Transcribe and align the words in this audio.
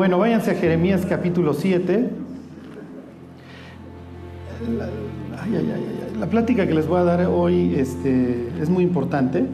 Bueno, 0.00 0.16
váyanse 0.16 0.52
a 0.52 0.54
Jeremías 0.54 1.04
capítulo 1.06 1.52
7. 1.52 2.08
La, 6.18 6.26
plática 6.26 6.66
que 6.66 6.72
les 6.72 6.88
voy 6.88 7.00
a 7.00 7.04
dar 7.04 7.26
hoy 7.26 7.74
este, 7.76 8.48
es 8.58 8.70
muy 8.70 8.82
importante. 8.82 9.44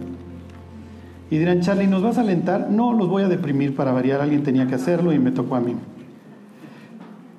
Y 1.32 1.38
dirán, 1.38 1.62
Charlie, 1.62 1.88
¿nos 1.88 2.04
vas 2.04 2.18
a 2.18 2.20
alentar? 2.20 2.70
No, 2.70 2.92
los 2.92 3.08
voy 3.08 3.24
a 3.24 3.28
deprimir 3.28 3.74
para 3.74 3.90
variar. 3.90 4.20
Alguien 4.20 4.44
tenía 4.44 4.68
que 4.68 4.76
hacerlo 4.76 5.12
y 5.12 5.18
me 5.18 5.32
tocó 5.32 5.56
a 5.56 5.60
mí. 5.60 5.74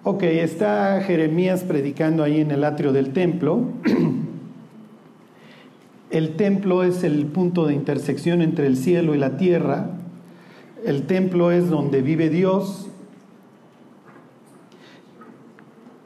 Ok, 0.04 0.24
está 0.24 1.00
Jeremías 1.00 1.64
predicando 1.64 2.24
ahí 2.24 2.42
en 2.42 2.52
el 2.52 2.66
atrio 2.66 2.92
del 2.92 3.14
templo. 3.14 3.70
El 6.10 6.36
templo 6.36 6.84
es 6.84 7.06
el 7.06 7.26
punto 7.28 7.68
de 7.68 7.74
intersección 7.74 8.42
entre 8.42 8.68
el 8.68 8.76
cielo 8.76 9.16
y 9.16 9.18
la 9.18 9.38
tierra. 9.38 9.92
El 10.86 11.04
templo 11.04 11.52
es 11.52 11.70
donde 11.70 12.02
vive 12.02 12.30
Dios. 12.30 12.88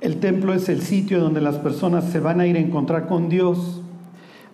El 0.02 0.18
templo 0.18 0.56
es 0.56 0.68
el 0.68 0.82
sitio 0.82 1.20
donde 1.20 1.42
las 1.42 1.58
personas 1.58 2.06
se 2.06 2.20
van 2.20 2.42
a 2.42 2.48
ir 2.48 2.56
a 2.56 2.60
encontrar 2.60 3.08
con 3.08 3.30
Dios. 3.30 3.82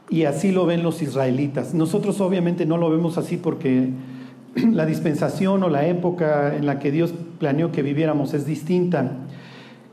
Y 0.09 0.25
así 0.25 0.51
lo 0.51 0.65
ven 0.65 0.83
los 0.83 1.01
israelitas. 1.01 1.73
Nosotros 1.73 2.19
obviamente 2.19 2.65
no 2.65 2.77
lo 2.77 2.89
vemos 2.89 3.17
así 3.17 3.37
porque 3.37 3.89
la 4.55 4.85
dispensación 4.85 5.63
o 5.63 5.69
la 5.69 5.87
época 5.87 6.53
en 6.55 6.65
la 6.65 6.79
que 6.79 6.91
Dios 6.91 7.13
planeó 7.39 7.71
que 7.71 7.81
viviéramos 7.81 8.33
es 8.33 8.45
distinta. 8.45 9.09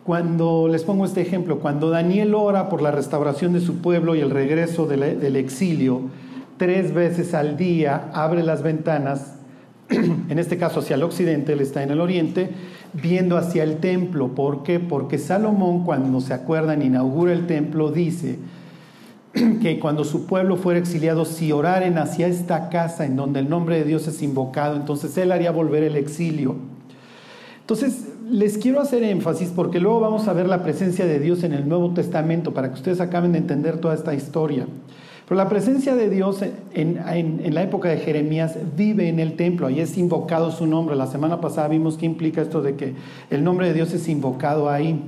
Cuando 0.03 0.67
les 0.69 0.83
pongo 0.83 1.05
este 1.05 1.21
ejemplo, 1.21 1.61
cuando 1.61 1.89
Daniel 1.89 2.35
ora 2.35 2.69
por 2.69 2.83
la 2.83 2.91
restauración 2.91 3.53
de 3.53 3.61
su 3.61 3.77
pueblo 3.77 4.17
y 4.17 4.21
el 4.21 4.31
regreso 4.31 4.87
del 4.87 5.37
exilio, 5.37 6.03
tres 6.57 6.93
veces 6.93 7.33
al 7.33 7.57
día 7.57 8.11
abre 8.13 8.43
las 8.43 8.63
ventanas, 8.63 9.37
en 9.89 10.39
este 10.39 10.59
caso 10.59 10.81
hacia 10.81 10.97
el 10.97 11.05
occidente, 11.05 11.53
él 11.53 11.61
está 11.61 11.83
en 11.85 11.91
el 11.91 12.01
oriente, 12.01 12.51
viendo 12.95 13.37
hacia 13.37 13.63
el 13.63 13.79
templo. 13.79 14.29
¿Por 14.35 14.63
qué? 14.63 14.81
Porque 14.81 15.19
Salomón, 15.19 15.85
cuando 15.85 16.21
se 16.21 16.33
acuerdan, 16.33 16.83
inaugura 16.83 17.33
el 17.33 17.47
templo, 17.47 17.91
dice 17.91 18.39
que 19.33 19.79
cuando 19.81 20.05
su 20.05 20.27
pueblo 20.27 20.57
fuera 20.57 20.79
exiliado, 20.79 21.25
si 21.25 21.53
oraren 21.53 21.99
hacia 21.99 22.27
esta 22.27 22.69
casa 22.69 23.05
en 23.05 23.17
donde 23.17 23.41
el 23.41 23.49
nombre 23.49 23.77
de 23.77 23.85
Dios 23.85 24.07
es 24.07 24.23
invocado, 24.23 24.77
entonces 24.77 25.17
él 25.19 25.33
haría 25.33 25.51
volver 25.51 25.83
el 25.83 25.97
exilio. 25.97 26.57
Entonces, 27.61 28.09
les 28.31 28.59
quiero 28.59 28.81
hacer 28.81 29.03
énfasis 29.03 29.51
porque 29.55 29.81
luego 29.81 30.01
vamos 30.01 30.29
a 30.29 30.33
ver 30.33 30.49
la 30.49 30.63
presencia 30.63 31.07
de 31.07 31.19
Dios 31.19 31.45
en 31.45 31.53
el 31.53 31.69
Nuevo 31.69 31.93
Testamento 31.93 32.55
para 32.55 32.69
que 32.69 32.75
ustedes 32.75 33.01
acaben 33.01 33.33
de 33.33 33.39
entender 33.39 33.79
toda 33.79 33.95
esta 33.95 34.15
historia. 34.15 34.67
Pero 35.27 35.39
la 35.39 35.49
presencia 35.49 35.95
de 35.95 36.11
Dios 36.11 36.41
en, 36.75 37.55
la 37.55 37.63
época 37.63 37.89
de 37.89 37.97
Jeremías 37.97 38.59
vive 38.77 39.09
en 39.09 39.21
el 39.21 39.37
templo, 39.37 39.67
ahí 39.67 39.81
es 39.81 39.97
invocado 39.97 40.51
su 40.51 40.67
nombre. 40.67 40.97
La 40.97 41.07
semana 41.07 41.41
pasada 41.41 41.69
vimos 41.69 41.97
qué 41.97 42.05
implica 42.05 42.43
esto 42.43 42.61
de 42.61 42.75
que 42.75 42.95
el 43.31 43.43
nombre 43.43 43.69
de 43.69 43.75
Dios 43.75 43.93
es 43.95 44.07
invocado 44.09 44.69
ahí. 44.69 45.01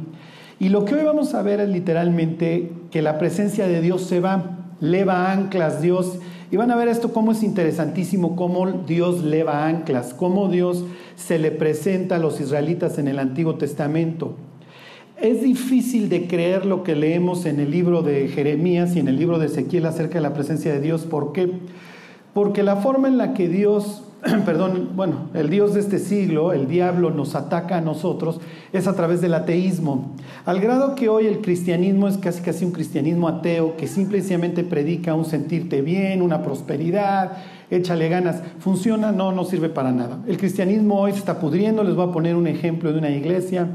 Y 0.58 0.70
lo 0.70 0.86
que 0.86 0.94
hoy 0.94 1.04
vamos 1.04 1.34
a 1.34 1.42
ver 1.42 1.60
es 1.60 1.68
literalmente 1.68 2.72
que 2.90 3.02
la 3.02 3.18
presencia 3.18 3.68
de 3.68 3.82
Dios 3.82 4.02
se 4.02 4.20
va, 4.20 4.58
leva 4.80 5.30
anclas 5.30 5.82
Dios. 5.82 6.18
Y 6.50 6.56
van 6.56 6.70
a 6.70 6.76
ver 6.76 6.88
esto 6.88 7.12
cómo 7.12 7.32
es 7.32 7.42
interesantísimo, 7.42 8.36
cómo 8.36 8.66
Dios 8.70 9.22
leva 9.22 9.66
anclas, 9.66 10.14
cómo 10.14 10.48
Dios 10.48 10.84
se 11.16 11.38
le 11.38 11.50
presenta 11.50 12.16
a 12.16 12.18
los 12.18 12.40
israelitas 12.40 12.98
en 12.98 13.08
el 13.08 13.18
Antiguo 13.18 13.56
Testamento. 13.56 14.34
Es 15.20 15.40
difícil 15.40 16.10
de 16.10 16.26
creer 16.26 16.66
lo 16.66 16.82
que 16.82 16.94
leemos 16.94 17.46
en 17.46 17.58
el 17.58 17.70
libro 17.70 18.02
de 18.02 18.28
Jeremías 18.28 18.94
y 18.94 19.00
en 19.00 19.08
el 19.08 19.16
libro 19.16 19.38
de 19.38 19.46
Ezequiel 19.46 19.86
acerca 19.86 20.16
de 20.16 20.20
la 20.20 20.34
presencia 20.34 20.70
de 20.70 20.80
Dios. 20.80 21.04
¿Por 21.04 21.32
qué? 21.32 21.50
Porque 22.34 22.62
la 22.62 22.76
forma 22.76 23.08
en 23.08 23.16
la 23.16 23.32
que 23.32 23.48
Dios, 23.48 24.04
perdón, 24.44 24.90
bueno, 24.94 25.30
el 25.32 25.48
Dios 25.48 25.72
de 25.72 25.80
este 25.80 26.00
siglo, 26.00 26.52
el 26.52 26.68
diablo, 26.68 27.10
nos 27.10 27.34
ataca 27.34 27.78
a 27.78 27.80
nosotros 27.80 28.40
es 28.74 28.86
a 28.86 28.94
través 28.94 29.22
del 29.22 29.32
ateísmo. 29.32 30.12
Al 30.44 30.60
grado 30.60 30.94
que 30.94 31.08
hoy 31.08 31.26
el 31.26 31.40
cristianismo 31.40 32.08
es 32.08 32.18
casi 32.18 32.42
casi 32.42 32.66
un 32.66 32.72
cristianismo 32.72 33.26
ateo 33.26 33.74
que 33.78 33.86
simplemente 33.86 34.64
predica 34.64 35.14
un 35.14 35.24
sentirte 35.24 35.80
bien, 35.80 36.20
una 36.20 36.42
prosperidad, 36.42 37.38
échale 37.70 38.10
ganas. 38.10 38.42
¿Funciona? 38.58 39.12
No, 39.12 39.32
no 39.32 39.44
sirve 39.44 39.70
para 39.70 39.92
nada. 39.92 40.18
El 40.28 40.36
cristianismo 40.36 41.00
hoy 41.00 41.12
se 41.12 41.20
está 41.20 41.40
pudriendo. 41.40 41.82
Les 41.82 41.94
voy 41.94 42.06
a 42.06 42.12
poner 42.12 42.36
un 42.36 42.46
ejemplo 42.46 42.92
de 42.92 42.98
una 42.98 43.08
iglesia 43.08 43.66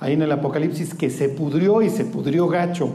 ahí 0.00 0.14
en 0.14 0.22
el 0.22 0.32
Apocalipsis 0.32 0.94
que 0.94 1.10
se 1.10 1.28
pudrió 1.28 1.82
y 1.82 1.90
se 1.90 2.04
pudrió 2.04 2.48
gacho. 2.48 2.94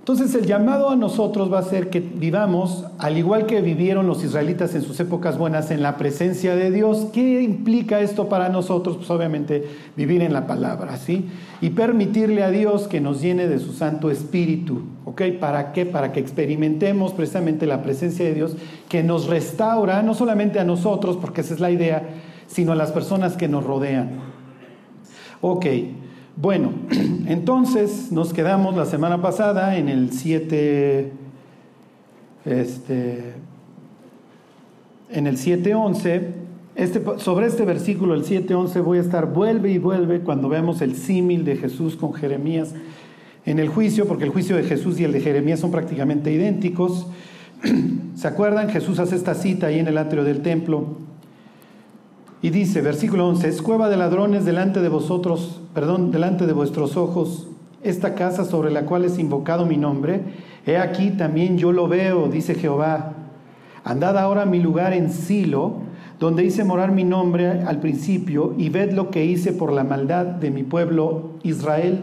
Entonces 0.00 0.34
el 0.34 0.46
llamado 0.46 0.88
a 0.88 0.96
nosotros 0.96 1.52
va 1.52 1.58
a 1.58 1.62
ser 1.62 1.90
que 1.90 2.00
vivamos, 2.00 2.86
al 2.98 3.18
igual 3.18 3.44
que 3.44 3.60
vivieron 3.60 4.06
los 4.06 4.24
israelitas 4.24 4.74
en 4.74 4.80
sus 4.80 4.98
épocas 4.98 5.36
buenas, 5.36 5.70
en 5.70 5.82
la 5.82 5.98
presencia 5.98 6.56
de 6.56 6.70
Dios. 6.70 7.08
¿Qué 7.12 7.42
implica 7.42 8.00
esto 8.00 8.28
para 8.28 8.48
nosotros? 8.48 8.96
Pues 8.96 9.10
obviamente 9.10 9.68
vivir 9.96 10.22
en 10.22 10.32
la 10.32 10.46
palabra, 10.46 10.96
¿sí? 10.96 11.26
Y 11.60 11.70
permitirle 11.70 12.42
a 12.42 12.50
Dios 12.50 12.88
que 12.88 13.00
nos 13.00 13.20
llene 13.20 13.46
de 13.46 13.58
su 13.58 13.74
Santo 13.74 14.10
Espíritu, 14.10 14.80
¿ok? 15.04 15.22
¿Para 15.38 15.72
qué? 15.72 15.84
Para 15.84 16.12
que 16.12 16.20
experimentemos 16.20 17.12
precisamente 17.12 17.66
la 17.66 17.82
presencia 17.82 18.24
de 18.24 18.34
Dios 18.34 18.56
que 18.88 19.02
nos 19.02 19.26
restaura, 19.26 20.02
no 20.02 20.14
solamente 20.14 20.58
a 20.58 20.64
nosotros, 20.64 21.18
porque 21.18 21.42
esa 21.42 21.52
es 21.52 21.60
la 21.60 21.70
idea, 21.70 22.08
sino 22.46 22.72
a 22.72 22.74
las 22.74 22.90
personas 22.90 23.36
que 23.36 23.48
nos 23.48 23.64
rodean. 23.64 24.29
Ok. 25.42 25.66
Bueno, 26.36 26.72
entonces 27.26 28.12
nos 28.12 28.34
quedamos 28.34 28.76
la 28.76 28.84
semana 28.84 29.22
pasada 29.22 29.76
en 29.76 29.88
el 29.88 30.12
7, 30.12 31.12
este, 32.44 33.32
en 35.10 35.26
el 35.26 35.38
7.11. 35.38 36.22
Este, 36.76 37.02
sobre 37.18 37.46
este 37.46 37.64
versículo, 37.64 38.14
el 38.14 38.24
7.11, 38.24 38.82
voy 38.82 38.98
a 38.98 39.00
estar 39.00 39.32
vuelve 39.32 39.70
y 39.70 39.78
vuelve 39.78 40.20
cuando 40.20 40.48
veamos 40.48 40.82
el 40.82 40.94
símil 40.94 41.44
de 41.44 41.56
Jesús 41.56 41.96
con 41.96 42.12
Jeremías 42.12 42.74
en 43.46 43.58
el 43.58 43.68
juicio, 43.68 44.06
porque 44.06 44.24
el 44.24 44.30
juicio 44.30 44.56
de 44.56 44.64
Jesús 44.64 45.00
y 45.00 45.04
el 45.04 45.12
de 45.12 45.20
Jeremías 45.20 45.60
son 45.60 45.70
prácticamente 45.70 46.30
idénticos. 46.30 47.06
¿Se 48.14 48.28
acuerdan? 48.28 48.68
Jesús 48.68 48.98
hace 48.98 49.16
esta 49.16 49.34
cita 49.34 49.68
ahí 49.68 49.78
en 49.78 49.88
el 49.88 49.96
atrio 49.96 50.22
del 50.22 50.42
templo 50.42 51.09
y 52.42 52.50
dice, 52.50 52.80
versículo 52.80 53.28
11, 53.28 53.48
es 53.48 53.62
cueva 53.62 53.88
de 53.90 53.98
ladrones 53.98 54.44
delante 54.44 54.80
de 54.80 54.88
vosotros, 54.88 55.60
perdón, 55.74 56.10
delante 56.10 56.46
de 56.46 56.54
vuestros 56.54 56.96
ojos, 56.96 57.48
esta 57.82 58.14
casa 58.14 58.44
sobre 58.44 58.70
la 58.70 58.86
cual 58.86 59.04
es 59.04 59.18
invocado 59.18 59.66
mi 59.66 59.76
nombre, 59.76 60.22
he 60.66 60.78
aquí 60.78 61.10
también 61.10 61.58
yo 61.58 61.72
lo 61.72 61.86
veo, 61.86 62.28
dice 62.28 62.54
Jehová. 62.54 63.12
Andad 63.84 64.18
ahora 64.18 64.42
a 64.42 64.46
mi 64.46 64.60
lugar 64.60 64.94
en 64.94 65.10
Silo, 65.10 65.74
donde 66.18 66.44
hice 66.44 66.64
morar 66.64 66.92
mi 66.92 67.04
nombre 67.04 67.62
al 67.62 67.80
principio, 67.80 68.54
y 68.56 68.70
ved 68.70 68.92
lo 68.92 69.10
que 69.10 69.24
hice 69.24 69.52
por 69.52 69.72
la 69.72 69.84
maldad 69.84 70.24
de 70.24 70.50
mi 70.50 70.62
pueblo 70.62 71.30
Israel. 71.42 72.00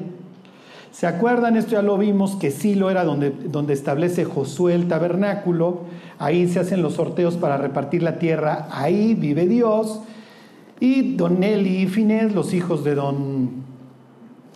¿Se 0.92 1.06
acuerdan? 1.06 1.58
Esto 1.58 1.74
ya 1.74 1.84
lo 1.84 1.98
vimos, 1.98 2.36
que 2.36 2.50
Silo 2.50 2.90
era 2.90 3.04
donde, 3.04 3.30
donde 3.30 3.74
establece 3.74 4.26
Josué 4.26 4.74
el 4.74 4.88
tabernáculo, 4.88 5.82
ahí 6.18 6.48
se 6.48 6.60
hacen 6.60 6.82
los 6.82 6.94
sorteos 6.94 7.38
para 7.38 7.58
repartir 7.58 8.02
la 8.02 8.18
tierra, 8.18 8.68
ahí 8.72 9.14
vive 9.14 9.46
Dios, 9.46 10.02
y 10.80 11.16
don 11.16 11.44
Eli 11.44 11.84
y 11.84 11.88
Finés, 11.88 12.34
los 12.34 12.54
hijos 12.54 12.84
de 12.84 12.96
don, 12.96 13.50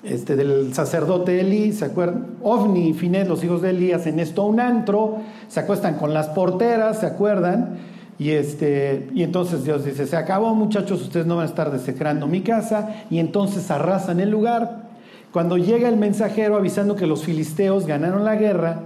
este, 0.04 0.36
del 0.36 0.74
sacerdote 0.74 1.40
Eli, 1.40 1.74
¿se 1.74 1.86
acuerdan? 1.86 2.36
Ovni 2.44 2.90
y 2.90 2.94
Finés, 2.94 3.28
los 3.28 3.44
hijos 3.44 3.62
de 3.62 3.72
Eli, 3.72 3.92
hacen 3.92 4.20
esto 4.20 4.44
un 4.46 4.60
antro, 4.60 5.18
se 5.48 5.60
acuestan 5.60 5.96
con 5.96 6.14
las 6.14 6.28
porteras, 6.30 7.00
¿se 7.00 7.08
acuerdan? 7.08 7.78
Y, 8.20 8.32
este, 8.32 9.10
y 9.16 9.24
entonces 9.24 9.64
Dios 9.64 9.84
dice, 9.84 10.06
se 10.06 10.16
acabó 10.16 10.54
muchachos, 10.54 11.02
ustedes 11.02 11.26
no 11.26 11.38
van 11.38 11.48
a 11.48 11.50
estar 11.50 11.72
desecrando 11.72 12.28
mi 12.28 12.42
casa, 12.42 13.04
y 13.10 13.18
entonces 13.18 13.72
arrasan 13.72 14.20
el 14.20 14.30
lugar. 14.30 14.92
Cuando 15.32 15.58
llega 15.58 15.90
el 15.90 15.98
mensajero 15.98 16.56
avisando 16.56 16.96
que 16.96 17.08
los 17.08 17.24
filisteos 17.24 17.88
ganaron 17.88 18.26
la 18.26 18.36
guerra, 18.36 18.82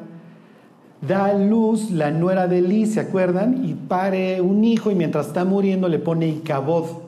da 1.05 1.26
a 1.26 1.34
luz 1.34 1.91
la 1.91 2.11
nuera 2.11 2.47
de 2.47 2.59
Eli, 2.59 2.85
¿se 2.85 3.02
acuerdan? 3.02 3.66
Y 3.66 3.73
pare 3.73 4.40
un 4.41 4.64
hijo 4.64 4.90
y 4.90 4.96
mientras 4.96 5.28
está 5.28 5.43
muriendo 5.43 5.90
le 5.90 5.99
pone 5.99 6.28
Icabod. 6.28 7.04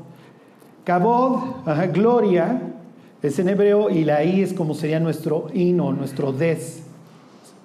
Kabod, 0.87 1.65
gloria, 1.93 2.61
es 3.21 3.37
en 3.39 3.49
hebreo 3.49 3.89
y 3.89 4.05
la 4.05 4.23
I 4.23 4.41
es 4.41 4.53
como 4.53 4.73
sería 4.73 5.01
nuestro 5.01 5.47
ino, 5.53 5.91
nuestro 5.91 6.31
des. 6.31 6.81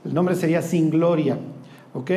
El 0.04 0.12
nombre 0.12 0.34
sería 0.34 0.60
sin 0.60 0.90
gloria, 0.90 1.38
¿ok? 1.94 2.10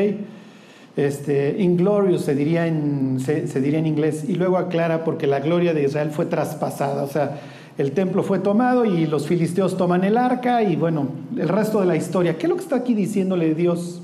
Este, 0.98 1.58
inglorious 1.60 2.22
se 2.22 2.34
diría, 2.34 2.66
en, 2.66 3.20
se 3.20 3.62
diría 3.62 3.78
en 3.78 3.86
inglés 3.86 4.26
y 4.28 4.34
luego 4.34 4.58
aclara 4.58 5.04
porque 5.04 5.28
la 5.28 5.42
gloria 5.42 5.76
de 5.76 5.84
Israel 5.84 6.10
fue 6.10 6.26
traspasada, 6.26 7.04
o 7.04 7.08
sea, 7.08 7.40
el 7.78 7.92
templo 7.92 8.24
fue 8.24 8.40
tomado 8.40 8.84
y 8.84 9.06
los 9.06 9.28
filisteos 9.28 9.78
toman 9.78 10.06
el 10.06 10.18
arca 10.18 10.64
y 10.64 10.76
bueno, 10.76 11.10
el 11.38 11.50
resto 11.50 11.82
de 11.82 11.86
la 11.86 11.96
historia. 11.96 12.36
¿Qué 12.40 12.48
es 12.48 12.50
lo 12.50 12.56
que 12.56 12.64
está 12.64 12.78
aquí 12.78 12.96
diciéndole 12.96 13.54
Dios? 13.54 14.02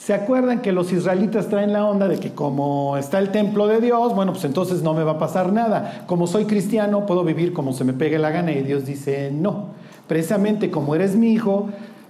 ¿Se 0.00 0.14
acuerdan 0.14 0.62
que 0.62 0.72
los 0.72 0.94
israelitas 0.94 1.48
traen 1.48 1.74
la 1.74 1.84
onda 1.84 2.08
de 2.08 2.18
que 2.18 2.32
como 2.32 2.96
está 2.96 3.18
el 3.18 3.28
templo 3.32 3.66
de 3.66 3.82
Dios, 3.82 4.14
bueno, 4.14 4.32
pues 4.32 4.46
entonces 4.46 4.82
no 4.82 4.94
me 4.94 5.04
va 5.04 5.12
a 5.12 5.18
pasar 5.18 5.52
nada? 5.52 6.04
Como 6.06 6.26
soy 6.26 6.46
cristiano, 6.46 7.04
puedo 7.04 7.22
vivir 7.22 7.52
como 7.52 7.74
se 7.74 7.84
me 7.84 7.92
pegue 7.92 8.18
la 8.18 8.30
gana 8.30 8.50
y 8.52 8.62
Dios 8.62 8.86
dice, 8.86 9.30
no, 9.30 9.66
precisamente 10.08 10.70
como 10.70 10.94
eres 10.94 11.16
mi 11.16 11.32
hijo, 11.32 11.68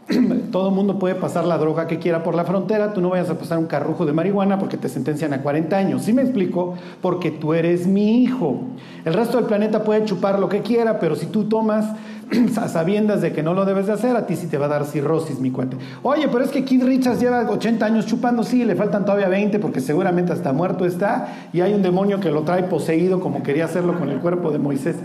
todo 0.53 0.69
el 0.69 0.75
mundo 0.77 1.01
puede 1.01 1.17
pasar 1.17 1.45
la 1.47 1.59
droga 1.59 1.89
que 1.89 1.99
quiera 1.99 2.23
por 2.23 2.37
la 2.37 2.45
frontera, 2.45 2.95
tú 2.95 3.01
no 3.01 3.09
vayas 3.09 3.29
a 3.29 3.37
pasar 3.37 3.59
un 3.59 3.67
carrujo 3.67 4.07
de 4.07 4.13
marihuana 4.13 4.61
porque 4.61 4.77
te 4.77 4.89
sentencian 4.89 5.33
a 5.33 5.43
40 5.43 5.77
años. 5.77 6.03
¿Sí 6.03 6.13
me 6.13 6.23
explico? 6.23 6.77
Porque 7.03 7.33
tú 7.33 7.55
eres 7.55 7.89
mi 7.89 8.23
hijo. 8.23 8.61
El 9.05 9.15
resto 9.15 9.37
del 9.37 9.47
planeta 9.47 9.83
puede 9.83 10.05
chupar 10.05 10.39
lo 10.39 10.49
que 10.49 10.63
quiera, 10.63 11.01
pero 11.01 11.17
si 11.17 11.27
tú 11.27 11.49
tomas 11.49 11.87
a 12.57 12.69
sabiendas 12.69 13.21
de 13.21 13.33
que 13.33 13.43
no 13.43 13.55
lo 13.55 13.65
debes 13.65 13.87
de 13.87 13.93
hacer, 13.93 14.17
a 14.17 14.27
ti 14.27 14.37
sí 14.37 14.47
te 14.47 14.59
va 14.59 14.67
a 14.67 14.69
dar 14.69 14.85
cirrosis, 14.85 15.41
mi 15.41 15.51
cuate. 15.51 15.77
Oye, 16.03 16.29
pero 16.29 16.45
es 16.45 16.51
que 16.51 16.65
Keith 16.65 16.83
Richards 16.83 17.21
lleva 17.21 17.49
80 17.49 17.85
años 17.85 18.07
chupando, 18.07 18.45
sí, 18.45 18.65
le 18.65 18.77
faltan 18.77 19.05
todavía 19.05 19.29
20 19.29 19.59
porque 19.59 19.81
seguramente 19.81 20.33
hasta 20.33 20.53
muerto 20.53 20.85
está 20.85 21.49
y 21.53 21.61
hay 21.61 21.75
un 21.75 21.83
demonio 21.83 22.21
que 22.21 22.31
lo 22.31 22.43
trae 22.43 22.65
poseído 22.65 23.21
como 23.21 23.43
quería 23.43 23.65
hacerlo 23.65 23.99
con 23.99 24.11
el 24.11 24.21
cuerpo 24.21 24.51
de 24.51 24.59
Moisés. 24.59 24.97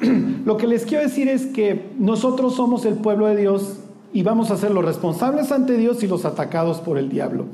Lo 0.44 0.56
que 0.56 0.66
les 0.66 0.84
quiero 0.84 1.02
decir 1.02 1.28
es 1.28 1.46
que 1.46 1.90
nosotros 1.98 2.54
somos 2.54 2.84
el 2.84 2.94
pueblo 2.94 3.26
de 3.26 3.36
Dios 3.36 3.80
y 4.12 4.22
vamos 4.22 4.50
a 4.50 4.56
ser 4.56 4.70
los 4.70 4.84
responsables 4.84 5.52
ante 5.52 5.76
Dios 5.76 6.02
y 6.02 6.06
los 6.06 6.24
atacados 6.24 6.80
por 6.80 6.98
el 6.98 7.08
diablo. 7.08 7.46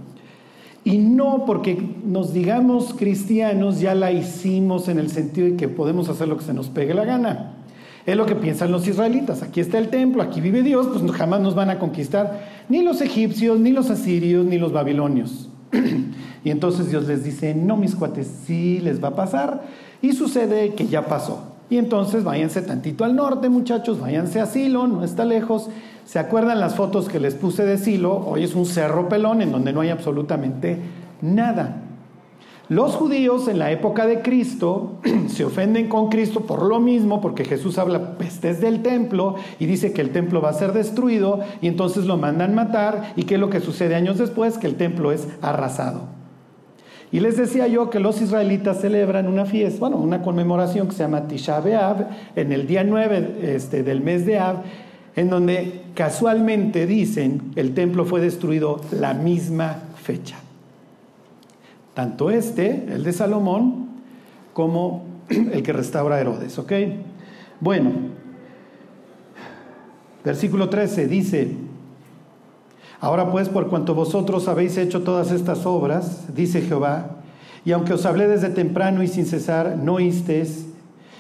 Y 0.85 0.99
no 0.99 1.45
porque 1.47 1.97
nos 2.05 2.33
digamos 2.35 2.95
cristianos 2.95 3.81
ya 3.81 3.95
la 3.95 4.13
hicimos 4.13 4.89
en 4.89 4.99
el 4.99 5.09
sentido 5.11 5.49
de 5.49 5.57
que 5.57 5.69
podemos 5.69 6.11
hacer 6.11 6.29
lo 6.29 6.37
que 6.37 6.45
se 6.45 6.53
nos 6.53 6.69
pegue 6.69 6.93
la 6.93 7.07
gana. 7.07 7.54
Es 8.07 8.17
lo 8.17 8.27
que 8.27 8.35
piensan 8.35 8.71
los 8.71 8.87
israelitas. 8.87 9.43
Aquí 9.43 9.61
está 9.61 9.79
el 9.79 9.89
templo, 9.89 10.23
aquí 10.23 10.41
vive 10.41 10.63
Dios, 10.63 10.89
pues 10.89 11.11
jamás 11.13 11.41
nos 11.41 11.55
van 11.55 11.71
a 11.71 11.79
conquistar 11.79 12.65
ni 12.69 12.83
los 12.83 13.01
egipcios, 13.01 13.59
ni 13.59 13.71
los 13.71 13.91
asirios, 13.91 14.45
ni 14.45 14.59
los 14.59 14.73
babilonios. 14.73 15.49
y 16.45 16.51
entonces 16.51 16.91
Dios 16.91 17.07
les 17.07 17.25
dice, 17.25 17.55
no 17.55 17.77
mis 17.77 17.95
cuates, 17.95 18.31
sí 18.47 18.79
les 18.81 19.03
va 19.03 19.09
a 19.09 19.17
pasar. 19.17 19.63
Y 20.03 20.13
sucede 20.13 20.75
que 20.75 20.87
ya 20.87 21.07
pasó. 21.07 21.55
Y 21.71 21.79
entonces 21.79 22.25
váyanse 22.25 22.61
tantito 22.61 23.05
al 23.05 23.17
norte, 23.17 23.49
muchachos, 23.49 23.99
váyanse 23.99 24.39
a 24.39 24.47
Silo, 24.47 24.87
no 24.87 25.03
está 25.03 25.25
lejos. 25.25 25.71
¿Se 26.05 26.19
acuerdan 26.19 26.61
las 26.61 26.75
fotos 26.75 27.09
que 27.09 27.19
les 27.19 27.35
puse 27.35 27.65
de 27.65 27.79
Silo? 27.79 28.17
Hoy 28.27 28.45
es 28.45 28.55
un 28.55 28.67
cerro 28.67 29.09
pelón 29.09 29.41
en 29.41 29.51
donde 29.51 29.73
no 29.73 29.81
hay 29.81 29.89
absolutamente 29.89 30.79
nada. 31.23 31.84
Los 32.71 32.95
judíos 32.95 33.47
en 33.49 33.59
la 33.59 33.71
época 33.71 34.07
de 34.07 34.23
Cristo 34.23 34.99
se 35.29 35.45
ofenden 35.45 35.89
con 35.89 36.09
Cristo 36.09 36.41
por 36.41 36.63
lo 36.63 36.81
mismo, 36.81 37.21
porque 37.21 37.45
Jesús 37.45 37.77
habla 37.77 38.17
pestes 38.17 38.61
del 38.61 38.81
templo 38.83 39.35
y 39.59 39.67
dice 39.67 39.93
que 39.93 40.01
el 40.01 40.11
templo 40.11 40.41
va 40.41 40.49
a 40.49 40.55
ser 40.55 40.73
destruido 40.73 41.41
y 41.61 41.69
entonces 41.69 42.07
lo 42.07 42.17
mandan 42.17 42.55
matar 42.55 43.13
y 43.17 43.25
qué 43.25 43.35
es 43.35 43.41
lo 43.41 43.51
que 43.51 43.61
sucede 43.61 43.95
años 43.95 44.17
después, 44.17 44.57
que 44.57 44.67
el 44.67 44.77
templo 44.77 45.13
es 45.13 45.29
arrasado. 45.43 46.03
Y 47.13 47.21
les 47.21 47.37
decía 47.37 47.69
yo 47.69 47.91
que 47.91 48.01
los 48.01 48.23
israelitas 48.23 48.81
celebran 48.81 49.29
una 49.29 49.45
fiesta, 49.45 49.79
bueno, 49.81 49.99
una 49.99 50.23
conmemoración 50.23 50.89
que 50.89 50.95
se 50.95 51.03
llama 51.03 51.29
Tisha 51.29 51.61
B'Av, 51.61 52.09
en 52.35 52.51
el 52.51 52.67
día 52.67 52.83
9 52.83 53.41
este, 53.43 53.83
del 53.83 54.01
mes 54.01 54.25
de 54.25 54.39
Av, 54.39 54.63
en 55.15 55.29
donde 55.29 55.83
casualmente 55.95 56.87
dicen 56.87 57.53
el 57.57 57.75
templo 57.75 58.07
fue 58.07 58.23
destruido 58.23 58.81
la 58.91 59.13
misma 59.13 59.83
fecha. 60.03 60.44
Tanto 61.95 62.31
este, 62.31 62.87
el 62.93 63.05
de 63.05 63.13
Salomón, 63.13 63.89
como 64.53 65.05
el 65.29 65.63
que 65.63 65.73
restaura 65.73 66.21
Herodes, 66.21 66.59
¿ok? 66.59 66.73
Bueno, 67.61 67.93
versículo 70.25 70.69
13 70.69 71.07
dice, 71.07 71.53
ahora 73.01 73.31
pues 73.31 73.49
por 73.49 73.69
cuanto 73.69 73.95
vosotros 73.95 74.49
habéis 74.49 74.77
hecho 74.77 75.03
todas 75.03 75.31
estas 75.31 75.67
obras, 75.67 76.35
dice 76.35 76.63
Jehová, 76.63 77.19
y 77.65 77.71
aunque 77.71 77.95
os 77.95 78.05
hablé 78.07 78.27
desde 78.27 78.49
temprano 78.49 79.03
y 79.03 79.09
sin 79.09 79.25
cesar, 79.25 79.77
no 79.77 79.95
oísteis, 79.95 80.67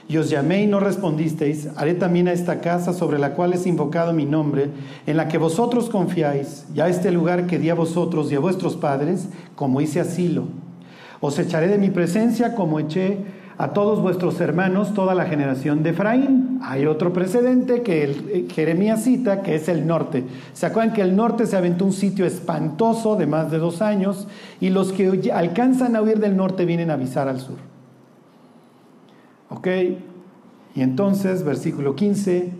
y 0.06 0.18
os 0.18 0.28
llamé 0.28 0.64
y 0.64 0.66
no 0.66 0.80
respondisteis, 0.80 1.68
haré 1.76 1.94
también 1.94 2.28
a 2.28 2.32
esta 2.32 2.60
casa 2.60 2.92
sobre 2.92 3.18
la 3.18 3.34
cual 3.34 3.54
es 3.54 3.66
invocado 3.66 4.12
mi 4.12 4.26
nombre, 4.26 4.70
en 5.06 5.16
la 5.16 5.28
que 5.28 5.38
vosotros 5.38 5.88
confiáis, 5.88 6.66
y 6.74 6.80
a 6.80 6.88
este 6.88 7.12
lugar 7.12 7.46
que 7.46 7.60
di 7.60 7.70
a 7.70 7.74
vosotros 7.74 8.30
y 8.30 8.34
a 8.34 8.40
vuestros 8.40 8.76
padres, 8.76 9.28
como 9.54 9.80
hice 9.80 10.00
asilo 10.00 10.63
os 11.24 11.38
echaré 11.38 11.68
de 11.68 11.78
mi 11.78 11.88
presencia 11.88 12.54
como 12.54 12.78
eché 12.78 13.16
a 13.56 13.68
todos 13.72 14.02
vuestros 14.02 14.40
hermanos, 14.40 14.92
toda 14.92 15.14
la 15.14 15.24
generación 15.24 15.82
de 15.82 15.90
Efraín. 15.90 16.58
Hay 16.62 16.84
otro 16.84 17.14
precedente 17.14 17.82
que 17.82 18.04
eh, 18.04 18.46
Jeremías 18.52 19.04
cita, 19.04 19.40
que 19.40 19.54
es 19.54 19.68
el 19.68 19.86
norte. 19.86 20.24
¿Se 20.52 20.66
acuerdan 20.66 20.92
que 20.92 21.00
el 21.00 21.16
norte 21.16 21.46
se 21.46 21.56
aventó 21.56 21.86
un 21.86 21.94
sitio 21.94 22.26
espantoso 22.26 23.16
de 23.16 23.26
más 23.26 23.50
de 23.50 23.56
dos 23.58 23.80
años 23.80 24.26
y 24.60 24.68
los 24.68 24.92
que 24.92 25.32
alcanzan 25.32 25.96
a 25.96 26.02
huir 26.02 26.18
del 26.18 26.36
norte 26.36 26.66
vienen 26.66 26.90
a 26.90 26.94
avisar 26.94 27.26
al 27.28 27.40
sur? 27.40 27.56
¿Ok? 29.48 29.68
Y 30.74 30.82
entonces, 30.82 31.42
versículo 31.42 31.94
15, 31.94 32.50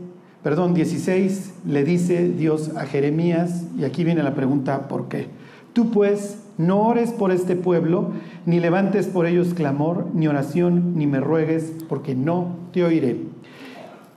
perdón, 0.43 0.73
16, 0.73 1.55
le 1.67 1.85
dice 1.85 2.31
Dios 2.31 2.71
a 2.77 2.87
Jeremías, 2.87 3.65
y 3.77 3.85
aquí 3.85 4.05
viene 4.05 4.23
la 4.23 4.35
pregunta, 4.35 4.89
¿por 4.89 5.09
qué? 5.09 5.27
Tú 5.75 5.91
pues 5.91 6.44
no 6.59 6.83
ores 6.83 7.11
por 7.13 7.33
este 7.33 7.57
pueblo, 7.57 8.13
ni 8.47 8.61
levantes 8.61 9.07
por 9.07 9.27
ellos 9.27 9.55
clamor, 9.55 10.07
ni 10.15 10.29
oración, 10.29 10.97
ni 10.97 11.07
me 11.07 11.21
ruegues, 11.21 11.73
porque 11.89 12.15
no 12.15 12.57
te 12.73 12.85
oiré. 12.85 13.19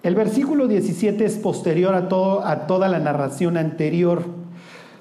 El 0.03 0.15
versículo 0.15 0.67
17 0.67 1.25
es 1.25 1.37
posterior 1.37 1.95
a, 1.95 2.07
todo, 2.07 2.45
a 2.45 2.67
toda 2.67 2.87
la 2.87 2.99
narración 2.99 3.57
anterior. 3.57 4.23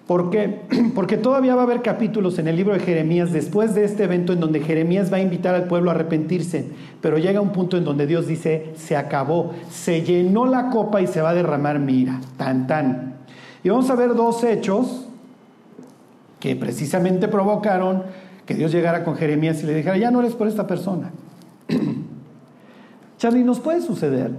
¿Por 0.06 0.30
qué? 0.30 0.62
Porque 0.94 1.16
todavía 1.16 1.54
va 1.54 1.62
a 1.62 1.64
haber 1.64 1.82
capítulos 1.82 2.38
en 2.38 2.48
el 2.48 2.56
libro 2.56 2.74
de 2.74 2.80
Jeremías 2.80 3.32
después 3.32 3.74
de 3.74 3.84
este 3.84 4.04
evento 4.04 4.32
en 4.32 4.40
donde 4.40 4.60
Jeremías 4.60 5.12
va 5.12 5.18
a 5.18 5.20
invitar 5.20 5.54
al 5.54 5.64
pueblo 5.64 5.90
a 5.90 5.94
arrepentirse, 5.94 6.70
pero 7.00 7.18
llega 7.18 7.40
un 7.40 7.52
punto 7.52 7.76
en 7.76 7.84
donde 7.84 8.06
Dios 8.06 8.26
dice, 8.26 8.72
se 8.76 8.96
acabó, 8.96 9.52
se 9.70 10.02
llenó 10.02 10.46
la 10.46 10.70
copa 10.70 11.02
y 11.02 11.06
se 11.06 11.20
va 11.20 11.30
a 11.30 11.34
derramar 11.34 11.78
mira, 11.80 12.20
tan 12.36 12.66
tan. 12.66 13.16
Y 13.62 13.68
vamos 13.68 13.90
a 13.90 13.96
ver 13.96 14.14
dos 14.14 14.44
hechos 14.44 15.05
que 16.40 16.56
precisamente 16.56 17.28
provocaron 17.28 18.04
que 18.44 18.54
Dios 18.54 18.72
llegara 18.72 19.04
con 19.04 19.16
Jeremías 19.16 19.62
y 19.62 19.66
le 19.66 19.74
dijera, 19.74 19.96
ya 19.96 20.10
no 20.10 20.20
eres 20.20 20.34
por 20.34 20.48
esta 20.48 20.66
persona. 20.66 21.10
Charlie, 23.18 23.42
¿nos 23.42 23.60
puede 23.60 23.80
suceder? 23.80 24.30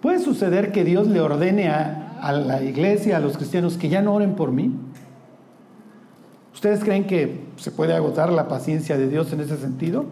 ¿Puede 0.00 0.20
suceder 0.20 0.70
que 0.70 0.84
Dios 0.84 1.08
le 1.08 1.20
ordene 1.20 1.68
a, 1.68 2.18
a, 2.20 2.32
la 2.32 2.62
iglesia, 2.62 3.16
a 3.16 3.20
los 3.20 3.36
cristianos, 3.36 3.76
que 3.76 3.88
ya 3.88 4.02
no 4.02 4.14
oren 4.14 4.36
por 4.36 4.52
mí? 4.52 4.72
¿Ustedes 6.54 6.84
creen 6.84 7.06
que 7.06 7.40
se 7.56 7.70
puede 7.70 7.94
agotar 7.94 8.30
la 8.30 8.46
paciencia 8.46 8.96
de 8.96 9.08
Dios 9.08 9.32
en 9.32 9.40
ese 9.40 9.56
sentido? 9.56 10.06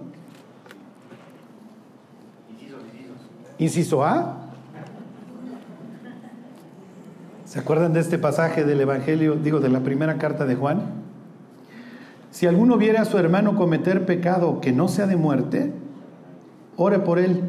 Inciso 3.58 4.04
A. 4.04 4.45
¿Se 7.46 7.60
acuerdan 7.60 7.92
de 7.92 8.00
este 8.00 8.18
pasaje 8.18 8.64
del 8.64 8.80
Evangelio, 8.80 9.36
digo, 9.36 9.60
de 9.60 9.68
la 9.68 9.78
primera 9.78 10.18
carta 10.18 10.46
de 10.46 10.56
Juan? 10.56 10.80
Si 12.32 12.48
alguno 12.48 12.76
viere 12.76 12.98
a 12.98 13.04
su 13.04 13.18
hermano 13.18 13.54
cometer 13.54 14.04
pecado 14.04 14.60
que 14.60 14.72
no 14.72 14.88
sea 14.88 15.06
de 15.06 15.14
muerte, 15.14 15.72
ore 16.76 16.98
por 16.98 17.20
él. 17.20 17.42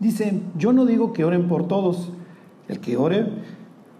Dice, 0.00 0.42
yo 0.54 0.74
no 0.74 0.84
digo 0.84 1.14
que 1.14 1.24
oren 1.24 1.48
por 1.48 1.66
todos, 1.66 2.12
el 2.68 2.78
que 2.80 2.98
ore, 2.98 3.26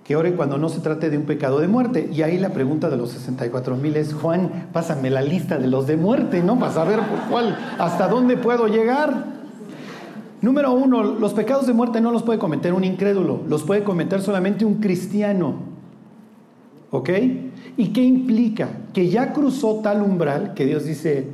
que 0.04 0.16
ore 0.16 0.34
cuando 0.34 0.58
no 0.58 0.68
se 0.68 0.80
trate 0.80 1.08
de 1.08 1.16
un 1.16 1.24
pecado 1.24 1.58
de 1.58 1.68
muerte. 1.68 2.10
Y 2.12 2.20
ahí 2.20 2.36
la 2.36 2.50
pregunta 2.50 2.90
de 2.90 2.98
los 2.98 3.10
64 3.12 3.76
mil 3.76 3.96
es, 3.96 4.12
Juan, 4.12 4.68
pásame 4.70 5.08
la 5.08 5.22
lista 5.22 5.56
de 5.56 5.66
los 5.66 5.86
de 5.86 5.96
muerte, 5.96 6.42
¿no? 6.42 6.58
Para 6.58 6.72
saber 6.72 6.98
por 7.00 7.30
cuál, 7.30 7.56
hasta 7.78 8.06
dónde 8.06 8.36
puedo 8.36 8.68
llegar. 8.68 9.41
Número 10.42 10.72
uno, 10.72 11.04
los 11.04 11.32
pecados 11.34 11.68
de 11.68 11.72
muerte 11.72 12.00
no 12.00 12.10
los 12.10 12.24
puede 12.24 12.40
cometer 12.40 12.74
un 12.74 12.82
incrédulo, 12.82 13.42
los 13.48 13.62
puede 13.62 13.84
cometer 13.84 14.20
solamente 14.20 14.64
un 14.64 14.74
cristiano. 14.74 15.54
¿Ok? 16.90 17.10
¿Y 17.76 17.92
qué 17.92 18.02
implica? 18.02 18.68
Que 18.92 19.08
ya 19.08 19.32
cruzó 19.32 19.76
tal 19.76 20.02
umbral 20.02 20.52
que 20.54 20.66
Dios 20.66 20.84
dice, 20.84 21.28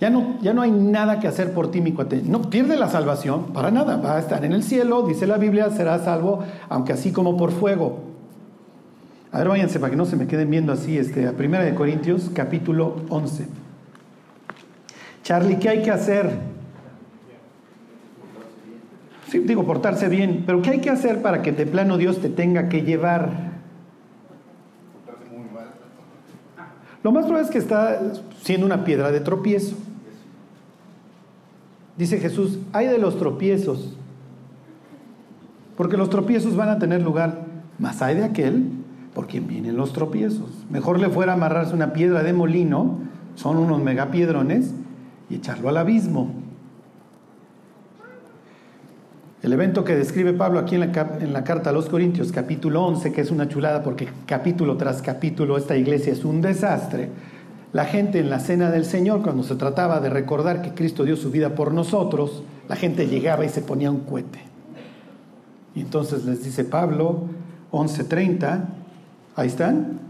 ya 0.00 0.10
no, 0.10 0.38
ya 0.40 0.54
no 0.54 0.62
hay 0.62 0.70
nada 0.70 1.18
que 1.18 1.26
hacer 1.26 1.52
por 1.52 1.70
ti, 1.72 1.80
mi 1.80 1.92
cuate. 1.92 2.22
No 2.24 2.42
pierde 2.42 2.76
la 2.76 2.88
salvación, 2.88 3.46
para 3.52 3.72
nada. 3.72 3.96
Va 3.96 4.16
a 4.16 4.20
estar 4.20 4.44
en 4.44 4.52
el 4.52 4.62
cielo, 4.62 5.02
dice 5.02 5.26
la 5.26 5.36
Biblia, 5.36 5.68
será 5.70 5.98
salvo, 5.98 6.44
aunque 6.68 6.92
así 6.92 7.10
como 7.10 7.36
por 7.36 7.50
fuego. 7.50 7.98
A 9.32 9.38
ver, 9.38 9.48
váyanse 9.48 9.80
para 9.80 9.90
que 9.90 9.96
no 9.96 10.06
se 10.06 10.16
me 10.16 10.28
queden 10.28 10.50
viendo 10.50 10.72
así, 10.72 10.96
este, 10.96 11.26
a 11.26 11.32
Primera 11.32 11.64
de 11.64 11.74
Corintios, 11.74 12.30
capítulo 12.32 12.96
11. 13.08 13.48
Charlie, 15.24 15.58
¿qué 15.58 15.68
hay 15.68 15.82
que 15.82 15.90
hacer? 15.90 16.55
Sí, 19.28 19.40
digo, 19.40 19.64
portarse 19.64 20.08
bien, 20.08 20.44
pero 20.46 20.62
¿qué 20.62 20.70
hay 20.70 20.80
que 20.80 20.90
hacer 20.90 21.20
para 21.20 21.42
que 21.42 21.52
de 21.52 21.66
plano 21.66 21.98
Dios 21.98 22.20
te 22.20 22.28
tenga 22.28 22.68
que 22.68 22.82
llevar? 22.82 23.56
Lo 27.02 27.12
más 27.12 27.24
probable 27.24 27.46
es 27.46 27.52
que 27.52 27.58
está 27.58 28.00
siendo 28.42 28.66
una 28.66 28.84
piedra 28.84 29.10
de 29.10 29.20
tropiezo. 29.20 29.76
Dice 31.96 32.18
Jesús, 32.18 32.58
hay 32.72 32.86
de 32.86 32.98
los 32.98 33.18
tropiezos, 33.18 33.96
porque 35.76 35.96
los 35.96 36.10
tropiezos 36.10 36.56
van 36.56 36.68
a 36.68 36.78
tener 36.78 37.02
lugar, 37.02 37.46
más 37.78 38.02
hay 38.02 38.16
de 38.16 38.24
aquel 38.24 38.64
por 39.14 39.26
quien 39.26 39.46
vienen 39.46 39.76
los 39.76 39.92
tropiezos. 39.92 40.50
Mejor 40.70 41.00
le 41.00 41.08
fuera 41.08 41.32
amarrarse 41.32 41.74
una 41.74 41.92
piedra 41.92 42.22
de 42.22 42.32
molino, 42.32 42.98
son 43.34 43.56
unos 43.56 43.82
megapiedrones, 43.82 44.72
y 45.30 45.36
echarlo 45.36 45.68
al 45.68 45.78
abismo. 45.78 46.45
El 49.46 49.52
evento 49.52 49.84
que 49.84 49.94
describe 49.94 50.32
Pablo 50.32 50.58
aquí 50.58 50.74
en 50.74 51.32
la, 51.32 51.44
carta 51.44 51.70
a 51.70 51.72
los 51.72 51.88
Corintios, 51.88 52.32
capítulo 52.32 52.84
11, 52.84 53.12
que 53.12 53.20
es 53.20 53.30
una 53.30 53.48
chulada 53.48 53.84
porque 53.84 54.08
capítulo 54.26 54.76
tras 54.76 55.02
capítulo 55.02 55.56
esta 55.56 55.76
iglesia 55.76 56.12
es 56.12 56.24
un 56.24 56.40
desastre. 56.40 57.10
La 57.72 57.84
gente 57.84 58.18
en 58.18 58.28
la 58.28 58.40
cena 58.40 58.72
del 58.72 58.84
Señor, 58.84 59.22
cuando 59.22 59.44
se 59.44 59.54
trataba 59.54 60.00
de 60.00 60.10
recordar 60.10 60.62
que 60.62 60.74
Cristo 60.74 61.04
dio 61.04 61.14
su 61.14 61.30
vida 61.30 61.54
por 61.54 61.72
nosotros, 61.72 62.42
la 62.68 62.74
gente 62.74 63.06
llegaba 63.06 63.44
y 63.44 63.48
se 63.48 63.60
ponía 63.60 63.88
un 63.88 64.00
cohete. 64.00 64.40
Y 65.76 65.80
entonces 65.82 66.24
les 66.24 66.42
dice 66.42 66.64
Pablo, 66.64 67.26
11:30, 67.70 68.64
ahí 69.36 69.46
están. 69.46 70.00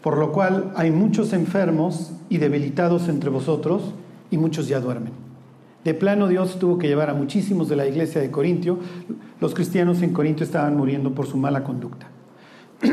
Por 0.00 0.16
lo 0.16 0.30
cual 0.30 0.70
hay 0.76 0.92
muchos 0.92 1.32
enfermos 1.32 2.12
y 2.28 2.38
debilitados 2.38 3.08
entre 3.08 3.30
vosotros 3.30 3.82
y 4.30 4.38
muchos 4.38 4.68
ya 4.68 4.78
duermen. 4.78 5.29
De 5.84 5.94
plano 5.94 6.28
Dios 6.28 6.58
tuvo 6.58 6.76
que 6.78 6.88
llevar 6.88 7.08
a 7.08 7.14
muchísimos 7.14 7.68
de 7.68 7.76
la 7.76 7.86
iglesia 7.86 8.20
de 8.20 8.30
Corintio. 8.30 8.78
Los 9.40 9.54
cristianos 9.54 10.02
en 10.02 10.12
Corintio 10.12 10.44
estaban 10.44 10.76
muriendo 10.76 11.14
por 11.14 11.26
su 11.26 11.38
mala 11.38 11.64
conducta. 11.64 12.06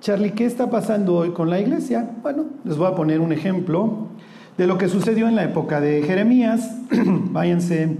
Charlie, 0.00 0.32
¿qué 0.32 0.44
está 0.44 0.70
pasando 0.70 1.14
hoy 1.16 1.30
con 1.30 1.50
la 1.50 1.60
iglesia? 1.60 2.10
Bueno, 2.22 2.46
les 2.64 2.76
voy 2.76 2.88
a 2.88 2.94
poner 2.94 3.20
un 3.20 3.32
ejemplo 3.32 4.08
de 4.56 4.66
lo 4.66 4.76
que 4.76 4.88
sucedió 4.88 5.28
en 5.28 5.36
la 5.36 5.44
época 5.44 5.80
de 5.80 6.02
Jeremías. 6.02 6.76
Váyanse 6.90 7.96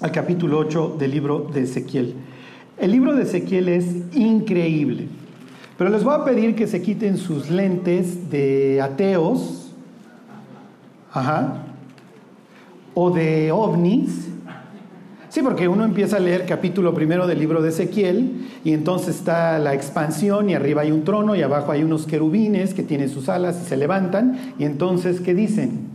al 0.00 0.12
capítulo 0.12 0.58
8 0.58 0.96
del 0.98 1.10
libro 1.10 1.46
de 1.52 1.62
Ezequiel. 1.62 2.14
El 2.76 2.92
libro 2.92 3.14
de 3.14 3.22
Ezequiel 3.22 3.68
es 3.68 3.86
increíble, 4.14 5.08
pero 5.76 5.90
les 5.90 6.04
voy 6.04 6.14
a 6.14 6.24
pedir 6.24 6.54
que 6.54 6.66
se 6.66 6.82
quiten 6.82 7.16
sus 7.16 7.50
lentes 7.50 8.30
de 8.30 8.80
ateos, 8.80 9.72
ajá, 11.12 11.67
o 13.00 13.12
de 13.12 13.52
ovnis. 13.52 14.28
Sí, 15.28 15.40
porque 15.40 15.68
uno 15.68 15.84
empieza 15.84 16.16
a 16.16 16.20
leer 16.20 16.46
capítulo 16.46 16.92
primero 16.94 17.28
del 17.28 17.38
libro 17.38 17.62
de 17.62 17.68
Ezequiel 17.68 18.48
y 18.64 18.72
entonces 18.72 19.16
está 19.16 19.60
la 19.60 19.72
expansión 19.72 20.50
y 20.50 20.54
arriba 20.54 20.82
hay 20.82 20.90
un 20.90 21.04
trono 21.04 21.36
y 21.36 21.42
abajo 21.42 21.70
hay 21.70 21.84
unos 21.84 22.06
querubines 22.06 22.74
que 22.74 22.82
tienen 22.82 23.08
sus 23.08 23.28
alas 23.28 23.60
y 23.62 23.68
se 23.68 23.76
levantan 23.76 24.54
y 24.58 24.64
entonces 24.64 25.20
¿qué 25.20 25.32
dicen? 25.32 25.86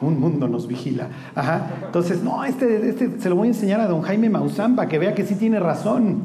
Un 0.00 0.20
mundo 0.20 0.46
nos 0.46 0.68
vigila. 0.68 1.08
Ajá. 1.34 1.66
Entonces, 1.86 2.22
no, 2.22 2.44
este, 2.44 2.88
este 2.88 3.10
se 3.18 3.28
lo 3.28 3.36
voy 3.36 3.48
a 3.48 3.50
enseñar 3.50 3.80
a 3.80 3.88
don 3.88 4.02
Jaime 4.02 4.30
Maussan 4.30 4.76
para 4.76 4.88
que 4.88 4.98
vea 4.98 5.14
que 5.14 5.24
sí 5.24 5.34
tiene 5.34 5.58
razón. 5.58 6.22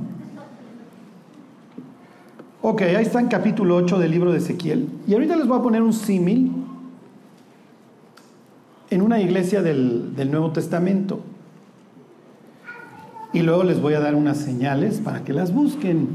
Ok, 2.61 2.81
ahí 2.81 3.05
está 3.05 3.19
en 3.19 3.27
capítulo 3.27 3.75
8 3.75 3.97
del 3.97 4.11
libro 4.11 4.31
de 4.31 4.39
Ezequiel. 4.39 4.87
Y 5.07 5.13
ahorita 5.13 5.35
les 5.35 5.47
voy 5.47 5.59
a 5.59 5.61
poner 5.63 5.81
un 5.81 5.93
símil 5.93 6.66
en 8.89 9.01
una 9.01 9.19
iglesia 9.19 9.61
del, 9.61 10.13
Nuevo 10.31 10.51
Testamento. 10.51 11.21
Y 13.33 13.41
luego 13.41 13.63
les 13.63 13.81
voy 13.81 13.93
a 13.93 13.99
dar 13.99 14.15
unas 14.15 14.37
señales 14.37 14.99
para 14.99 15.23
que 15.23 15.33
las 15.33 15.53
busquen. 15.53 16.07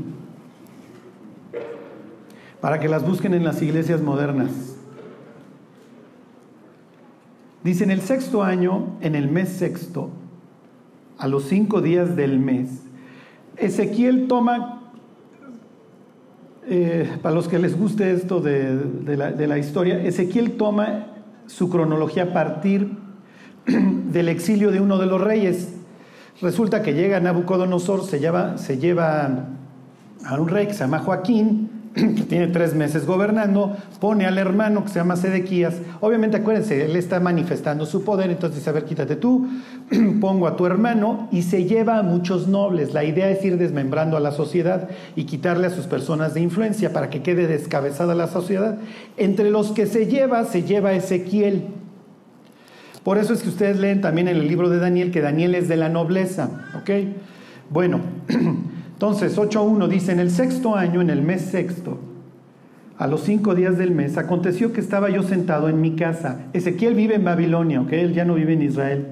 Para 2.60 2.80
que 2.80 2.88
las 2.88 3.06
busquen 3.06 3.34
en 3.34 3.44
las 3.44 3.60
iglesias 3.60 4.00
modernas. 4.00 4.50
Dice, 7.62 7.84
en 7.84 7.90
el 7.90 8.00
sexto 8.00 8.42
año, 8.42 8.96
en 9.00 9.14
el 9.14 9.28
mes 9.28 9.50
sexto, 9.50 10.10
a 11.18 11.28
los 11.28 11.44
cinco 11.44 11.80
días 11.80 12.16
del 12.16 12.38
mes, 12.40 12.82
Ezequiel 13.56 14.26
toma, 14.26 14.90
eh, 16.66 17.08
para 17.22 17.34
los 17.34 17.46
que 17.46 17.60
les 17.60 17.78
guste 17.78 18.10
esto 18.12 18.40
de, 18.40 19.16
la, 19.16 19.30
de 19.30 19.46
la 19.46 19.58
historia, 19.58 20.02
Ezequiel 20.02 20.52
toma 20.52 21.12
su 21.46 21.68
cronología 21.68 22.25
a 22.25 22.32
partir 22.32 22.96
del 23.66 24.28
exilio 24.28 24.70
de 24.70 24.80
uno 24.80 24.99
de 24.99 25.06
los 25.06 25.20
reyes. 25.20 25.75
Resulta 26.40 26.82
que 26.82 26.94
llega 26.94 27.20
Nabucodonosor, 27.20 28.04
se 28.04 28.18
lleva, 28.18 28.58
se 28.58 28.78
lleva 28.78 29.46
a 30.25 30.40
un 30.40 30.49
rey 30.49 30.66
que 30.66 30.75
se 30.75 30.80
llama 30.80 31.00
Joaquín, 31.00 31.70
que 31.94 32.25
tiene 32.26 32.46
tres 32.46 32.75
meses 32.75 33.06
gobernando, 33.06 33.76
pone 34.00 34.25
al 34.25 34.38
hermano 34.38 34.82
que 34.82 34.88
se 34.88 34.99
llama 34.99 35.16
Sedequías. 35.16 35.76
Obviamente, 36.00 36.38
acuérdense, 36.38 36.84
él 36.84 36.96
está 36.96 37.20
manifestando 37.20 37.84
su 37.84 38.02
poder, 38.02 38.30
entonces 38.30 38.61
dice, 38.61 38.70
a 38.70 38.72
ver, 38.72 38.84
quítate 38.84 39.16
tú, 39.16 39.46
pongo 40.20 40.46
a 40.46 40.56
tu 40.56 40.64
hermano 40.64 41.28
y 41.30 41.42
se 41.42 41.64
lleva 41.64 41.99
a 41.99 42.02
muchos 42.02 42.49
nobles. 42.49 42.94
La 42.94 43.04
idea 43.04 43.28
es 43.28 43.44
ir 43.44 43.58
desmembrando 43.58 44.16
a 44.16 44.20
la 44.20 44.32
sociedad 44.32 44.88
y 45.16 45.25
quitarle 45.25 45.66
a 45.66 45.70
sus 45.70 45.87
personas 45.87 46.32
de 46.32 46.40
influencia 46.40 46.92
para 46.92 47.11
que 47.11 47.22
quede 47.22 47.46
descabezada 47.46 48.14
la 48.14 48.28
sociedad. 48.28 48.78
Entre 49.18 49.50
los 49.50 49.72
que 49.72 49.87
se 49.87 50.06
lleva, 50.06 50.44
se 50.44 50.62
lleva 50.62 50.94
Ezequiel. 50.94 51.64
Por 53.04 53.18
eso 53.18 53.34
es 53.34 53.42
que 53.42 53.49
ustedes 53.49 53.78
leen 53.78 54.00
también 54.00 54.28
en 54.28 54.37
el 54.37 54.49
libro 54.49 54.70
de 54.70 54.78
Daniel 54.78 55.11
que 55.11 55.20
Daniel 55.20 55.54
es 55.54 55.68
de 55.68 55.76
la 55.76 55.90
nobleza. 55.90 56.49
Bueno. 57.68 58.00
Entonces, 59.02 59.37
8.1 59.37 59.88
dice, 59.88 60.12
en 60.12 60.21
el 60.21 60.30
sexto 60.30 60.76
año, 60.76 61.00
en 61.00 61.11
el 61.11 61.23
mes 61.23 61.40
sexto, 61.42 61.99
a 62.97 63.09
los 63.09 63.23
cinco 63.23 63.56
días 63.56 63.76
del 63.76 63.90
mes, 63.90 64.16
aconteció 64.16 64.73
que 64.73 64.80
estaba 64.80 65.11
yo 65.11 65.25
sentado 65.25 65.68
en 65.68 65.80
mi 65.80 65.97
casa. 65.97 66.42
Ezequiel 66.52 66.94
vive 66.94 67.16
en 67.16 67.25
Babilonia, 67.25 67.80
¿ok? 67.80 67.92
Él 67.94 68.14
ya 68.14 68.25
no 68.25 68.35
vive 68.35 68.52
en 68.52 68.62
Israel. 68.62 69.09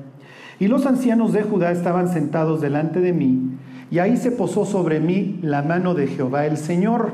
Y 0.61 0.68
los 0.68 0.87
ancianos 0.87 1.32
de 1.32 1.42
Judá 1.42 1.73
estaban 1.73 2.06
sentados 2.06 2.61
delante 2.61 3.00
de 3.00 3.12
mí, 3.12 3.50
y 3.90 3.99
ahí 3.99 4.16
se 4.16 4.30
posó 4.30 4.64
sobre 4.64 5.00
mí 5.00 5.40
la 5.42 5.62
mano 5.62 5.94
de 5.94 6.06
Jehová 6.06 6.47
el 6.47 6.56
Señor. 6.56 7.11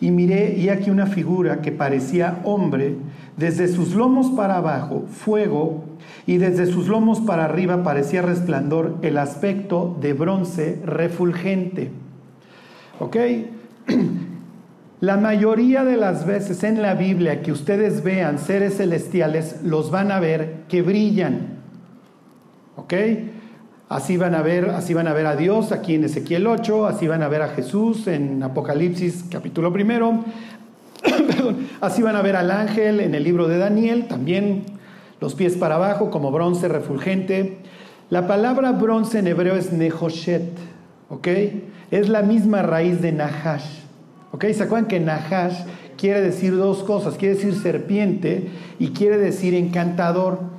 Y 0.00 0.10
miré, 0.10 0.54
y 0.58 0.68
aquí 0.68 0.90
una 0.90 1.06
figura 1.06 1.62
que 1.62 1.72
parecía 1.72 2.40
hombre, 2.44 2.96
desde 3.36 3.68
sus 3.68 3.94
lomos 3.94 4.30
para 4.30 4.56
abajo, 4.56 5.04
fuego, 5.10 5.84
y 6.26 6.38
desde 6.38 6.66
sus 6.66 6.88
lomos 6.88 7.20
para 7.20 7.44
arriba 7.44 7.82
parecía 7.82 8.22
resplandor 8.22 8.96
el 9.02 9.16
aspecto 9.18 9.96
de 10.00 10.12
bronce 10.12 10.80
refulgente. 10.84 11.90
¿Ok? 12.98 13.16
La 15.00 15.18
mayoría 15.18 15.84
de 15.84 15.98
las 15.98 16.26
veces 16.26 16.64
en 16.64 16.80
la 16.80 16.94
Biblia 16.94 17.42
que 17.42 17.52
ustedes 17.52 18.02
vean 18.02 18.38
seres 18.38 18.78
celestiales, 18.78 19.60
los 19.62 19.90
van 19.90 20.10
a 20.10 20.20
ver 20.20 20.62
que 20.68 20.80
brillan. 20.80 21.58
¿Ok? 22.76 22.94
Así 23.88 24.16
van 24.16 24.34
a 24.34 24.42
ver, 24.42 24.70
así 24.70 24.94
van 24.94 25.06
a 25.06 25.12
ver 25.12 25.26
a 25.26 25.36
Dios 25.36 25.70
aquí 25.70 25.94
en 25.94 26.02
Ezequiel 26.02 26.48
8, 26.48 26.86
así 26.88 27.06
van 27.06 27.22
a 27.22 27.28
ver 27.28 27.42
a 27.42 27.48
Jesús 27.50 28.08
en 28.08 28.42
Apocalipsis 28.42 29.26
capítulo 29.30 29.72
primero, 29.72 30.24
así 31.80 32.02
van 32.02 32.16
a 32.16 32.22
ver 32.22 32.34
al 32.34 32.50
ángel 32.50 32.98
en 32.98 33.14
el 33.14 33.22
libro 33.22 33.46
de 33.46 33.58
Daniel, 33.58 34.08
también 34.08 34.64
los 35.20 35.36
pies 35.36 35.54
para 35.54 35.76
abajo 35.76 36.10
como 36.10 36.32
bronce 36.32 36.66
refulgente. 36.66 37.58
La 38.10 38.26
palabra 38.26 38.72
bronce 38.72 39.20
en 39.20 39.28
hebreo 39.28 39.54
es 39.54 39.72
nehoshet, 39.72 40.50
¿ok? 41.08 41.28
Es 41.92 42.08
la 42.08 42.22
misma 42.22 42.62
raíz 42.62 43.00
de 43.00 43.12
nahash, 43.12 43.82
¿ok? 44.32 44.46
¿Se 44.46 44.64
acuerdan 44.64 44.88
que 44.88 44.98
nahash 44.98 45.60
quiere 45.96 46.22
decir 46.22 46.56
dos 46.56 46.82
cosas? 46.82 47.14
Quiere 47.14 47.36
decir 47.36 47.54
serpiente 47.54 48.48
y 48.80 48.88
quiere 48.88 49.16
decir 49.16 49.54
encantador. 49.54 50.55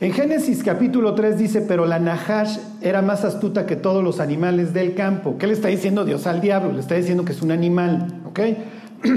En 0.00 0.14
Génesis 0.14 0.62
capítulo 0.64 1.14
3 1.14 1.36
dice, 1.36 1.60
pero 1.60 1.84
la 1.84 1.98
nahash 1.98 2.56
era 2.80 3.02
más 3.02 3.22
astuta 3.26 3.66
que 3.66 3.76
todos 3.76 4.02
los 4.02 4.18
animales 4.18 4.72
del 4.72 4.94
campo. 4.94 5.36
¿Qué 5.38 5.46
le 5.46 5.52
está 5.52 5.68
diciendo 5.68 6.06
Dios 6.06 6.26
al 6.26 6.40
diablo? 6.40 6.72
Le 6.72 6.80
está 6.80 6.94
diciendo 6.94 7.26
que 7.26 7.32
es 7.32 7.42
un 7.42 7.50
animal, 7.50 8.22
¿ok? 8.24 8.40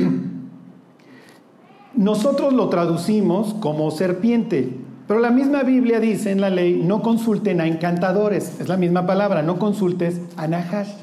Nosotros 1.96 2.52
lo 2.52 2.68
traducimos 2.68 3.54
como 3.54 3.92
serpiente, 3.92 4.78
pero 5.08 5.22
la 5.22 5.32
misma 5.32 5.63
Biblia 5.63 6.02
dice 6.02 6.32
en 6.32 6.42
la 6.42 6.50
ley, 6.50 6.82
no 6.84 7.02
consulten 7.02 7.62
a 7.62 7.68
encantadores, 7.68 8.60
es 8.60 8.68
la 8.68 8.75
misma 8.75 9.06
palabra, 9.06 9.42
no 9.42 9.60
consultes 9.60 10.20
a 10.36 10.50
Nahash. 10.50 11.03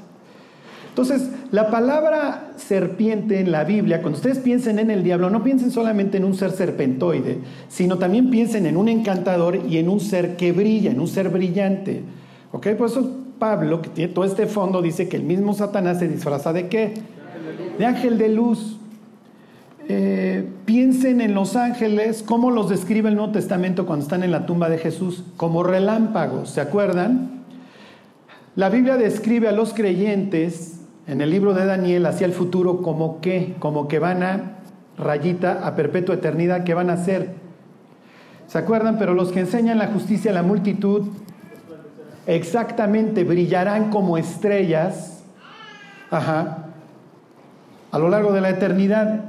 Entonces, 0.91 1.31
la 1.53 1.71
palabra 1.71 2.51
serpiente 2.57 3.39
en 3.39 3.53
la 3.53 3.63
Biblia, 3.63 4.03
cuando 4.03 4.17
ustedes 4.17 4.39
piensen 4.39 4.81
en 4.81 4.91
el 4.91 5.05
diablo, 5.05 5.31
no 5.31 5.43
piensen 5.43 5.71
solamente 5.71 6.19
en 6.19 6.25
un 6.25 6.35
ser 6.35 6.51
serpentoide, 6.51 7.39
sino 7.69 7.97
también 7.97 8.29
piensen 8.31 8.67
en 8.67 8.77
un 8.77 8.89
encantador 8.89 9.61
y 9.69 9.79
en 9.79 9.89
un 9.89 10.01
ser 10.01 10.37
que 10.37 10.51
brilla, 10.51 10.91
en 10.91 11.01
un 11.01 11.07
ser 11.07 11.29
brillante. 11.29 12.03
¿Ok? 12.53 12.69
Por 12.71 12.89
eso 12.89 13.09
Pablo, 13.39 13.81
que 13.81 13.89
tiene 13.89 14.13
todo 14.13 14.25
este 14.25 14.47
fondo, 14.47 14.83
dice 14.83 15.09
que 15.09 15.17
el 15.17 15.23
mismo 15.23 15.55
Satanás 15.55 16.01
se 16.01 16.09
disfraza 16.09 16.53
de 16.53 16.69
qué? 16.69 16.95
De 17.79 17.87
ángel 17.87 18.19
de 18.19 18.29
luz. 18.29 18.77
Eh, 19.89 20.45
piensen 20.65 21.21
en 21.21 21.35
los 21.35 21.55
ángeles, 21.57 22.25
cómo 22.25 22.51
los 22.51 22.69
describe 22.69 23.09
el 23.09 23.17
Nuevo 23.17 23.33
Testamento 23.33 23.87
cuando 23.87 24.05
están 24.05 24.25
en 24.25 24.33
la 24.33 24.45
tumba 24.45 24.69
de 24.69 24.79
Jesús, 24.79 25.25
como 25.37 25.63
relámpagos, 25.63 26.51
¿se 26.51 26.61
acuerdan? 26.61 27.41
La 28.57 28.69
Biblia 28.69 28.97
describe 28.97 29.49
a 29.49 29.53
los 29.53 29.73
creyentes 29.73 30.80
en 31.11 31.21
el 31.21 31.31
libro 31.31 31.55
de 31.55 31.67
Daniel 31.67 32.07
hacia 32.07 32.25
el 32.25 32.33
futuro 32.33 32.83
como 32.83 33.21
que, 33.21 33.57
como 33.59 33.89
que 33.89 33.99
van 33.99 34.23
a 34.23 34.59
rayita 34.97 35.67
a 35.67 35.75
perpetua 35.75 36.15
eternidad, 36.15 36.63
¿qué 36.63 36.73
van 36.73 36.89
a 36.89 36.93
hacer? 36.93 37.35
¿Se 38.47 38.59
acuerdan? 38.59 38.97
Pero 38.97 39.15
los 39.15 39.33
que 39.33 39.41
enseñan 39.41 39.79
la 39.79 39.89
justicia 39.89 40.31
a 40.31 40.35
la 40.35 40.45
multitud, 40.45 41.09
exactamente, 42.29 43.25
brillarán 43.25 43.91
como 43.91 44.19
estrellas, 44.19 45.25
ajá, 46.13 46.67
a 47.91 47.99
lo 47.99 48.09
largo 48.09 48.33
de 48.33 48.43
la 48.43 48.51
eternidad. 48.51 49.25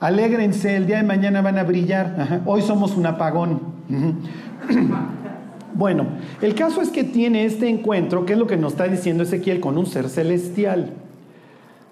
Alégrense, 0.00 0.74
el 0.74 0.86
día 0.86 0.96
de 0.96 1.04
mañana 1.04 1.40
van 1.40 1.56
a 1.58 1.62
brillar. 1.62 2.42
Hoy 2.46 2.62
somos 2.62 2.96
un 2.96 3.06
apagón. 3.06 3.60
Bueno, 5.76 6.06
el 6.40 6.54
caso 6.54 6.80
es 6.80 6.88
que 6.88 7.04
tiene 7.04 7.44
este 7.44 7.68
encuentro, 7.68 8.24
que 8.24 8.32
es 8.32 8.38
lo 8.38 8.46
que 8.46 8.56
nos 8.56 8.72
está 8.72 8.88
diciendo 8.88 9.24
Ezequiel, 9.24 9.60
con 9.60 9.76
un 9.76 9.84
ser 9.84 10.08
celestial. 10.08 10.94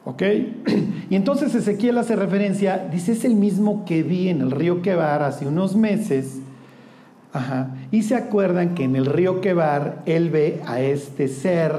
¿Ok? 0.05 0.23
Y 1.11 1.17
entonces 1.17 1.55
Ezequiel 1.55 1.99
hace 1.99 2.17
referencia, 2.17 2.89
dice, 2.91 3.13
es 3.13 3.27
el 3.27 3.35
mismo 3.35 3.85
que 3.85 4.03
vi 4.03 4.31
en 4.31 4.41
el 4.41 4.51
río 4.51 4.81
Quebar 4.81 5.23
hace 5.23 5.47
unos 5.47 5.77
meses. 5.77 6.39
Ajá. 7.31 7.77
Y 7.91 8.05
se 8.05 8.15
acuerdan 8.15 8.75
que 8.75 8.85
en 8.85 8.97
el 8.97 9.05
río 9.05 9.43
Quebar 9.43 10.03
él 10.07 10.31
ve 10.31 10.63
a 10.67 10.81
este 10.81 11.29
ser 11.29 11.73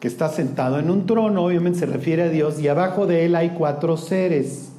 que 0.00 0.08
está 0.08 0.30
sentado 0.30 0.78
en 0.78 0.90
un 0.90 1.04
trono, 1.04 1.44
obviamente 1.44 1.80
se 1.80 1.86
refiere 1.86 2.22
a 2.22 2.28
Dios, 2.30 2.58
y 2.58 2.68
abajo 2.68 3.06
de 3.06 3.26
él 3.26 3.34
hay 3.34 3.50
cuatro 3.50 3.98
seres. 3.98 4.72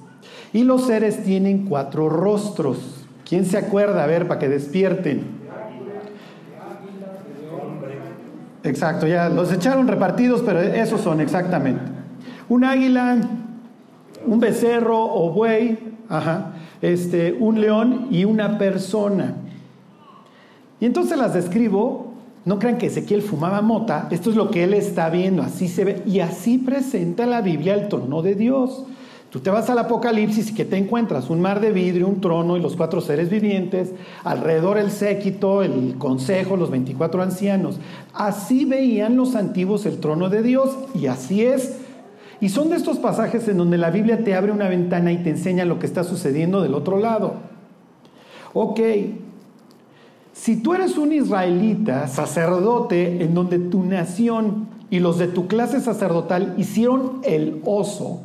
Y 0.52 0.64
los 0.64 0.88
seres 0.88 1.24
tienen 1.24 1.66
cuatro 1.66 2.10
rostros. 2.10 3.06
¿Quién 3.24 3.46
se 3.46 3.58
acuerda? 3.58 4.04
A 4.04 4.08
ver, 4.08 4.28
para 4.28 4.40
que 4.40 4.50
despierten. 4.50 5.37
Exacto, 8.68 9.08
ya 9.08 9.30
los 9.30 9.52
echaron 9.52 9.88
repartidos, 9.88 10.42
pero 10.46 10.60
esos 10.60 11.02
son 11.02 11.22
exactamente. 11.22 11.82
Un 12.50 12.64
águila, 12.64 13.18
un 14.26 14.40
becerro 14.40 15.00
o 15.00 15.32
buey, 15.32 15.80
ajá, 16.10 16.54
este, 16.82 17.34
un 17.40 17.62
león 17.62 18.08
y 18.12 18.26
una 18.26 18.58
persona. 18.58 19.36
Y 20.80 20.86
entonces 20.86 21.18
las 21.18 21.34
describo, 21.34 22.14
no 22.46 22.60
crean 22.60 22.78
que 22.78 22.88
Ezequiel 22.88 23.22
fumaba 23.22 23.62
mota, 23.62 24.08
esto 24.12 24.30
es 24.30 24.36
lo 24.36 24.52
que 24.52 24.64
él 24.64 24.74
está 24.74 25.10
viendo, 25.10 25.42
así 25.42 25.68
se 25.68 25.86
ve, 25.86 26.04
y 26.06 26.20
así 26.20 26.58
presenta 26.58 27.26
la 27.26 27.42
Biblia 27.42 27.74
el 27.74 27.88
trono 27.88 28.22
de 28.22 28.36
Dios. 28.36 28.86
Tú 29.30 29.42
te 29.42 29.50
vas 29.50 29.70
al 29.70 29.80
Apocalipsis 29.80 30.52
y 30.52 30.54
que 30.54 30.64
te 30.64 30.78
encuentras 30.78 31.30
un 31.30 31.42
mar 31.42 31.60
de 31.60 31.72
vidrio, 31.72 32.08
un 32.08 32.22
trono 32.22 32.56
y 32.56 32.62
los 32.62 32.78
cuatro 32.78 33.02
seres 33.02 33.30
vivientes, 33.30 33.92
alrededor 34.24 34.78
el 34.78 34.90
séquito, 34.90 35.64
el 35.64 35.96
consejo, 35.98 36.56
los 36.56 36.72
24 36.72 37.22
ancianos. 37.22 37.78
Así 38.14 38.64
veían 38.64 39.18
los 39.18 39.36
antiguos 39.36 39.86
el 39.86 40.00
trono 40.00 40.30
de 40.30 40.44
Dios 40.44 40.78
y 40.96 41.08
así 41.08 41.44
es. 41.44 41.78
Y 42.40 42.50
son 42.50 42.70
de 42.70 42.78
estos 42.78 43.00
pasajes 43.00 43.48
en 43.50 43.58
donde 43.58 43.78
la 43.78 43.90
Biblia 43.90 44.24
te 44.24 44.34
abre 44.34 44.52
una 44.52 44.70
ventana 44.70 45.12
y 45.12 45.18
te 45.18 45.32
enseña 45.32 45.66
lo 45.66 45.78
que 45.80 45.88
está 45.88 46.06
sucediendo 46.06 46.62
del 46.62 46.74
otro 46.74 46.98
lado. 46.98 47.34
Ok, 48.54 48.80
si 50.32 50.56
tú 50.56 50.74
eres 50.74 50.98
un 50.98 51.12
israelita, 51.12 52.08
sacerdote, 52.08 53.24
en 53.24 53.34
donde 53.34 53.60
tu 53.60 53.84
nación 53.84 54.68
y 54.90 55.00
los 55.00 55.18
de 55.18 55.28
tu 55.28 55.48
clase 55.48 55.82
sacerdotal 55.82 56.54
hicieron 56.58 57.20
el 57.24 57.62
oso, 57.66 58.22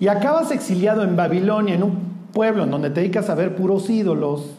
y 0.00 0.08
acabas 0.08 0.50
exiliado 0.50 1.02
en 1.02 1.16
Babilonia, 1.16 1.74
en 1.74 1.82
un 1.82 1.98
pueblo 2.32 2.64
en 2.64 2.70
donde 2.70 2.90
te 2.90 3.00
dedicas 3.00 3.30
a 3.30 3.34
ver 3.34 3.56
puros 3.56 3.90
ídolos, 3.90 4.54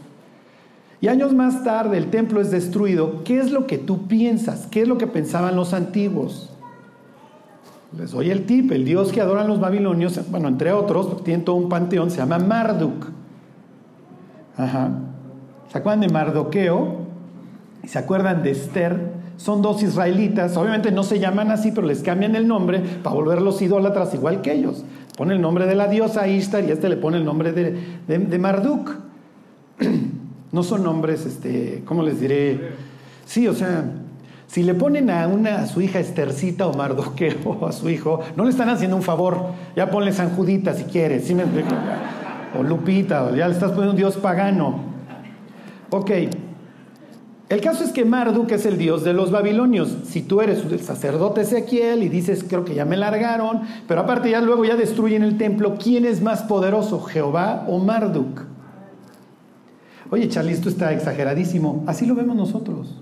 y 1.02 1.08
años 1.08 1.34
más 1.34 1.64
tarde 1.64 1.98
el 1.98 2.10
templo 2.10 2.42
es 2.42 2.52
destruido, 2.52 3.24
¿qué 3.24 3.40
es 3.40 3.52
lo 3.52 3.68
que 3.68 3.78
tú 3.78 4.08
piensas? 4.08 4.68
¿Qué 4.68 4.82
es 4.82 4.88
lo 4.88 4.98
que 4.98 5.08
pensaban 5.08 5.56
los 5.56 5.74
antiguos? 5.74 6.50
Les 7.98 8.12
doy 8.12 8.30
el 8.30 8.46
tip, 8.46 8.72
el 8.72 8.86
dios 8.86 9.12
que 9.12 9.22
adoran 9.22 9.48
los 9.48 9.60
babilonios, 9.60 10.20
bueno, 10.30 10.48
entre 10.48 10.74
otros, 10.74 11.24
tiene 11.24 11.44
todo 11.44 11.56
un 11.56 11.70
panteón, 11.70 12.12
se 12.12 12.18
llama 12.18 12.38
Marduk. 12.38 13.08
Ajá. 14.58 14.92
¿Se 15.72 15.78
acuerdan 15.78 16.02
de 16.02 16.10
Mardoqueo? 16.10 16.98
¿Y 17.84 17.88
se 17.88 17.98
acuerdan 17.98 18.44
de 18.44 18.52
Esther? 18.52 19.20
Son 19.38 19.62
dos 19.62 19.82
israelitas, 19.82 20.58
obviamente 20.58 20.92
no 20.92 21.04
se 21.04 21.18
llaman 21.18 21.50
así, 21.50 21.72
pero 21.72 21.88
les 21.88 22.04
cambian 22.04 22.36
el 22.36 22.46
nombre 22.46 22.82
para 23.02 23.16
volverlos 23.16 23.62
idólatras 23.62 24.14
igual 24.14 24.42
que 24.42 24.52
ellos. 24.52 24.84
Pone 25.20 25.34
el 25.34 25.42
nombre 25.42 25.66
de 25.66 25.76
la 25.76 25.90
diosa 25.90 26.30
Ishtar 26.30 26.64
y 26.64 26.72
este 26.72 26.88
le 26.88 26.96
pone 26.96 27.18
el 27.18 27.26
nombre 27.26 27.52
de, 27.52 28.40
Marduk. 28.40 28.96
No 30.54 30.64
son 30.64 30.82
nombres, 30.82 31.26
este, 31.26 31.84
¿cómo 31.86 32.02
les 32.04 32.22
diré? 32.22 32.72
Sí, 33.26 33.46
o 33.48 33.54
sea, 33.54 33.84
si 34.48 34.64
le 34.64 34.74
ponen 34.74 35.10
a, 35.10 35.28
una, 35.28 35.58
a 35.58 35.68
su 35.68 35.82
hija 35.82 36.00
Estercita 36.00 36.66
o 36.68 36.74
Mardoqueo 36.74 37.36
o 37.60 37.68
a 37.68 37.74
su 37.74 37.90
hijo, 37.90 38.22
no 38.38 38.46
le 38.46 38.50
están 38.50 38.70
haciendo 38.70 38.96
un 38.96 39.04
favor. 39.04 39.48
Ya 39.76 39.92
ponle 39.92 40.14
San 40.14 40.30
Judita 40.30 40.74
si 40.74 40.86
quieres, 40.86 41.28
¿sí 41.28 41.36
me 41.36 41.44
O 42.58 42.64
Lupita, 42.64 43.26
o 43.26 43.36
ya 43.36 43.50
le 43.50 43.54
estás 43.54 43.72
poniendo 43.72 43.92
un 43.92 43.98
dios 43.98 44.16
pagano. 44.16 44.80
Ok, 45.90 46.12
el 47.50 47.62
caso 47.62 47.84
es 47.84 47.92
que 47.92 48.06
Marduk 48.06 48.52
es 48.52 48.68
el 48.68 48.78
dios 48.78 49.04
de 49.04 49.14
los 49.14 49.32
babilonios. 49.32 49.98
Si 50.04 50.22
tú 50.22 50.40
eres 50.40 50.64
el 50.66 50.82
sacerdote 50.82 51.42
Ezequiel 51.42 52.04
y 52.04 52.10
dices, 52.10 52.46
creo 52.48 52.64
que 52.64 52.76
ya 52.76 52.86
me 52.86 52.96
largaron, 52.96 53.62
pero 53.88 54.02
aparte 54.02 54.30
ya 54.30 54.40
luego 54.40 54.66
ya 54.66 54.76
destruyen 54.76 55.24
el 55.24 55.40
templo, 55.40 55.76
¿quién 55.82 56.06
es 56.06 56.22
más 56.22 56.44
poderoso, 56.44 57.02
Jehová 57.02 57.66
o 57.68 57.80
Marduk? 57.80 58.42
Oye, 60.12 60.30
Charlie, 60.30 60.54
esto 60.54 60.70
está 60.70 60.94
exageradísimo. 60.94 61.84
Así 61.88 62.06
lo 62.06 62.14
vemos 62.14 62.36
nosotros. 62.36 62.96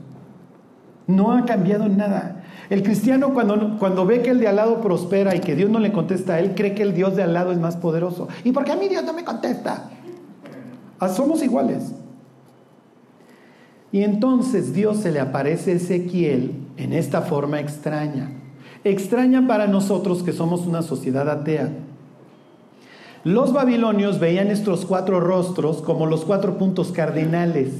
No 1.08 1.34
ha 1.34 1.44
cambiado 1.46 1.90
nada. 1.90 2.46
El 2.70 2.84
cristiano 2.84 3.34
cuando, 3.34 3.78
cuando 3.78 4.06
ve 4.06 4.22
que 4.22 4.30
el 4.30 4.40
de 4.40 4.48
al 4.48 4.56
lado 4.56 4.80
prospera 4.80 5.36
y 5.36 5.42
que 5.42 5.56
Dios 5.56 5.70
no 5.70 5.80
le 5.80 5.92
contesta 5.92 6.36
a 6.36 6.40
él, 6.40 6.54
cree 6.56 6.74
que 6.74 6.84
el 6.84 6.94
Dios 6.94 7.18
de 7.18 7.24
al 7.24 7.34
lado 7.34 7.52
es 7.52 7.60
más 7.60 7.76
poderoso. 7.76 8.30
¿Y 8.46 8.54
por 8.54 8.64
qué 8.64 8.72
a 8.72 8.78
mí 8.78 8.88
Dios 8.88 9.04
no 9.04 9.12
me 9.12 9.26
contesta? 9.26 9.90
Ah, 11.00 11.10
somos 11.10 11.44
iguales. 11.44 11.94
Y 13.98 14.04
entonces 14.04 14.76
Dios 14.76 14.98
se 14.98 15.12
le 15.12 15.20
aparece 15.20 15.72
a 15.72 15.74
Ezequiel 15.74 16.52
en 16.78 16.94
esta 16.94 17.24
forma 17.24 17.60
extraña. 17.60 18.30
Extraña 18.84 19.48
para 19.48 19.66
nosotros 19.66 20.22
que 20.22 20.34
somos 20.34 20.68
una 20.68 20.84
sociedad 20.84 21.28
atea. 21.28 21.72
Los 23.24 23.54
babilonios 23.54 24.20
veían 24.20 24.52
estos 24.52 24.86
cuatro 24.86 25.20
rostros 25.20 25.82
como 25.82 26.06
los 26.06 26.26
cuatro 26.26 26.60
puntos 26.60 26.92
cardinales. 26.92 27.74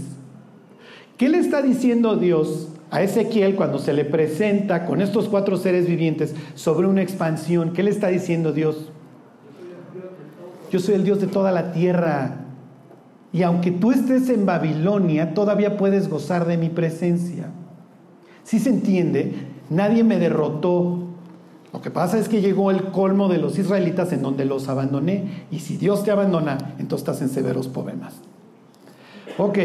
¿Qué 1.18 1.30
le 1.30 1.38
está 1.38 1.62
diciendo 1.62 2.16
Dios 2.16 2.70
a 2.90 3.04
Ezequiel 3.04 3.56
cuando 3.56 3.78
se 3.78 3.94
le 3.94 4.04
presenta 4.04 4.88
con 4.88 5.02
estos 5.02 5.30
cuatro 5.30 5.56
seres 5.56 5.86
vivientes 5.86 6.34
sobre 6.56 6.88
una 6.88 7.04
expansión? 7.04 7.74
¿Qué 7.74 7.84
le 7.84 7.92
está 7.92 8.08
diciendo 8.08 8.54
Dios? 8.54 8.90
Yo 10.72 10.80
soy 10.80 10.96
el 10.96 11.04
Dios 11.04 11.22
de 11.22 11.28
toda 11.28 11.52
la 11.52 11.74
tierra. 11.74 12.47
Y 13.38 13.44
aunque 13.44 13.70
tú 13.70 13.92
estés 13.92 14.30
en 14.30 14.48
Babilonia, 14.48 15.36
todavía 15.36 15.78
puedes 15.78 16.10
gozar 16.10 16.48
de 16.48 16.58
mi 16.58 16.70
presencia. 16.70 17.46
Si 18.44 18.58
se 18.58 18.72
entiende, 18.72 19.36
nadie 19.70 20.04
me 20.04 20.18
derrotó. 20.18 21.04
Lo 21.72 21.80
que 21.80 21.92
pasa 21.92 22.18
es 22.18 22.30
que 22.30 22.42
llegó 22.42 22.72
el 22.72 22.86
colmo 22.86 23.28
de 23.28 23.38
los 23.38 23.60
israelitas 23.60 24.12
en 24.12 24.24
donde 24.24 24.44
los 24.44 24.70
abandoné. 24.70 25.46
Y 25.52 25.60
si 25.60 25.78
Dios 25.78 26.04
te 26.04 26.10
abandona, 26.10 26.58
entonces 26.80 27.08
estás 27.08 27.22
en 27.22 27.30
severos 27.30 27.68
problemas. 27.68 28.16
Ok. 29.38 29.60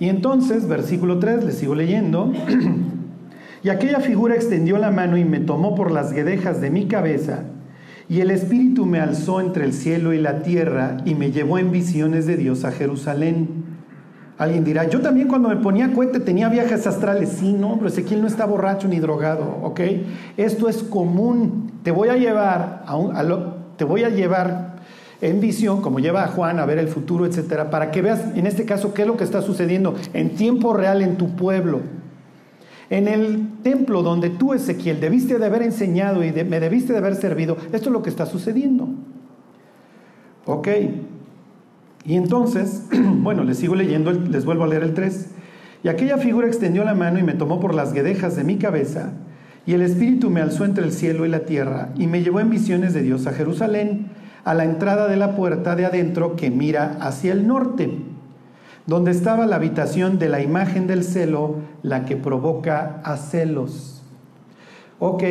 Y 0.00 0.10
entonces, 0.10 0.68
versículo 0.68 1.18
3, 1.18 1.44
le 1.44 1.52
sigo 1.52 1.74
leyendo. 1.74 2.30
y 3.62 3.70
aquella 3.70 4.00
figura 4.00 4.34
extendió 4.34 4.76
la 4.76 4.90
mano 4.90 5.16
y 5.16 5.24
me 5.24 5.40
tomó 5.40 5.74
por 5.74 5.92
las 5.92 6.12
guedejas 6.12 6.60
de 6.60 6.68
mi 6.68 6.88
cabeza 6.88 7.44
y 8.08 8.20
el 8.20 8.30
Espíritu 8.30 8.86
me 8.86 9.00
alzó 9.00 9.40
entre 9.40 9.64
el 9.64 9.74
cielo 9.74 10.14
y 10.14 10.18
la 10.18 10.42
tierra 10.42 10.96
y 11.04 11.14
me 11.14 11.30
llevó 11.30 11.58
en 11.58 11.70
visiones 11.70 12.26
de 12.26 12.36
Dios 12.36 12.64
a 12.64 12.72
Jerusalén. 12.72 13.66
Alguien 14.38 14.64
dirá, 14.64 14.88
yo 14.88 15.00
también 15.00 15.28
cuando 15.28 15.48
me 15.48 15.56
ponía 15.56 15.92
cohete 15.92 16.20
tenía 16.20 16.48
viajes 16.48 16.86
astrales. 16.86 17.30
Sí, 17.30 17.52
no, 17.52 17.74
pero 17.74 17.88
Ezequiel 17.88 18.22
no 18.22 18.28
está 18.28 18.46
borracho 18.46 18.88
ni 18.88 18.98
drogado, 18.98 19.58
¿ok? 19.62 19.80
Esto 20.36 20.68
es 20.68 20.82
común. 20.82 21.72
Te 21.82 21.90
voy 21.90 22.08
a 22.08 22.16
llevar, 22.16 22.84
a, 22.86 22.96
un, 22.96 23.12
te 23.76 23.84
voy 23.84 24.04
a 24.04 24.08
llevar 24.08 24.76
en 25.20 25.40
visión, 25.40 25.82
como 25.82 25.98
lleva 25.98 26.24
a 26.24 26.28
Juan 26.28 26.60
a 26.60 26.66
ver 26.66 26.78
el 26.78 26.88
futuro, 26.88 27.26
etcétera, 27.26 27.68
para 27.68 27.90
que 27.90 28.00
veas 28.00 28.24
en 28.36 28.46
este 28.46 28.64
caso 28.64 28.94
qué 28.94 29.02
es 29.02 29.08
lo 29.08 29.16
que 29.16 29.24
está 29.24 29.42
sucediendo 29.42 29.96
en 30.14 30.36
tiempo 30.36 30.72
real 30.72 31.02
en 31.02 31.16
tu 31.16 31.34
pueblo. 31.34 31.80
En 32.90 33.06
el 33.06 33.48
templo 33.62 34.02
donde 34.02 34.30
tú, 34.30 34.54
Ezequiel, 34.54 35.00
debiste 35.00 35.38
de 35.38 35.44
haber 35.44 35.62
enseñado 35.62 36.24
y 36.24 36.32
me 36.32 36.60
debiste 36.60 36.92
de 36.92 36.98
haber 36.98 37.16
servido, 37.16 37.56
esto 37.72 37.88
es 37.88 37.92
lo 37.92 38.02
que 38.02 38.08
está 38.08 38.24
sucediendo. 38.24 38.88
Ok. 40.46 40.68
Y 42.06 42.16
entonces, 42.16 42.84
bueno, 42.92 43.44
les 43.44 43.58
sigo 43.58 43.74
leyendo, 43.74 44.12
les 44.12 44.46
vuelvo 44.46 44.64
a 44.64 44.68
leer 44.68 44.82
el 44.82 44.94
3. 44.94 45.28
Y 45.84 45.88
aquella 45.88 46.16
figura 46.16 46.46
extendió 46.46 46.84
la 46.84 46.94
mano 46.94 47.18
y 47.18 47.22
me 47.22 47.34
tomó 47.34 47.60
por 47.60 47.74
las 47.74 47.92
guedejas 47.92 48.36
de 48.36 48.44
mi 48.44 48.56
cabeza, 48.56 49.12
y 49.66 49.74
el 49.74 49.82
Espíritu 49.82 50.30
me 50.30 50.40
alzó 50.40 50.64
entre 50.64 50.84
el 50.84 50.92
cielo 50.92 51.26
y 51.26 51.28
la 51.28 51.40
tierra, 51.40 51.90
y 51.96 52.06
me 52.06 52.22
llevó 52.22 52.40
en 52.40 52.50
visiones 52.50 52.94
de 52.94 53.02
Dios 53.02 53.26
a 53.26 53.32
Jerusalén, 53.32 54.06
a 54.44 54.54
la 54.54 54.64
entrada 54.64 55.06
de 55.08 55.16
la 55.16 55.36
puerta 55.36 55.76
de 55.76 55.84
adentro 55.84 56.34
que 56.34 56.50
mira 56.50 56.96
hacia 57.00 57.32
el 57.32 57.46
norte 57.46 57.90
donde 58.88 59.10
estaba 59.10 59.46
la 59.46 59.56
habitación 59.56 60.18
de 60.18 60.30
la 60.30 60.40
imagen 60.40 60.86
del 60.86 61.04
celo, 61.04 61.56
la 61.82 62.06
que 62.06 62.16
provoca 62.16 63.02
a 63.04 63.18
celos. 63.18 64.02
Ok, 64.98 65.22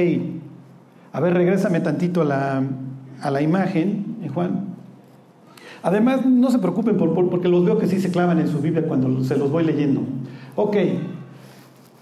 a 1.11 1.19
ver, 1.19 1.33
regrésame 1.33 1.79
tantito 1.79 2.21
a 2.21 2.25
la, 2.25 2.63
a 3.19 3.31
la 3.31 3.41
imagen, 3.41 4.17
eh, 4.21 4.29
Juan. 4.29 4.75
Además, 5.81 6.23
no 6.23 6.51
se 6.51 6.59
preocupen 6.59 6.97
por, 6.97 7.15
porque 7.31 7.47
los 7.47 7.65
veo 7.65 7.79
que 7.79 7.87
sí 7.87 7.99
se 7.99 8.11
clavan 8.11 8.39
en 8.39 8.47
su 8.47 8.59
Biblia 8.59 8.87
cuando 8.87 9.23
se 9.23 9.35
los 9.35 9.49
voy 9.49 9.63
leyendo. 9.63 10.03
Ok, 10.55 10.77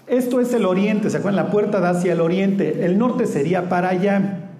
esto 0.08 0.42
es 0.42 0.52
el 0.52 0.66
oriente, 0.66 1.08
¿se 1.08 1.16
acuerdan? 1.16 1.42
La 1.46 1.50
puerta 1.50 1.80
da 1.80 1.90
hacia 1.90 2.12
el 2.12 2.20
oriente, 2.20 2.84
el 2.84 2.98
norte 2.98 3.24
sería 3.24 3.70
para 3.70 3.88
allá. 3.88 4.50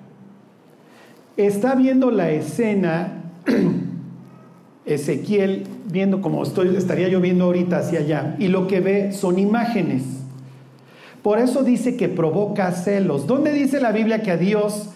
Está 1.36 1.74
viendo 1.74 2.10
la 2.10 2.30
escena 2.30 3.22
Ezequiel 4.86 5.64
viendo 5.90 6.22
como 6.22 6.42
estoy, 6.42 6.74
estaría 6.76 7.08
yo 7.08 7.20
viendo 7.20 7.44
ahorita 7.44 7.78
hacia 7.78 8.00
allá, 8.00 8.36
y 8.38 8.48
lo 8.48 8.66
que 8.66 8.80
ve 8.80 9.12
son 9.12 9.38
imágenes. 9.38 10.04
Por 11.22 11.38
eso 11.40 11.64
dice 11.64 11.96
que 11.96 12.08
provoca 12.08 12.70
celos. 12.70 13.26
¿Dónde 13.26 13.52
dice 13.52 13.80
la 13.80 13.90
Biblia 13.90 14.22
que 14.22 14.30
a 14.30 14.36
Dios 14.36 14.90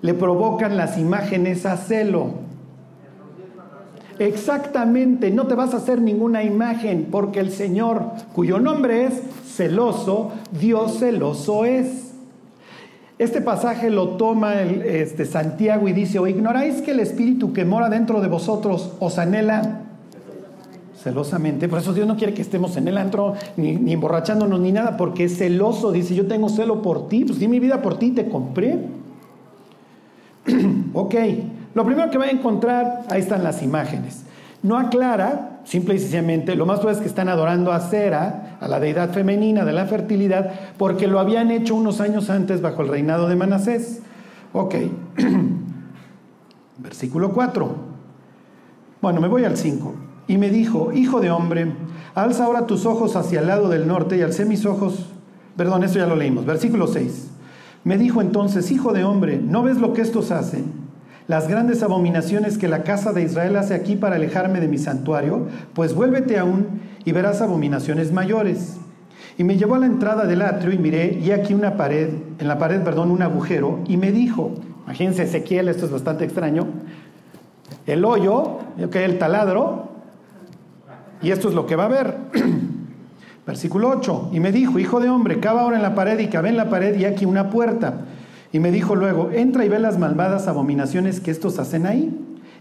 le 0.00 0.14
provocan 0.14 0.78
las 0.78 0.98
imágenes 0.98 1.66
a 1.66 1.76
celo? 1.76 2.42
Exactamente, 4.18 5.30
no 5.30 5.46
te 5.46 5.54
vas 5.54 5.74
a 5.74 5.78
hacer 5.78 6.00
ninguna 6.00 6.42
imagen 6.42 7.08
porque 7.10 7.40
el 7.40 7.50
Señor, 7.50 8.12
cuyo 8.32 8.60
nombre 8.60 9.04
es 9.04 9.14
celoso, 9.44 10.32
Dios 10.58 10.98
celoso 11.00 11.64
es. 11.64 12.03
Este 13.18 13.40
pasaje 13.40 13.90
lo 13.90 14.10
toma 14.10 14.62
este, 14.62 15.24
Santiago 15.24 15.86
y 15.88 15.92
dice, 15.92 16.18
¿o 16.18 16.26
ignoráis 16.26 16.82
que 16.82 16.90
el 16.90 17.00
Espíritu 17.00 17.52
que 17.52 17.64
mora 17.64 17.88
dentro 17.88 18.20
de 18.20 18.26
vosotros 18.26 18.92
os 18.98 19.18
anhela 19.18 19.82
celosamente? 21.00 21.68
Por 21.68 21.78
eso 21.78 21.92
Dios 21.92 22.08
no 22.08 22.16
quiere 22.16 22.34
que 22.34 22.42
estemos 22.42 22.76
en 22.76 22.88
el 22.88 22.98
antro, 22.98 23.34
ni, 23.56 23.76
ni 23.76 23.92
emborrachándonos, 23.92 24.58
ni 24.58 24.72
nada, 24.72 24.96
porque 24.96 25.24
es 25.24 25.38
celoso. 25.38 25.92
Dice, 25.92 26.16
yo 26.16 26.26
tengo 26.26 26.48
celo 26.48 26.82
por 26.82 27.08
ti, 27.08 27.24
pues 27.24 27.38
di 27.38 27.46
mi 27.46 27.60
vida 27.60 27.82
por 27.82 28.00
ti, 28.00 28.10
te 28.10 28.28
compré. 28.28 28.80
ok, 30.92 31.14
lo 31.74 31.84
primero 31.84 32.10
que 32.10 32.18
va 32.18 32.24
a 32.24 32.30
encontrar, 32.30 33.02
ahí 33.10 33.20
están 33.20 33.44
las 33.44 33.62
imágenes. 33.62 34.24
No 34.64 34.76
aclara, 34.76 35.53
simple 35.64 35.94
y 35.94 35.98
sencillamente, 35.98 36.54
lo 36.54 36.66
más 36.66 36.78
probable 36.78 36.98
es 36.98 37.02
que 37.02 37.08
están 37.08 37.28
adorando 37.28 37.72
a 37.72 37.80
Cera, 37.80 38.58
a 38.60 38.68
la 38.68 38.80
deidad 38.80 39.10
femenina 39.10 39.64
de 39.64 39.72
la 39.72 39.86
fertilidad, 39.86 40.52
porque 40.78 41.06
lo 41.06 41.18
habían 41.18 41.50
hecho 41.50 41.74
unos 41.74 42.00
años 42.00 42.30
antes 42.30 42.60
bajo 42.60 42.82
el 42.82 42.88
reinado 42.88 43.28
de 43.28 43.36
Manasés. 43.36 44.02
Ok, 44.52 44.74
versículo 46.78 47.32
4. 47.32 47.74
Bueno, 49.00 49.20
me 49.20 49.28
voy 49.28 49.44
al 49.44 49.56
5. 49.56 49.94
Y 50.26 50.38
me 50.38 50.48
dijo, 50.48 50.92
hijo 50.92 51.20
de 51.20 51.30
hombre, 51.30 51.72
alza 52.14 52.44
ahora 52.44 52.66
tus 52.66 52.86
ojos 52.86 53.16
hacia 53.16 53.40
el 53.40 53.48
lado 53.48 53.68
del 53.68 53.86
norte 53.86 54.16
y 54.16 54.22
alcé 54.22 54.44
mis 54.44 54.64
ojos, 54.64 55.10
perdón, 55.56 55.84
esto 55.84 55.98
ya 55.98 56.06
lo 56.06 56.16
leímos, 56.16 56.46
versículo 56.46 56.86
6. 56.86 57.30
Me 57.84 57.98
dijo 57.98 58.22
entonces, 58.22 58.70
hijo 58.70 58.92
de 58.92 59.04
hombre, 59.04 59.38
¿no 59.38 59.62
ves 59.62 59.78
lo 59.78 59.92
que 59.92 60.00
estos 60.00 60.30
hacen? 60.30 60.83
Las 61.26 61.48
grandes 61.48 61.82
abominaciones 61.82 62.58
que 62.58 62.68
la 62.68 62.82
casa 62.82 63.12
de 63.12 63.22
Israel 63.22 63.56
hace 63.56 63.74
aquí 63.74 63.96
para 63.96 64.16
alejarme 64.16 64.60
de 64.60 64.68
mi 64.68 64.78
santuario, 64.78 65.46
pues 65.72 65.94
vuélvete 65.94 66.38
aún 66.38 66.80
y 67.04 67.12
verás 67.12 67.40
abominaciones 67.40 68.12
mayores. 68.12 68.76
Y 69.38 69.44
me 69.44 69.56
llevó 69.56 69.74
a 69.74 69.78
la 69.78 69.86
entrada 69.86 70.26
del 70.26 70.42
atrio 70.42 70.72
y 70.72 70.78
miré, 70.78 71.18
y 71.20 71.32
aquí 71.32 71.54
una 71.54 71.76
pared, 71.76 72.10
en 72.38 72.48
la 72.48 72.58
pared, 72.58 72.82
perdón, 72.82 73.10
un 73.10 73.22
agujero, 73.22 73.80
y 73.86 73.96
me 73.96 74.12
dijo, 74.12 74.52
imagínense 74.84 75.24
Ezequiel, 75.24 75.68
esto 75.68 75.86
es 75.86 75.92
bastante 75.92 76.24
extraño, 76.24 76.66
el 77.86 78.04
hoyo, 78.04 78.58
el 78.76 79.18
taladro, 79.18 79.88
y 81.20 81.30
esto 81.30 81.48
es 81.48 81.54
lo 81.54 81.66
que 81.66 81.74
va 81.74 81.86
a 81.86 81.88
ver. 81.88 82.16
Versículo 83.46 83.88
8, 83.90 84.30
y 84.32 84.40
me 84.40 84.52
dijo, 84.52 84.78
hijo 84.78 85.00
de 85.00 85.08
hombre, 85.08 85.40
cava 85.40 85.62
ahora 85.62 85.76
en 85.76 85.82
la 85.82 85.94
pared 85.94 86.18
y 86.18 86.28
cabe 86.28 86.50
en 86.50 86.56
la 86.56 86.70
pared 86.70 86.96
y 86.96 87.04
aquí 87.04 87.24
una 87.24 87.50
puerta. 87.50 88.04
Y 88.54 88.60
me 88.60 88.70
dijo 88.70 88.94
luego, 88.94 89.32
entra 89.32 89.64
y 89.64 89.68
ve 89.68 89.80
las 89.80 89.98
malvadas 89.98 90.46
abominaciones 90.46 91.18
que 91.18 91.32
estos 91.32 91.58
hacen 91.58 91.86
ahí. 91.86 92.16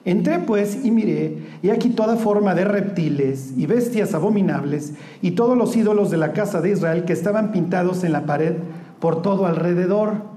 Entré 0.05 0.39
pues 0.39 0.83
y 0.83 0.89
miré, 0.89 1.37
y 1.61 1.69
aquí 1.69 1.91
toda 1.91 2.15
forma 2.15 2.55
de 2.55 2.65
reptiles 2.65 3.53
y 3.55 3.67
bestias 3.67 4.15
abominables, 4.15 4.95
y 5.21 5.31
todos 5.31 5.55
los 5.55 5.75
ídolos 5.77 6.09
de 6.09 6.17
la 6.17 6.33
casa 6.33 6.61
de 6.61 6.71
Israel 6.71 7.05
que 7.05 7.13
estaban 7.13 7.51
pintados 7.51 8.03
en 8.03 8.11
la 8.11 8.25
pared 8.25 8.55
por 8.99 9.21
todo 9.21 9.45
alrededor. 9.45 10.32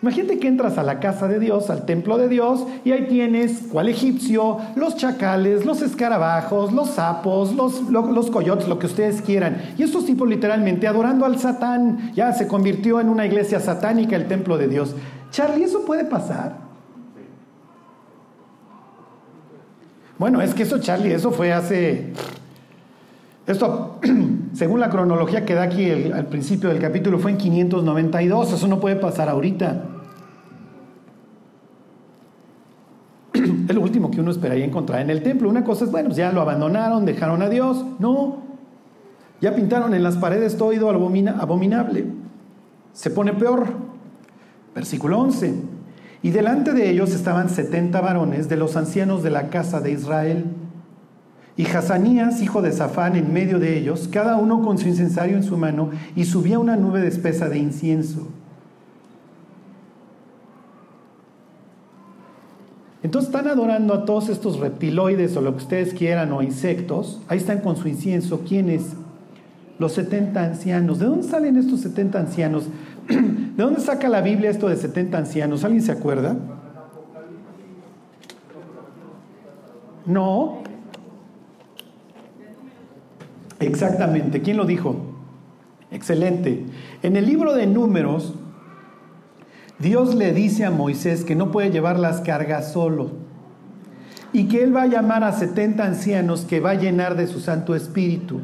Imagínate 0.00 0.38
que 0.38 0.46
entras 0.46 0.78
a 0.78 0.84
la 0.84 1.00
casa 1.00 1.26
de 1.26 1.40
Dios, 1.40 1.70
al 1.70 1.84
templo 1.84 2.18
de 2.18 2.28
Dios, 2.28 2.64
y 2.84 2.92
ahí 2.92 3.06
tienes 3.08 3.64
cual 3.72 3.88
egipcio, 3.88 4.58
los 4.76 4.94
chacales, 4.96 5.66
los 5.66 5.82
escarabajos, 5.82 6.72
los 6.72 6.90
sapos, 6.90 7.52
los, 7.52 7.82
los, 7.90 8.30
coyotes, 8.30 8.68
lo 8.68 8.78
que 8.78 8.86
ustedes 8.86 9.20
quieran. 9.22 9.60
Y 9.76 9.82
estos 9.82 10.06
tipos 10.06 10.28
literalmente 10.28 10.86
adorando 10.86 11.24
al 11.24 11.38
Satán, 11.38 12.12
ya 12.14 12.32
se 12.32 12.46
convirtió 12.46 13.00
en 13.00 13.08
una 13.08 13.26
iglesia 13.26 13.58
satánica 13.58 14.14
el 14.14 14.28
templo 14.28 14.56
de 14.56 14.68
Dios. 14.68 14.94
Charlie, 15.32 15.64
¿eso 15.64 15.84
puede 15.84 16.04
pasar? 16.04 16.68
Bueno, 20.16 20.40
es 20.40 20.54
que 20.54 20.62
eso, 20.62 20.78
Charlie, 20.78 21.12
eso 21.12 21.32
fue 21.32 21.52
hace... 21.52 22.12
Esto, 23.48 23.98
según 24.52 24.78
la 24.78 24.90
cronología 24.90 25.46
que 25.46 25.54
da 25.54 25.62
aquí 25.62 25.90
al 25.90 26.26
principio 26.26 26.68
del 26.68 26.80
capítulo, 26.80 27.18
fue 27.18 27.30
en 27.30 27.38
592. 27.38 28.52
Eso 28.52 28.68
no 28.68 28.78
puede 28.78 28.96
pasar 28.96 29.30
ahorita. 29.30 29.84
Es 33.68 33.74
lo 33.74 33.80
último 33.80 34.10
que 34.10 34.20
uno 34.20 34.30
esperaría 34.30 34.66
encontrar 34.66 35.00
en 35.00 35.08
el 35.08 35.22
templo. 35.22 35.48
Una 35.48 35.64
cosa 35.64 35.86
es, 35.86 35.90
bueno, 35.90 36.10
ya 36.10 36.30
lo 36.30 36.42
abandonaron, 36.42 37.06
dejaron 37.06 37.40
a 37.40 37.48
Dios. 37.48 37.86
No. 37.98 38.42
Ya 39.40 39.54
pintaron 39.54 39.94
en 39.94 40.02
las 40.02 40.18
paredes 40.18 40.58
todo 40.58 40.74
ido 40.74 40.90
abominable. 40.90 42.04
Se 42.92 43.08
pone 43.10 43.32
peor. 43.32 43.66
Versículo 44.74 45.20
11. 45.20 45.54
Y 46.20 46.30
delante 46.30 46.74
de 46.74 46.90
ellos 46.90 47.14
estaban 47.14 47.48
70 47.48 47.98
varones 48.02 48.50
de 48.50 48.56
los 48.56 48.76
ancianos 48.76 49.22
de 49.22 49.30
la 49.30 49.48
casa 49.48 49.80
de 49.80 49.92
Israel 49.92 50.44
y 51.58 51.66
Hazanías, 51.66 52.40
hijo 52.40 52.62
de 52.62 52.70
Safán, 52.70 53.16
en 53.16 53.32
medio 53.32 53.58
de 53.58 53.76
ellos, 53.76 54.08
cada 54.10 54.36
uno 54.36 54.62
con 54.62 54.78
su 54.78 54.86
incensario 54.86 55.36
en 55.36 55.42
su 55.42 55.56
mano, 55.56 55.90
y 56.14 56.24
subía 56.24 56.60
una 56.60 56.76
nube 56.76 57.00
de 57.00 57.08
espesa 57.08 57.48
de 57.48 57.58
incienso. 57.58 58.28
Entonces 63.02 63.28
están 63.28 63.48
adorando 63.48 63.92
a 63.92 64.04
todos 64.04 64.28
estos 64.28 64.60
reptiloides 64.60 65.36
o 65.36 65.40
lo 65.40 65.56
que 65.56 65.64
ustedes 65.64 65.94
quieran 65.94 66.32
o 66.32 66.42
insectos. 66.42 67.20
Ahí 67.26 67.38
están 67.38 67.58
con 67.60 67.76
su 67.76 67.88
incienso. 67.88 68.42
¿Quiénes? 68.46 68.92
Los 69.80 69.94
70 69.94 70.40
ancianos. 70.40 71.00
¿De 71.00 71.06
dónde 71.06 71.26
salen 71.26 71.56
estos 71.56 71.80
70 71.80 72.20
ancianos? 72.20 72.68
¿De 73.08 73.62
dónde 73.62 73.80
saca 73.80 74.08
la 74.08 74.20
Biblia 74.20 74.50
esto 74.50 74.68
de 74.68 74.76
70 74.76 75.18
ancianos? 75.18 75.64
¿Alguien 75.64 75.82
se 75.82 75.90
acuerda? 75.90 76.36
No, 80.06 80.62
Exactamente, 83.60 84.40
¿quién 84.42 84.56
lo 84.56 84.64
dijo? 84.64 84.96
Excelente. 85.90 86.64
En 87.02 87.16
el 87.16 87.26
libro 87.26 87.54
de 87.54 87.66
números, 87.66 88.34
Dios 89.78 90.14
le 90.14 90.32
dice 90.32 90.64
a 90.64 90.70
Moisés 90.70 91.24
que 91.24 91.34
no 91.34 91.50
puede 91.50 91.70
llevar 91.70 91.98
las 91.98 92.20
cargas 92.20 92.72
solo 92.72 93.10
y 94.32 94.48
que 94.48 94.62
él 94.62 94.76
va 94.76 94.82
a 94.82 94.86
llamar 94.86 95.24
a 95.24 95.32
70 95.32 95.84
ancianos 95.84 96.42
que 96.42 96.60
va 96.60 96.70
a 96.70 96.74
llenar 96.74 97.16
de 97.16 97.26
su 97.26 97.40
Santo 97.40 97.74
Espíritu. 97.74 98.40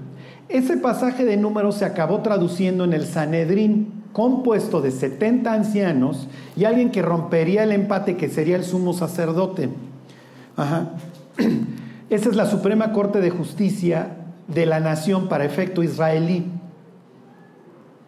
Ese 0.48 0.76
pasaje 0.76 1.24
de 1.24 1.36
números 1.36 1.76
se 1.76 1.84
acabó 1.84 2.20
traduciendo 2.20 2.84
en 2.84 2.92
el 2.92 3.04
Sanedrín, 3.04 4.04
compuesto 4.12 4.80
de 4.80 4.90
70 4.90 5.52
ancianos 5.52 6.28
y 6.56 6.64
alguien 6.64 6.90
que 6.90 7.02
rompería 7.02 7.64
el 7.64 7.72
empate 7.72 8.16
que 8.16 8.28
sería 8.28 8.56
el 8.56 8.64
sumo 8.64 8.92
sacerdote. 8.92 9.68
Ajá. 10.56 10.90
Esa 12.10 12.28
es 12.28 12.36
la 12.36 12.46
Suprema 12.46 12.92
Corte 12.92 13.20
de 13.20 13.30
Justicia 13.30 14.23
de 14.48 14.66
la 14.66 14.80
nación 14.80 15.28
para 15.28 15.44
efecto 15.44 15.82
israelí. 15.82 16.46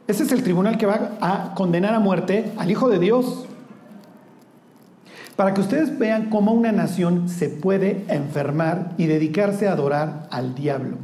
Ese 0.06 0.22
es 0.22 0.32
el 0.32 0.42
tribunal 0.42 0.78
que 0.78 0.86
va 0.86 1.12
a 1.20 1.54
condenar 1.54 1.94
a 1.94 1.98
muerte 1.98 2.52
al 2.56 2.70
Hijo 2.70 2.88
de 2.88 2.98
Dios. 2.98 3.46
Para 5.34 5.52
que 5.52 5.60
ustedes 5.60 5.98
vean 5.98 6.30
cómo 6.30 6.52
una 6.52 6.72
nación 6.72 7.28
se 7.28 7.48
puede 7.48 8.04
enfermar 8.08 8.92
y 8.96 9.06
dedicarse 9.06 9.68
a 9.68 9.72
adorar 9.72 10.28
al 10.30 10.54
diablo. 10.54 10.96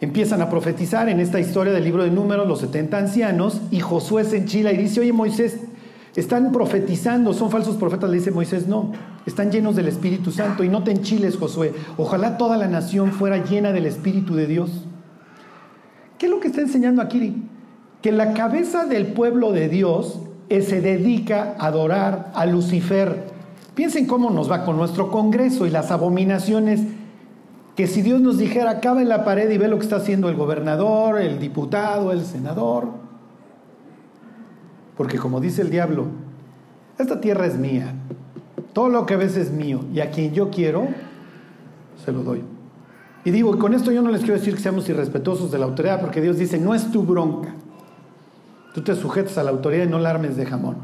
Empiezan 0.00 0.42
a 0.42 0.48
profetizar 0.48 1.08
en 1.08 1.20
esta 1.20 1.40
historia 1.40 1.72
del 1.72 1.84
libro 1.84 2.04
de 2.04 2.10
números 2.10 2.48
los 2.48 2.60
70 2.60 2.96
ancianos 2.96 3.60
y 3.70 3.80
Josué 3.80 4.24
se 4.24 4.38
enchila 4.38 4.72
y 4.72 4.78
dice, 4.78 5.00
oye 5.00 5.12
Moisés, 5.12 5.58
están 6.20 6.52
profetizando, 6.52 7.32
son 7.32 7.50
falsos 7.50 7.76
profetas, 7.76 8.10
le 8.10 8.18
dice 8.18 8.30
Moisés, 8.30 8.66
no, 8.66 8.92
están 9.26 9.50
llenos 9.50 9.76
del 9.76 9.88
Espíritu 9.88 10.30
Santo 10.30 10.64
y 10.64 10.68
no 10.68 10.82
te 10.82 10.90
enchiles, 10.90 11.36
Josué. 11.36 11.74
Ojalá 11.96 12.36
toda 12.36 12.56
la 12.56 12.68
nación 12.68 13.12
fuera 13.12 13.44
llena 13.44 13.72
del 13.72 13.86
Espíritu 13.86 14.34
de 14.34 14.46
Dios. 14.46 14.70
¿Qué 16.18 16.26
es 16.26 16.32
lo 16.32 16.40
que 16.40 16.48
está 16.48 16.60
enseñando 16.60 17.02
aquí? 17.02 17.42
Que 18.02 18.12
la 18.12 18.34
cabeza 18.34 18.86
del 18.86 19.08
pueblo 19.08 19.52
de 19.52 19.68
Dios 19.68 20.20
se 20.48 20.80
dedica 20.80 21.54
a 21.58 21.66
adorar 21.66 22.32
a 22.34 22.44
Lucifer. 22.44 23.28
Piensen 23.74 24.06
cómo 24.06 24.30
nos 24.30 24.50
va 24.50 24.64
con 24.64 24.76
nuestro 24.76 25.10
Congreso 25.10 25.66
y 25.66 25.70
las 25.70 25.90
abominaciones 25.90 26.80
que 27.76 27.86
si 27.86 28.02
Dios 28.02 28.20
nos 28.20 28.36
dijera, 28.36 28.70
acaba 28.72 29.00
en 29.00 29.08
la 29.08 29.24
pared 29.24 29.48
y 29.50 29.56
ve 29.56 29.68
lo 29.68 29.78
que 29.78 29.84
está 29.84 29.96
haciendo 29.96 30.28
el 30.28 30.36
gobernador, 30.36 31.20
el 31.20 31.38
diputado, 31.38 32.12
el 32.12 32.22
senador, 32.24 32.88
porque 35.00 35.16
como 35.16 35.40
dice 35.40 35.62
el 35.62 35.70
diablo, 35.70 36.08
esta 36.98 37.22
tierra 37.22 37.46
es 37.46 37.56
mía. 37.56 37.94
Todo 38.74 38.90
lo 38.90 39.06
que 39.06 39.16
ves 39.16 39.34
es 39.38 39.50
mío. 39.50 39.80
Y 39.94 40.00
a 40.00 40.10
quien 40.10 40.34
yo 40.34 40.50
quiero, 40.50 40.88
se 42.04 42.12
lo 42.12 42.22
doy. 42.22 42.42
Y 43.24 43.30
digo, 43.30 43.58
con 43.58 43.72
esto 43.72 43.92
yo 43.92 44.02
no 44.02 44.10
les 44.10 44.20
quiero 44.20 44.34
decir 44.34 44.54
que 44.54 44.60
seamos 44.60 44.86
irrespetuosos 44.90 45.50
de 45.50 45.58
la 45.58 45.64
autoridad, 45.64 46.02
porque 46.02 46.20
Dios 46.20 46.36
dice, 46.36 46.58
no 46.58 46.74
es 46.74 46.92
tu 46.92 47.02
bronca. 47.02 47.54
Tú 48.74 48.82
te 48.82 48.94
sujetas 48.94 49.38
a 49.38 49.42
la 49.42 49.52
autoridad 49.52 49.84
y 49.84 49.88
no 49.88 49.98
la 50.00 50.10
armes 50.10 50.36
de 50.36 50.44
jamón. 50.44 50.76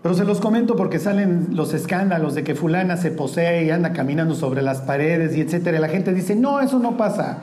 Pero 0.00 0.14
se 0.14 0.24
los 0.24 0.40
comento 0.40 0.76
porque 0.76 0.98
salen 0.98 1.48
los 1.50 1.74
escándalos 1.74 2.34
de 2.34 2.42
que 2.42 2.54
fulana 2.54 2.96
se 2.96 3.10
posee 3.10 3.66
y 3.66 3.70
anda 3.70 3.92
caminando 3.92 4.34
sobre 4.34 4.62
las 4.62 4.80
paredes 4.80 5.36
y 5.36 5.42
etcétera. 5.42 5.78
La 5.78 5.90
gente 5.90 6.14
dice, 6.14 6.36
no, 6.36 6.58
eso 6.60 6.78
no 6.78 6.96
pasa. 6.96 7.40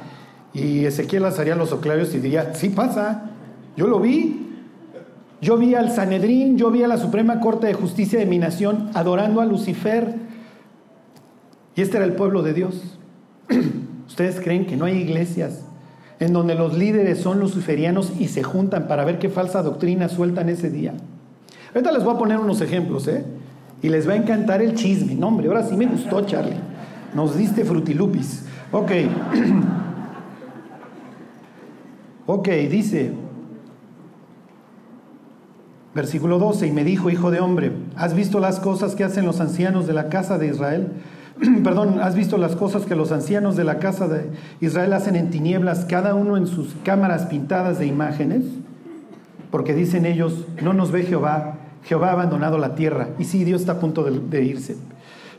Y 0.56 0.86
Ezequiel 0.86 1.24
haría 1.26 1.56
los 1.56 1.72
oclavios 1.72 2.16
y 2.16 2.20
diría, 2.20 2.56
sí 2.56 2.70
pasa, 2.70 3.36
yo 3.80 3.88
lo 3.88 4.02
vi. 4.02 4.46
Yo 5.42 5.58
vi 5.58 5.74
al 5.74 5.90
Sanedrín, 5.90 6.58
yo 6.58 6.70
vi 6.70 6.84
a 6.84 6.88
la 6.90 6.98
Suprema 6.98 7.40
Corte 7.40 7.68
de 7.68 7.74
Justicia 7.74 8.20
de 8.20 8.26
mi 8.26 8.38
nación 8.38 8.90
adorando 8.94 9.40
a 9.40 9.46
Lucifer. 9.46 10.16
Y 11.78 11.82
este 11.82 11.96
era 11.96 12.06
el 12.06 12.12
pueblo 12.12 12.44
de 12.44 12.54
Dios. 12.54 13.00
¿Ustedes 14.08 14.42
creen 14.42 14.66
que 14.66 14.76
no 14.76 14.84
hay 14.84 14.98
iglesias 14.98 15.64
en 16.20 16.34
donde 16.34 16.56
los 16.56 16.78
líderes 16.78 17.20
son 17.20 17.40
luciferianos 17.40 18.12
y 18.20 18.28
se 18.28 18.44
juntan 18.44 18.90
para 18.90 19.06
ver 19.06 19.18
qué 19.18 19.30
falsa 19.30 19.64
doctrina 19.64 20.10
sueltan 20.10 20.50
ese 20.50 20.70
día? 20.70 20.94
Ahorita 21.74 21.94
les 21.94 22.04
voy 22.04 22.16
a 22.16 22.18
poner 22.18 22.38
unos 22.38 22.60
ejemplos, 22.60 23.08
¿eh? 23.08 23.24
Y 23.82 23.88
les 23.88 24.10
va 24.10 24.12
a 24.12 24.18
encantar 24.18 24.62
el 24.62 24.74
chisme. 24.74 25.16
No, 25.16 25.30
hombre, 25.30 25.48
ahora 25.48 25.64
sí 25.64 25.78
me 25.78 25.86
gustó, 25.86 26.20
Charlie. 26.26 26.58
Nos 27.16 27.38
diste 27.38 27.64
frutilupis. 27.64 28.44
Ok. 28.74 28.92
ok, 32.26 32.50
dice, 32.70 33.14
versículo 36.02 36.40
12, 36.40 36.68
y 36.68 36.72
me 36.72 36.84
dijo, 36.84 37.10
hijo 37.10 37.32
de 37.32 37.40
hombre, 37.40 37.72
¿has 37.96 38.14
visto 38.14 38.40
las 38.40 38.60
cosas 38.60 38.96
que 38.96 39.04
hacen 39.04 39.26
los 39.26 39.40
ancianos 39.40 39.88
de 39.88 39.94
la 39.94 40.10
casa 40.10 40.38
de 40.38 40.48
Israel? 40.48 40.88
Perdón, 41.64 42.00
¿has 42.02 42.16
visto 42.16 42.38
las 42.38 42.56
cosas 42.56 42.86
que 42.86 42.96
los 42.96 43.12
ancianos 43.12 43.56
de 43.56 43.64
la 43.64 43.80
casa 43.80 44.08
de 44.08 44.30
Israel 44.62 44.94
hacen 44.94 45.16
en 45.16 45.30
tinieblas, 45.30 45.86
cada 45.86 46.16
uno 46.16 46.38
en 46.38 46.48
sus 46.48 46.76
cámaras 46.84 47.28
pintadas 47.28 47.80
de 47.80 47.86
imágenes? 47.86 48.44
porque 49.52 49.74
dicen 49.74 50.06
ellos, 50.06 50.46
no 50.62 50.74
nos 50.74 50.92
ve 50.92 51.04
Jehová, 51.04 51.56
Jehová 51.84 52.10
ha 52.10 52.14
abandonado 52.14 52.58
la 52.58 52.76
tierra. 52.76 53.10
Y 53.18 53.24
sí, 53.24 53.44
Dios 53.44 53.62
está 53.62 53.74
a 53.74 53.80
punto 53.80 54.04
de, 54.04 54.44
irse. 54.44 54.78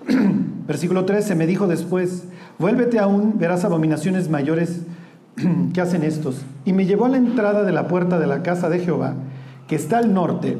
Versículo 0.67 1.05
13, 1.05 1.35
me 1.35 1.47
dijo 1.47 1.67
después, 1.67 2.25
vuélvete 2.59 2.99
aún, 2.99 3.39
verás 3.39 3.65
abominaciones 3.65 4.29
mayores 4.29 4.81
que 5.73 5.81
hacen 5.81 6.03
estos. 6.03 6.43
Y 6.65 6.73
me 6.73 6.87
llevó 6.87 7.07
a 7.07 7.11
la 7.11 7.19
entrada 7.19 7.63
de 7.63 7.73
la 7.73 7.87
puerta 7.89 8.19
de 8.19 8.27
la 8.27 8.43
casa 8.43 8.69
de 8.69 8.81
Jehová, 8.81 9.15
que 9.71 9.77
está 9.77 9.99
al 9.99 10.13
norte, 10.13 10.59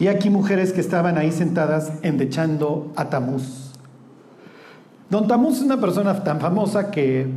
y 0.00 0.08
aquí 0.08 0.28
mujeres 0.28 0.72
que 0.72 0.80
estaban 0.80 1.16
ahí 1.16 1.30
sentadas 1.30 1.92
endechando 2.02 2.90
a 2.96 3.04
Tamuz. 3.04 3.70
Don 5.08 5.28
Tamuz 5.28 5.58
es 5.58 5.62
una 5.62 5.80
persona 5.80 6.24
tan 6.24 6.40
famosa 6.40 6.90
que 6.90 7.28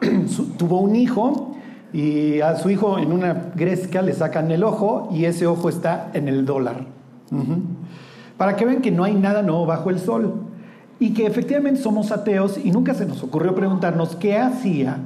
tuvo 0.58 0.80
un 0.80 0.96
hijo 0.96 1.54
y 1.92 2.40
a 2.40 2.56
su 2.56 2.68
hijo 2.68 2.98
en 2.98 3.12
una 3.12 3.52
gresca 3.54 4.02
le 4.02 4.12
sacan 4.12 4.50
el 4.50 4.64
ojo 4.64 5.08
y 5.12 5.26
ese 5.26 5.46
ojo 5.46 5.68
está 5.68 6.10
en 6.14 6.26
el 6.26 6.44
dólar. 6.44 6.84
Para 8.36 8.56
que 8.56 8.64
vean 8.64 8.82
que 8.82 8.90
no 8.90 9.04
hay 9.04 9.14
nada 9.14 9.42
nuevo 9.42 9.66
bajo 9.66 9.90
el 9.90 10.00
sol 10.00 10.34
y 10.98 11.14
que 11.14 11.26
efectivamente 11.26 11.80
somos 11.80 12.10
ateos 12.10 12.58
y 12.58 12.72
nunca 12.72 12.92
se 12.92 13.06
nos 13.06 13.22
ocurrió 13.22 13.54
preguntarnos 13.54 14.16
qué 14.16 14.36
hacía 14.36 14.98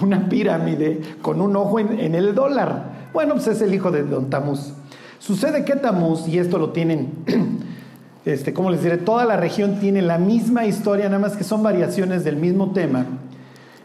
una 0.00 0.30
pirámide 0.30 1.02
con 1.20 1.42
un 1.42 1.54
ojo 1.56 1.78
en, 1.78 2.14
el 2.14 2.34
dólar. 2.34 2.93
Bueno, 3.14 3.34
pues 3.34 3.46
es 3.46 3.62
el 3.62 3.72
hijo 3.72 3.90
de 3.90 4.02
Don 4.02 4.28
Tamuz. 4.28 4.74
Sucede 5.18 5.64
que 5.64 5.76
Tamuz, 5.76 6.28
y 6.28 6.38
esto 6.38 6.58
lo 6.58 6.70
tienen, 6.70 7.12
este, 8.26 8.52
¿cómo 8.52 8.70
les 8.70 8.82
diré? 8.82 8.98
Toda 8.98 9.24
la 9.24 9.38
región 9.38 9.80
tiene 9.80 10.02
la 10.02 10.18
misma 10.18 10.66
historia, 10.66 11.06
nada 11.06 11.20
más 11.20 11.34
que 11.34 11.44
son 11.44 11.62
variaciones 11.62 12.24
del 12.24 12.36
mismo 12.36 12.72
tema 12.72 13.06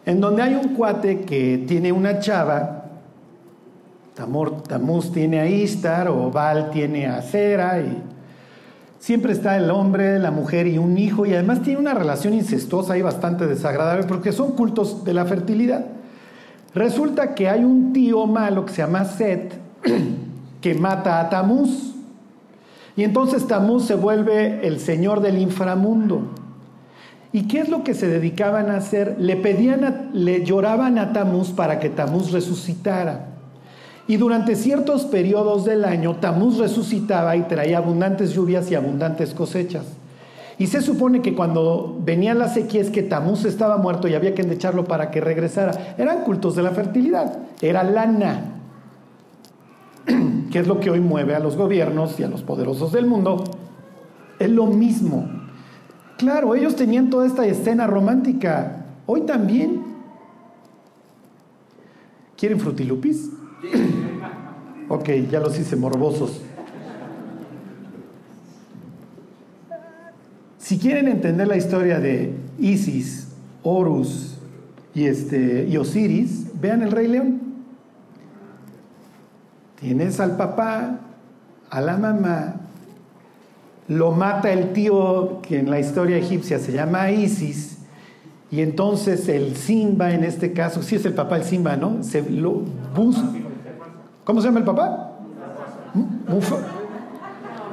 en 0.10 0.20
donde 0.20 0.42
hay 0.42 0.56
un 0.56 0.74
cuate 0.76 1.22
que 1.22 1.64
tiene 1.68 1.92
una 1.92 2.20
chava, 2.20 2.86
Tamor, 4.16 4.64
Tamuz 4.64 5.12
tiene 5.12 5.40
a 5.40 5.48
Istar, 5.48 6.08
o 6.08 6.32
Baal 6.32 6.72
tiene 6.72 7.06
a 7.06 7.22
Cera, 7.22 7.80
y 7.80 8.02
siempre 8.98 9.34
está 9.34 9.56
el 9.56 9.70
hombre, 9.70 10.18
la 10.18 10.32
mujer 10.32 10.66
y 10.66 10.80
un 10.80 10.98
hijo, 10.98 11.28
y 11.28 11.34
además 11.36 11.62
tiene 11.62 11.80
una 11.80 11.94
relación 11.94 12.34
incestuosa 12.34 12.98
y 12.98 13.04
bastante 13.04 13.46
desagradable, 13.46 14.06
porque 14.06 14.32
son 14.32 14.54
cultos 14.54 15.04
de 15.04 15.14
la 15.14 15.26
fertilidad. 15.26 15.86
Resulta 16.74 17.34
que 17.34 17.50
hay 17.50 17.64
un 17.64 17.94
tío 17.94 18.26
malo 18.28 18.66
que 18.66 18.74
se 18.74 18.82
llama 18.82 19.06
Set, 19.06 19.54
que 20.62 20.74
mata 20.76 21.20
a 21.20 21.30
Tamuz, 21.30 21.96
y 22.96 23.04
entonces 23.04 23.48
Tamuz 23.48 23.86
se 23.86 23.96
vuelve 23.96 24.68
el 24.68 24.80
señor 24.80 25.22
del 25.22 25.38
inframundo. 25.38 26.34
¿Y 27.32 27.48
qué 27.48 27.60
es 27.60 27.70
lo 27.70 27.84
que 27.84 27.94
se 27.94 28.08
dedicaban 28.08 28.70
a 28.70 28.78
hacer? 28.78 29.16
Le 29.20 29.36
pedían, 29.36 30.10
le 30.14 30.44
lloraban 30.44 30.98
a 30.98 31.14
Tamuz 31.14 31.52
para 31.52 31.80
que 31.80 31.90
Tamuz 31.90 32.32
resucitara. 32.32 33.28
Y 34.08 34.18
durante 34.18 34.56
ciertos 34.56 35.06
periodos 35.06 35.66
del 35.66 35.86
año, 35.86 36.16
Tamuz 36.16 36.58
resucitaba 36.58 37.36
y 37.36 37.44
traía 37.44 37.78
abundantes 37.78 38.34
lluvias 38.34 38.70
y 38.72 38.76
abundantes 38.76 39.34
cosechas. 39.34 39.86
Y 40.60 40.68
se 40.68 40.82
supone 40.82 41.22
que 41.22 41.34
cuando 41.34 41.98
venían 42.04 42.38
las 42.38 42.54
sequías 42.54 42.90
que 42.90 43.02
Tamuz 43.02 43.46
estaba 43.46 43.78
muerto 43.78 44.10
y 44.10 44.14
había 44.14 44.36
que 44.36 44.42
endecharlo 44.42 44.84
para 44.84 45.10
que 45.10 45.22
regresara. 45.22 45.96
Eran 45.98 46.26
cultos 46.26 46.58
de 46.58 46.64
la 46.64 46.72
fertilidad, 46.72 47.40
era 47.62 47.82
lana, 47.86 48.60
que 50.52 50.60
es 50.60 50.68
lo 50.68 50.82
que 50.82 50.90
hoy 50.90 51.00
mueve 51.00 51.34
a 51.34 51.40
los 51.40 51.56
gobiernos 51.56 52.20
y 52.20 52.24
a 52.24 52.28
los 52.28 52.44
poderosos 52.44 52.92
del 52.92 53.06
mundo. 53.06 53.46
Es 54.38 54.50
lo 54.50 54.66
mismo. 54.66 55.30
Claro, 56.18 56.54
ellos 56.54 56.76
tenían 56.76 57.10
toda 57.10 57.26
esta 57.26 57.46
escena 57.46 57.88
romántica. 57.88 58.86
Hoy 59.06 59.22
también. 59.22 59.86
¿Quieren 62.36 62.60
frutilupis? 62.60 63.30
ok, 64.90 65.10
ya 65.32 65.40
los 65.40 65.58
hice 65.58 65.78
morbosos. 65.78 66.42
Si 70.70 70.78
quieren 70.78 71.08
entender 71.08 71.48
la 71.48 71.58
historia 71.58 72.00
de 72.00 72.32
Isis, 72.60 73.30
Horus 73.64 74.38
y, 74.94 75.06
este, 75.06 75.66
y 75.68 75.76
Osiris, 75.78 76.46
vean 76.62 76.84
el 76.84 76.92
Rey 76.92 77.08
León. 77.08 77.42
Tienes 79.80 80.20
al 80.20 80.38
papá, 80.38 81.00
a 81.72 81.82
la 81.82 81.98
mamá 81.98 82.58
lo 83.88 84.12
mata 84.12 84.52
el 84.52 84.72
tío 84.72 85.42
que 85.42 85.58
en 85.58 85.72
la 85.72 85.80
historia 85.80 86.18
egipcia 86.18 86.60
se 86.60 86.72
llama 86.72 87.10
Isis, 87.10 87.80
y 88.52 88.62
entonces 88.62 89.28
el 89.28 89.56
Simba, 89.56 90.14
en 90.14 90.24
este 90.24 90.54
caso, 90.54 90.84
sí 90.84 90.98
es 90.98 91.06
el 91.06 91.16
papá 91.16 91.38
el 91.38 91.46
Simba, 91.46 91.78
¿no? 91.78 92.04
Se 92.04 92.22
lo 92.30 92.62
busca. 92.96 93.28
¿Cómo 94.24 94.40
se 94.40 94.48
llama 94.50 94.60
el 94.60 94.66
papá? 94.66 95.16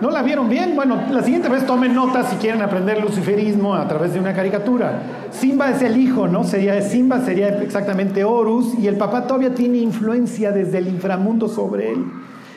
¿No 0.01 0.11
la 0.11 0.23
vieron 0.23 0.51
bien? 0.51 0.77
Bueno, 0.77 0.99
la 1.11 1.23
siguiente 1.23 1.49
vez 1.49 1.65
tomen 1.65 1.95
nota 1.95 2.23
si 2.25 2.37
quieren 2.37 2.61
aprender 2.61 3.01
luciferismo 3.01 3.75
a 3.75 3.89
través 3.89 4.13
de 4.13 4.21
una 4.21 4.35
caricatura. 4.35 5.01
Simba 5.31 5.71
es 5.71 5.81
el 5.81 5.97
hijo, 5.97 6.29
¿no? 6.29 6.45
Sería 6.45 6.83
Simba 6.83 7.21
sería 7.21 7.49
exactamente 7.63 8.23
Horus 8.23 8.75
y 8.79 8.89
el 8.89 8.97
papá 8.97 9.27
todavía 9.27 9.55
tiene 9.55 9.79
influencia 9.79 10.53
desde 10.53 10.79
el 10.79 10.89
inframundo 10.89 11.49
sobre 11.49 11.93
él 11.93 12.05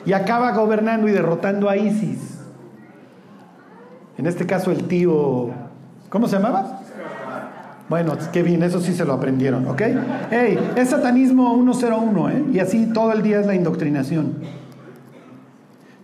y 0.04 0.12
acaba 0.12 0.52
gobernando 0.52 1.08
y 1.08 1.12
derrotando 1.12 1.70
a 1.70 1.78
Isis. 1.78 2.38
En 4.18 4.26
este 4.26 4.44
caso 4.44 4.70
el 4.70 4.84
tío, 4.84 5.48
¿cómo 6.10 6.28
se 6.28 6.36
llamaba? 6.36 6.80
Bueno, 7.88 8.16
qué 8.32 8.42
bien, 8.42 8.62
eso 8.62 8.80
sí 8.80 8.92
se 8.92 9.04
lo 9.04 9.14
aprendieron, 9.14 9.66
¿ok? 9.66 9.82
Hey, 10.30 10.58
es 10.76 10.90
satanismo 10.90 11.54
101, 11.54 12.30
¿eh? 12.30 12.44
Y 12.52 12.58
así 12.60 12.86
todo 12.92 13.12
el 13.12 13.22
día 13.22 13.40
es 13.40 13.46
la 13.46 13.54
indoctrinación. 13.54 14.34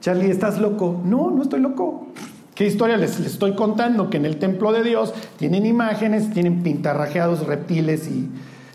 Charlie, 0.07 0.31
¿estás 0.31 0.61
loco? 0.61 1.03
No, 1.05 1.33
no 1.33 1.43
estoy 1.43 1.59
loco. 1.59 2.07
¿Qué 2.55 2.65
historia 2.65 2.97
les, 2.97 3.19
estoy 3.19 3.57
contando? 3.57 4.09
Que 4.09 4.19
en 4.19 4.25
el 4.25 4.37
templo 4.37 4.71
de 4.71 4.85
Dios 4.85 5.13
tienen 5.37 5.67
imágenes, 5.67 6.31
tienen 6.31 6.63
pintarrajeados 6.63 7.45
reptiles 7.45 8.07
y, 8.07 8.31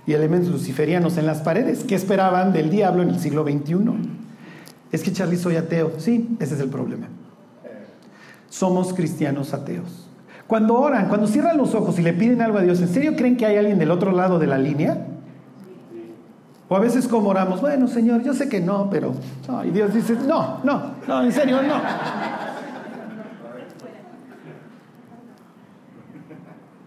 y 0.05 0.11
elementos 0.11 0.51
luciferianos 0.51 1.15
en 1.15 1.25
las 1.25 1.39
paredes. 1.39 1.85
¿Qué 1.85 1.95
esperaban 1.95 2.51
del 2.51 2.69
diablo 2.69 3.01
en 3.01 3.11
el 3.11 3.19
siglo 3.21 3.45
XXI? 3.45 3.77
Es 4.91 5.03
que 5.03 5.13
Charlie 5.13 5.37
soy 5.37 5.55
ateo. 5.55 5.93
Sí, 5.99 6.35
ese 6.41 6.55
es 6.55 6.59
el 6.59 6.67
problema 6.67 7.07
somos 8.51 8.93
cristianos 8.93 9.53
ateos. 9.53 10.07
Cuando 10.45 10.77
oran, 10.77 11.07
cuando 11.07 11.25
cierran 11.25 11.57
los 11.57 11.73
ojos 11.73 11.97
y 11.97 12.01
le 12.01 12.11
piden 12.11 12.41
algo 12.41 12.57
a 12.57 12.61
Dios, 12.61 12.81
¿en 12.81 12.89
serio 12.89 13.15
creen 13.15 13.37
que 13.37 13.45
hay 13.45 13.55
alguien 13.55 13.79
del 13.79 13.89
otro 13.89 14.11
lado 14.11 14.37
de 14.37 14.47
la 14.47 14.57
línea? 14.57 15.07
O 16.71 16.75
a 16.77 16.79
veces 16.79 17.05
como 17.05 17.31
oramos, 17.31 17.60
bueno 17.60 17.86
Señor, 17.86 18.23
yo 18.23 18.34
sé 18.34 18.47
que 18.47 18.62
no, 18.62 18.89
pero... 18.89 19.12
y 19.65 19.71
Dios 19.71 19.93
dice, 19.93 20.15
no, 20.25 20.62
no, 20.63 20.93
no, 21.05 21.21
en 21.21 21.29
serio, 21.34 21.62
no. 21.62 21.75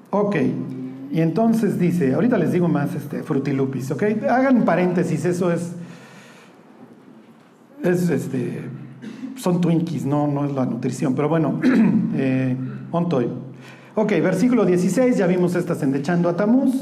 Ok, 0.09 0.37
y 1.13 1.21
entonces 1.21 1.79
dice, 1.79 2.15
ahorita 2.15 2.39
les 2.39 2.53
digo 2.53 2.67
más 2.67 2.95
este, 2.95 3.23
frutilupis, 3.23 3.91
ok, 3.91 4.05
hagan 4.27 4.65
paréntesis, 4.65 5.27
eso 5.27 5.53
es, 5.53 5.73
es 7.83 8.09
este, 8.09 8.63
son 9.37 9.61
Twinkies, 9.61 10.07
no, 10.07 10.27
no 10.29 10.47
es 10.47 10.53
la 10.53 10.65
nutrición, 10.65 11.15
pero 11.15 11.29
bueno, 11.29 11.61
eh, 12.15 12.57
ontoy. 12.91 13.29
Ok, 13.97 14.13
versículo 14.13 14.65
16, 14.65 15.19
ya 15.19 15.27
vimos 15.27 15.55
estas 15.55 15.83
endechando 15.83 16.31
a 16.31 16.37
Tamuz, 16.37 16.75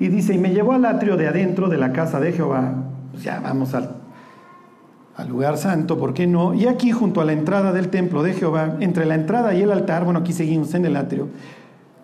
y 0.00 0.08
dice, 0.08 0.34
y 0.34 0.38
me 0.38 0.52
llevó 0.54 0.72
al 0.72 0.86
atrio 0.86 1.18
de 1.18 1.28
adentro 1.28 1.68
de 1.68 1.76
la 1.76 1.92
casa 1.92 2.18
de 2.18 2.32
Jehová, 2.32 2.72
pues 3.12 3.22
ya 3.22 3.38
vamos 3.40 3.74
al, 3.74 3.96
al 5.14 5.28
lugar 5.28 5.58
santo, 5.58 5.98
¿por 5.98 6.14
qué 6.14 6.26
no? 6.26 6.54
Y 6.54 6.66
aquí 6.66 6.90
junto 6.90 7.20
a 7.20 7.26
la 7.26 7.34
entrada 7.34 7.70
del 7.72 7.90
templo 7.90 8.22
de 8.22 8.32
Jehová, 8.32 8.78
entre 8.80 9.04
la 9.04 9.14
entrada 9.14 9.54
y 9.54 9.60
el 9.60 9.70
altar, 9.70 10.04
bueno, 10.04 10.20
aquí 10.20 10.32
seguimos 10.32 10.72
en 10.72 10.86
el 10.86 10.96
atrio, 10.96 11.28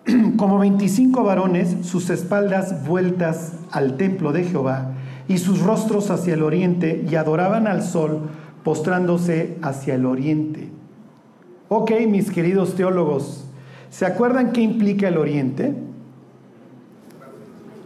como 0.37 0.59
25 0.59 1.25
varones, 1.25 1.87
sus 1.87 2.11
espaldas 2.11 2.87
vueltas 2.87 3.55
al 3.73 3.97
templo 3.97 4.33
de 4.33 4.45
Jehová 4.45 4.91
y 5.27 5.39
sus 5.39 5.63
rostros 5.63 6.11
hacia 6.11 6.35
el 6.35 6.43
oriente, 6.43 7.05
y 7.11 7.15
adoraban 7.15 7.67
al 7.67 7.83
sol, 7.83 8.29
postrándose 8.63 9.57
hacia 9.63 9.95
el 9.95 10.05
oriente. 10.05 10.69
Ok, 11.69 11.93
mis 12.07 12.31
queridos 12.31 12.75
teólogos, 12.75 13.49
¿se 13.89 14.05
acuerdan 14.05 14.53
qué 14.53 14.61
implica 14.61 15.09
el 15.09 15.17
oriente? 15.17 15.86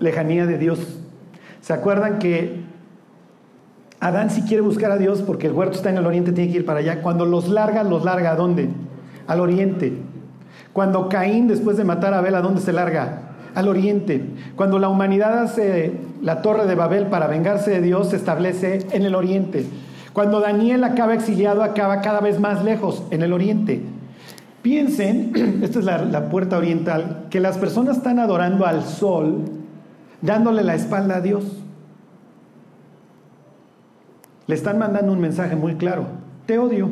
Lejanía 0.01 0.47
de 0.47 0.59
Dios. 0.59 0.81
¿Se 1.61 1.73
acuerdan 1.73 2.19
que 2.19 2.63
Adán 4.01 4.31
si 4.31 4.43
quiere 4.43 4.63
buscar 4.63 4.91
a 4.91 4.97
Dios 4.97 5.23
porque 5.23 5.47
el 5.47 5.53
huerto 5.53 5.77
está 5.77 5.91
en 5.91 5.99
el 5.99 6.07
oriente, 6.07 6.33
tiene 6.33 6.51
que 6.51 6.59
ir 6.59 6.67
para 6.67 6.81
allá? 6.81 7.03
Cuando 7.03 7.27
los 7.27 7.49
larga, 7.49 7.85
los 7.85 8.05
larga 8.05 8.33
a 8.33 8.37
dónde? 8.37 8.71
Al 9.27 9.41
oriente. 9.41 9.93
Cuando 10.73 11.09
Caín, 11.09 11.49
después 11.49 11.77
de 11.77 11.85
matar 11.85 12.15
a 12.15 12.19
Abel, 12.19 12.35
¿a 12.35 12.41
dónde 12.41 12.61
se 12.61 12.73
larga? 12.73 13.23
Al 13.55 13.69
oriente. 13.69 14.25
Cuando 14.57 14.79
la 14.79 14.89
humanidad 14.89 15.43
hace 15.43 15.93
la 16.23 16.41
torre 16.41 16.67
de 16.67 16.75
Babel 16.75 17.07
para 17.07 17.27
vengarse 17.27 17.71
de 17.71 17.83
Dios, 17.83 18.11
se 18.11 18.17
establece 18.17 18.87
en 18.93 19.03
el 19.03 19.15
oriente. 19.15 19.67
Cuando 20.13 20.41
Daniel 20.41 20.83
acaba 20.85 21.15
exiliado, 21.15 21.63
acaba 21.63 22.01
cada 22.01 22.21
vez 22.21 22.41
más 22.41 22.65
lejos, 22.65 23.03
en 23.11 23.23
el 23.23 23.33
oriente. 23.33 23.83
Piensen, 24.63 25.61
esta 25.63 25.79
es 25.79 25.85
la, 25.85 25.99
la, 26.05 26.29
puerta 26.29 26.57
oriental, 26.57 27.27
que 27.31 27.41
las 27.41 27.59
personas 27.59 27.99
están 27.99 28.19
adorando 28.19 28.67
al 28.67 28.85
sol, 28.85 29.45
dándole 30.23 30.63
la 30.63 30.75
espalda 30.75 31.17
a 31.17 31.21
Dios. 31.21 31.45
Le 34.47 34.55
están 34.55 34.79
mandando 34.79 35.13
un 35.13 35.21
mensaje 35.21 35.57
muy 35.57 35.77
claro, 35.77 36.07
te 36.47 36.59
odio. 36.59 36.91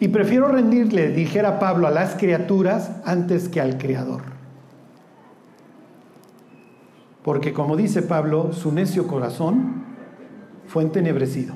Y 0.00 0.08
prefiero 0.08 0.48
rendirle, 0.48 1.08
dijera 1.10 1.58
Pablo, 1.58 1.86
a 1.86 1.90
las 1.90 2.14
criaturas 2.14 2.90
antes 3.04 3.48
que 3.48 3.60
al 3.60 3.78
Creador. 3.78 4.22
Porque 7.22 7.52
como 7.52 7.76
dice 7.76 8.02
Pablo, 8.02 8.52
su 8.52 8.72
necio 8.72 9.06
corazón 9.06 9.84
fue 10.66 10.82
entenebrecido. 10.82 11.54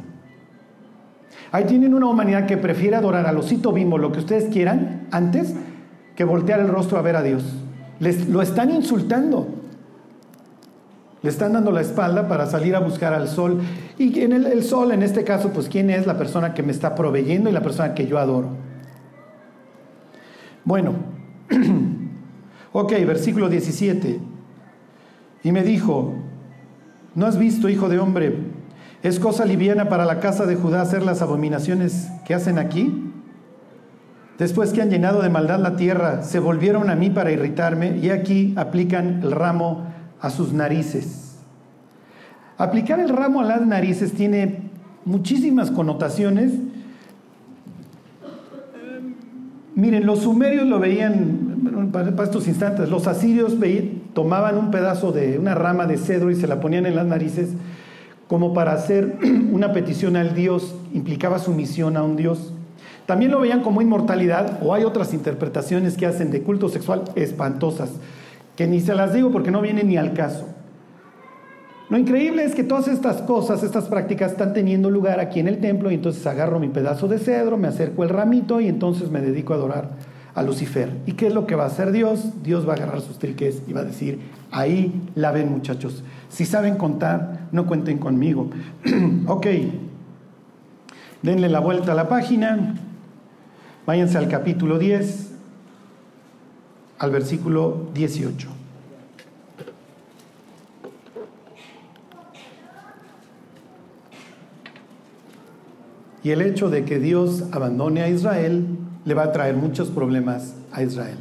Ahí 1.51 1.65
tienen 1.65 1.95
una 1.95 2.07
humanidad 2.07 2.47
que 2.47 2.57
prefiere 2.57 2.97
adorar 2.97 3.27
al 3.27 3.37
osito 3.37 3.73
bimbo, 3.73 3.99
lo 3.99 4.13
que 4.13 4.21
ustedes 4.21 4.53
quieran, 4.53 5.07
antes 5.11 5.55
que 6.15 6.25
voltear 6.25 6.61
el 6.61 6.69
rostro 6.69 6.99
a 6.99 7.03
ver 7.03 7.17
a 7.17 7.23
Dios. 7.23 7.45
Les, 8.01 8.29
lo 8.29 8.43
están 8.43 8.71
insultando. 8.71 9.58
Le 11.23 11.31
están 11.31 11.53
dando 11.53 11.73
la 11.73 11.81
espalda 11.81 12.29
para 12.29 12.47
salir 12.47 12.77
a 12.77 12.81
buscar 12.81 13.13
al 13.13 13.29
sol. 13.29 13.61
Y 13.99 14.21
en 14.21 14.33
el, 14.33 14.47
el, 14.47 14.63
sol, 14.63 14.93
en 14.93 15.03
este 15.03 15.25
caso, 15.25 15.51
pues 15.51 15.69
quién 15.69 15.91
es 15.91 16.07
la 16.07 16.17
persona 16.17 16.55
que 16.55 16.63
me 16.63 16.73
está 16.73 16.95
proveyendo 16.95 17.51
y 17.51 17.53
la 17.53 17.63
persona 17.63 17.95
que 17.95 18.07
yo 18.07 18.19
adoro. 18.19 18.51
Bueno, 20.65 20.95
ok, 22.73 22.93
versículo 23.07 23.49
17. 23.49 24.21
Y 25.43 25.53
me 25.53 25.63
dijo, 25.63 26.15
¿no 27.15 27.27
has 27.27 27.39
visto, 27.39 27.69
hijo 27.69 27.89
de 27.89 27.99
hombre? 27.99 28.37
¿Es 29.03 29.19
cosa 29.19 29.45
liviana 29.45 29.89
para 29.89 30.05
la 30.05 30.21
casa 30.21 30.47
de 30.47 30.57
Judá 30.57 30.83
hacer 30.83 31.03
las 31.03 31.23
abominaciones 31.23 32.09
que 32.27 32.35
hacen 32.35 32.59
aquí? 32.59 33.13
Después 34.39 34.73
que 34.73 34.83
han 34.83 34.91
llenado 34.91 35.23
de 35.23 35.31
maldad 35.31 35.59
la 35.59 35.77
tierra, 35.77 36.23
se 36.23 36.39
volvieron 36.39 36.91
a 36.91 36.97
mí 36.97 37.11
para 37.11 37.33
irritarme 37.33 37.97
y 37.97 38.11
aquí 38.11 38.55
aplican 38.57 39.21
el 39.23 39.33
ramo 39.33 39.87
a 40.21 40.31
sus 40.31 40.53
narices. 40.53 41.37
Aplicar 42.57 43.01
el 43.01 43.09
ramo 43.09 43.41
a 43.41 43.45
las 43.45 43.65
narices 43.65 44.13
tiene 44.13 44.71
muchísimas 45.05 45.71
connotaciones. 45.71 46.53
Miren, 49.75 50.07
los 50.07 50.21
sumerios 50.21 50.67
lo 50.67 50.81
veían, 50.81 51.91
para 51.93 52.25
estos 52.25 52.49
instantes, 52.49 52.89
los 52.89 53.07
asirios 53.07 53.57
tomaban 54.13 54.59
un 54.59 54.73
pedazo 54.73 55.13
de 55.13 55.39
una 55.39 55.55
rama 55.55 55.87
de 55.87 55.97
cedro 55.99 56.31
y 56.31 56.35
se 56.35 56.49
la 56.49 56.61
ponían 56.61 56.87
en 56.87 56.97
las 56.97 57.07
narices 57.07 57.51
como 58.29 58.53
para 58.53 58.73
hacer 58.73 59.19
una 59.53 59.73
petición 59.73 60.17
al 60.17 60.35
Dios, 60.35 60.75
implicaba 60.93 61.39
sumisión 61.39 61.97
a 61.97 62.03
un 62.03 62.17
Dios. 62.17 62.53
También 63.07 63.31
lo 63.31 63.41
veían 63.41 63.63
como 63.63 63.81
inmortalidad, 63.81 64.59
o 64.63 64.75
hay 64.75 64.85
otras 64.85 65.15
interpretaciones 65.15 65.97
que 65.97 66.07
hacen 66.07 66.31
de 66.31 66.43
culto 66.43 66.69
sexual 66.69 67.05
espantosas, 67.15 67.91
que 68.59 68.67
ni 68.67 68.81
se 68.81 68.97
las 68.97 69.15
digo 69.15 69.31
porque 69.31 69.53
no 69.53 69.61
vienen 69.61 69.87
ni 69.87 69.97
al 69.97 70.15
caso. 70.15 70.45
Lo 71.91 71.97
increíble 71.97 72.43
es 72.43 72.57
que 72.57 72.65
todas 72.65 72.89
estas 72.89 73.23
cosas, 73.23 73.63
estas 73.63 73.85
prácticas 73.85 74.33
están 74.33 74.53
teniendo 74.53 74.91
lugar 74.91 75.21
aquí 75.21 75.39
en 75.39 75.47
el 75.47 75.59
templo 75.59 75.93
y 75.93 75.95
entonces 75.95 76.27
agarro 76.27 76.59
mi 76.59 76.67
pedazo 76.67 77.07
de 77.07 77.21
cedro, 77.21 77.57
me 77.57 77.69
acerco 77.69 78.03
el 78.03 78.09
ramito 78.09 78.61
y 78.61 78.67
entonces 78.67 79.13
me 79.13 79.21
dedico 79.21 79.53
a 79.53 79.57
adorar 79.59 79.91
a 80.35 80.43
Lucifer. 80.43 80.91
¿Y 81.07 81.13
qué 81.13 81.29
es 81.29 81.35
lo 81.35 81.47
que 81.47 81.55
va 81.55 81.63
a 81.63 81.67
hacer 81.69 81.93
Dios? 81.93 82.43
Dios 82.43 82.67
va 82.67 82.73
a 82.73 82.77
agarrar 82.79 83.01
sus 83.01 83.21
triques 83.21 83.63
y 83.69 83.73
va 83.73 83.83
a 83.83 83.85
decir, 83.85 84.19
ahí 84.51 85.09
la 85.15 85.31
ven 85.31 85.53
muchachos. 85.53 86.03
Si 86.29 86.45
saben 86.45 86.75
contar, 86.75 87.47
no 87.53 87.65
cuenten 87.65 87.99
conmigo. 87.99 88.51
ok, 89.29 89.47
denle 91.23 91.49
la 91.49 91.61
vuelta 91.61 91.93
a 91.93 91.95
la 91.95 92.09
página, 92.09 92.75
váyanse 93.87 94.19
al 94.19 94.27
capítulo 94.27 94.81
10, 94.81 95.28
al 96.99 97.11
versículo 97.11 97.89
18. 97.95 98.49
Y 106.23 106.31
el 106.31 106.43
hecho 106.43 106.69
de 106.69 106.85
que 106.85 106.99
Dios 106.99 107.45
abandone 107.53 108.03
a 108.03 108.09
Israel 108.09 108.67
le 109.05 109.15
va 109.15 109.25
a 109.25 109.33
traer 109.33 109.57
muchos 109.57 109.89
problemas 109.89 110.55
a 110.73 110.83
Israel. 110.83 111.19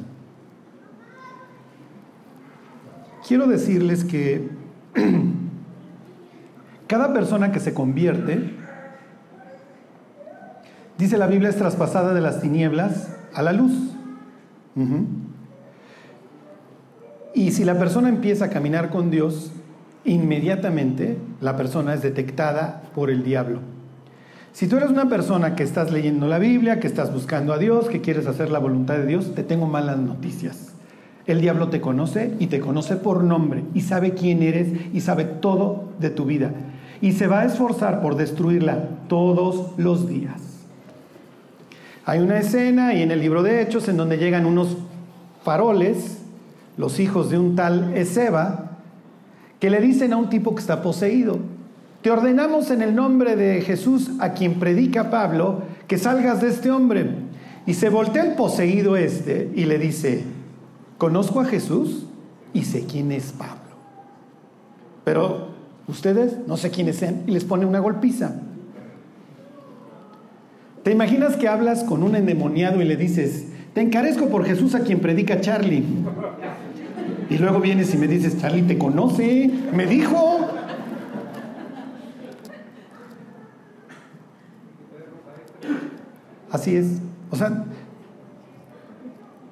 Quiero 3.28 3.46
decirles 3.46 4.04
que 4.04 4.50
cada 6.88 7.14
persona 7.14 7.52
que 7.52 7.60
se 7.60 7.74
convierte, 7.74 8.54
dice 10.98 11.18
la 11.18 11.28
Biblia, 11.28 11.50
es 11.50 11.58
traspasada 11.58 12.14
de 12.14 12.22
las 12.22 12.42
tinieblas 12.42 13.14
a 13.34 13.42
la 13.44 13.54
luz. 13.54 13.74
Y 17.38 17.52
si 17.52 17.64
la 17.64 17.78
persona 17.78 18.10
empieza 18.10 18.46
a 18.46 18.50
caminar 18.50 18.90
con 18.90 19.12
Dios, 19.12 19.52
inmediatamente 20.06 21.20
la 21.40 21.56
persona 21.56 21.94
es 21.94 22.02
detectada 22.02 22.82
por 22.96 23.12
el 23.12 23.24
diablo. 23.24 23.60
Si 24.54 24.66
tú 24.66 24.78
eres 24.78 24.90
una 24.90 25.08
persona 25.08 25.56
que 25.56 25.62
estás 25.62 25.92
leyendo 25.92 26.28
la 26.28 26.40
Biblia, 26.40 26.80
que 26.80 26.88
estás 26.88 27.14
buscando 27.14 27.54
a 27.54 27.60
Dios, 27.60 27.90
que 27.90 28.02
quieres 28.02 28.26
hacer 28.26 28.50
la 28.50 28.58
voluntad 28.58 28.96
de 28.96 29.06
Dios, 29.06 29.36
te 29.36 29.44
tengo 29.44 29.68
malas 29.68 30.00
noticias. 30.00 30.74
El 31.28 31.40
diablo 31.40 31.70
te 31.70 31.80
conoce 31.80 32.34
y 32.40 32.48
te 32.48 32.60
conoce 32.60 32.96
por 32.96 33.24
nombre 33.24 33.66
y 33.76 33.82
sabe 33.82 34.16
quién 34.16 34.42
eres 34.42 34.70
y 34.92 35.02
sabe 35.02 35.26
todo 35.26 35.90
de 36.00 36.10
tu 36.10 36.26
vida. 36.26 36.50
Y 37.02 37.12
se 37.12 37.28
va 37.28 37.42
a 37.42 37.46
esforzar 37.46 38.02
por 38.02 38.16
destruirla 38.16 38.84
todos 39.08 39.78
los 39.78 40.10
días. 40.10 40.42
Hay 42.04 42.18
una 42.18 42.40
escena 42.40 42.96
y 42.96 43.04
en 43.04 43.12
el 43.12 43.20
libro 43.20 43.44
de 43.44 43.62
Hechos 43.62 43.88
en 43.90 43.98
donde 43.98 44.18
llegan 44.18 44.48
unos 44.48 44.76
faroles, 45.44 46.24
los 46.78 47.00
hijos 47.00 47.30
de 47.30 47.38
un 47.38 47.56
tal 47.56 47.96
Ezeba, 47.96 48.78
que 49.60 49.70
le 49.70 49.82
dicen 49.82 50.14
a 50.14 50.18
un 50.18 50.30
tipo 50.30 50.54
que 50.54 50.62
está 50.62 50.82
poseído, 50.82 51.40
te 52.02 52.12
ordenamos 52.12 52.70
en 52.72 52.82
el 52.82 52.96
nombre 52.96 53.36
de 53.36 53.62
Jesús 53.62 54.12
a 54.20 54.34
quien 54.34 54.60
predica 54.60 55.10
Pablo 55.10 55.64
que 55.88 55.98
salgas 55.98 56.42
de 56.42 56.50
este 56.50 56.72
hombre. 56.72 57.10
Y 57.66 57.74
se 57.74 57.90
voltea 57.90 58.24
el 58.24 58.36
poseído 58.36 58.96
este 58.96 59.52
y 59.56 59.66
le 59.66 59.78
dice, 59.78 60.24
conozco 60.98 61.42
a 61.42 61.46
Jesús 61.46 62.06
y 62.54 62.64
sé 62.64 62.86
quién 62.86 63.12
es 63.12 63.34
Pablo. 63.34 63.58
Pero 65.04 65.50
ustedes 65.88 66.38
no 66.48 66.56
sé 66.56 66.70
quiénes 66.70 66.98
son 66.98 67.24
y 67.28 67.32
les 67.32 67.44
pone 67.44 67.66
una 67.66 67.80
golpiza. 67.80 68.36
¿Te 70.84 70.92
imaginas 70.92 71.36
que 71.36 71.50
hablas 71.50 71.84
con 71.84 72.04
un 72.04 72.16
endemoniado 72.16 72.82
y 72.82 72.86
le 72.86 72.96
dices, 72.96 73.48
te 73.74 73.82
encarezco 73.82 74.30
por 74.30 74.46
Jesús 74.46 74.74
a 74.76 74.82
quien 74.82 75.02
predica 75.02 75.42
Charlie? 75.42 75.84
Y 77.30 77.38
luego 77.38 77.60
vienes 77.60 77.94
y 77.94 77.98
me 77.98 78.08
dices, 78.08 78.40
Charlie 78.40 78.64
te 78.64 78.78
conoce, 78.78 79.52
me 79.74 79.86
dijo. 79.86 80.48
Así 86.52 86.76
es. 86.76 87.00
O 87.30 87.36
sea, 87.36 87.66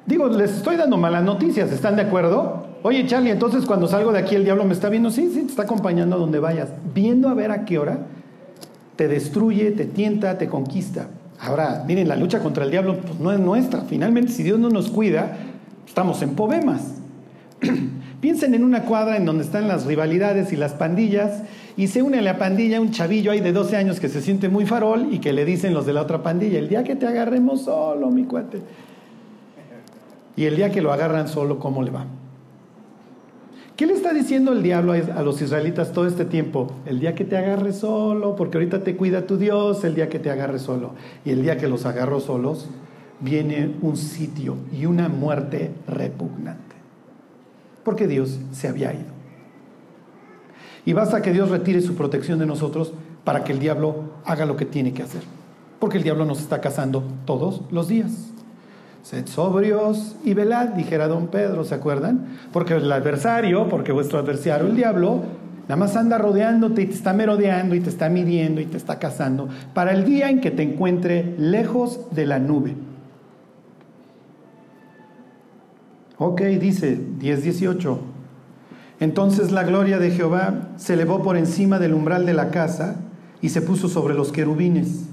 digo, 0.05 0.27
les 0.27 0.51
estoy 0.51 0.77
dando 0.77 0.97
malas 0.97 1.23
noticias, 1.23 1.71
¿están 1.71 1.97
de 1.97 2.03
acuerdo? 2.03 2.65
Oye, 2.83 3.05
Charlie, 3.07 3.31
entonces 3.31 3.65
cuando 3.65 3.87
salgo 3.87 4.13
de 4.13 4.19
aquí 4.19 4.35
el 4.35 4.45
diablo 4.45 4.63
me 4.63 4.73
está 4.73 4.89
viendo, 4.89 5.09
sí, 5.09 5.29
sí, 5.33 5.41
te 5.41 5.47
está 5.47 5.63
acompañando 5.63 6.15
a 6.15 6.19
donde 6.19 6.39
vayas, 6.39 6.69
viendo 6.93 7.27
a 7.27 7.33
ver 7.33 7.51
a 7.51 7.65
qué 7.65 7.79
hora 7.79 7.99
te 8.95 9.07
destruye, 9.07 9.71
te 9.71 9.85
tienta, 9.85 10.37
te 10.37 10.47
conquista. 10.47 11.07
Ahora, 11.39 11.83
miren, 11.85 12.07
la 12.07 12.15
lucha 12.15 12.39
contra 12.39 12.63
el 12.63 12.71
diablo 12.71 12.97
pues, 13.01 13.19
no 13.19 13.31
es 13.31 13.39
nuestra. 13.39 13.81
Finalmente, 13.81 14.31
si 14.31 14.43
Dios 14.43 14.57
no 14.57 14.69
nos 14.69 14.89
cuida, 14.89 15.37
estamos 15.85 16.21
en 16.21 16.35
problemas. 16.35 17.01
Piensen 18.21 18.53
en 18.53 18.63
una 18.63 18.83
cuadra 18.83 19.17
en 19.17 19.25
donde 19.25 19.43
están 19.43 19.67
las 19.67 19.85
rivalidades 19.85 20.51
y 20.51 20.55
las 20.55 20.73
pandillas 20.73 21.43
y 21.77 21.87
se 21.87 22.01
une 22.01 22.19
a 22.19 22.21
la 22.21 22.37
pandilla 22.37 22.81
un 22.81 22.91
chavillo 22.91 23.31
ahí 23.31 23.41
de 23.41 23.51
12 23.51 23.75
años 23.75 23.99
que 23.99 24.09
se 24.09 24.21
siente 24.21 24.49
muy 24.49 24.65
farol 24.65 25.13
y 25.13 25.19
que 25.19 25.33
le 25.33 25.45
dicen 25.45 25.73
los 25.73 25.85
de 25.85 25.93
la 25.93 26.01
otra 26.01 26.23
pandilla, 26.23 26.57
el 26.57 26.69
día 26.69 26.83
que 26.83 26.95
te 26.95 27.05
agarremos 27.05 27.63
solo, 27.63 28.09
mi 28.09 28.23
cuate. 28.23 28.61
Y 30.37 30.45
el 30.45 30.55
día 30.55 30.71
que 30.71 30.81
lo 30.81 30.91
agarran 30.91 31.27
solo, 31.27 31.59
¿cómo 31.59 31.81
le 31.83 31.91
va? 31.91 32.05
¿Qué 33.75 33.85
le 33.85 33.93
está 33.93 34.13
diciendo 34.13 34.53
el 34.53 34.63
diablo 34.63 34.93
a 34.93 35.21
los 35.21 35.41
israelitas 35.41 35.91
todo 35.91 36.07
este 36.07 36.23
tiempo? 36.23 36.71
El 36.85 37.01
día 37.01 37.13
que 37.13 37.25
te 37.25 37.35
agarre 37.35 37.73
solo, 37.73 38.35
porque 38.37 38.57
ahorita 38.57 38.83
te 38.83 38.95
cuida 38.95 39.27
tu 39.27 39.37
Dios, 39.37 39.83
el 39.83 39.95
día 39.95 40.07
que 40.07 40.17
te 40.17 40.29
agarre 40.29 40.59
solo. 40.59 40.91
Y 41.25 41.31
el 41.31 41.41
día 41.41 41.57
que 41.57 41.67
los 41.67 41.85
agarró 41.85 42.21
solos, 42.21 42.69
viene 43.19 43.71
un 43.81 43.97
sitio 43.97 44.55
y 44.71 44.85
una 44.85 45.09
muerte 45.09 45.71
repugnante. 45.87 46.64
Porque 47.85 48.07
Dios 48.07 48.39
se 48.51 48.67
había 48.67 48.91
ido. 48.91 49.15
Y 50.85 50.93
basta 50.93 51.21
que 51.21 51.31
Dios 51.31 51.49
retire 51.49 51.81
su 51.81 51.95
protección 51.95 52.39
de 52.39 52.45
nosotros 52.45 52.93
para 53.23 53.43
que 53.43 53.53
el 53.53 53.59
diablo 53.59 54.15
haga 54.25 54.45
lo 54.45 54.57
que 54.57 54.65
tiene 54.65 54.91
que 54.91 55.03
hacer. 55.03 55.21
Porque 55.79 55.97
el 55.97 56.03
diablo 56.03 56.25
nos 56.25 56.41
está 56.41 56.59
cazando 56.59 57.03
todos 57.25 57.61
los 57.71 57.87
días. 57.87 58.11
Sed 59.03 59.27
sobrios 59.27 60.15
y 60.23 60.33
velad, 60.33 60.69
dijera 60.69 61.07
don 61.07 61.27
Pedro, 61.27 61.63
¿se 61.63 61.75
acuerdan? 61.75 62.25
Porque 62.51 62.73
el 62.73 62.91
adversario, 62.91 63.69
porque 63.69 63.91
vuestro 63.91 64.17
adversario, 64.17 64.65
el 64.67 64.75
diablo, 64.75 65.21
nada 65.67 65.75
más 65.75 65.95
anda 65.95 66.17
rodeándote 66.17 66.81
y 66.81 66.85
te 66.87 66.95
está 66.95 67.13
merodeando 67.13 67.75
y 67.75 67.81
te 67.81 67.89
está 67.89 68.09
midiendo 68.09 68.61
y 68.61 68.65
te 68.65 68.77
está 68.77 68.97
cazando 68.97 69.47
para 69.75 69.91
el 69.91 70.05
día 70.05 70.31
en 70.31 70.41
que 70.41 70.49
te 70.49 70.63
encuentre 70.63 71.35
lejos 71.37 71.99
de 72.11 72.25
la 72.25 72.39
nube. 72.39 72.73
Ok, 76.17 76.41
dice 76.41 76.97
10.18. 77.19 77.97
Entonces 79.01 79.51
la 79.51 79.63
gloria 79.63 79.99
de 79.99 80.11
Jehová 80.11 80.69
se 80.77 80.93
elevó 80.93 81.21
por 81.21 81.35
encima 81.35 81.79
del 81.79 81.93
umbral 81.93 82.25
de 82.25 82.33
la 82.33 82.51
casa 82.51 82.95
y 83.41 83.49
se 83.49 83.61
puso 83.61 83.89
sobre 83.89 84.13
los 84.13 84.31
querubines. 84.31 85.05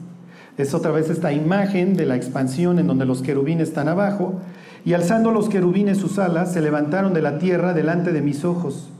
Es 0.57 0.75
otra 0.75 0.93
vez 0.93 1.11
esta 1.11 1.33
imagen 1.33 1.95
de 1.95 2.07
la 2.07 2.15
expansión 2.15 2.79
en 2.79 2.87
donde 2.87 3.07
los 3.07 3.23
querubines 3.23 3.69
están 3.69 3.89
abajo. 3.89 4.41
Y 4.85 4.93
alzando 4.93 5.31
los 5.31 5.49
querubines 5.49 5.99
sus 5.99 6.19
alas, 6.19 6.53
se 6.53 6.61
levantaron 6.61 7.15
de 7.15 7.23
la 7.23 7.39
tierra 7.39 7.73
delante 7.73 8.13
de 8.13 8.21
mis 8.21 8.45
ojos. 8.45 8.91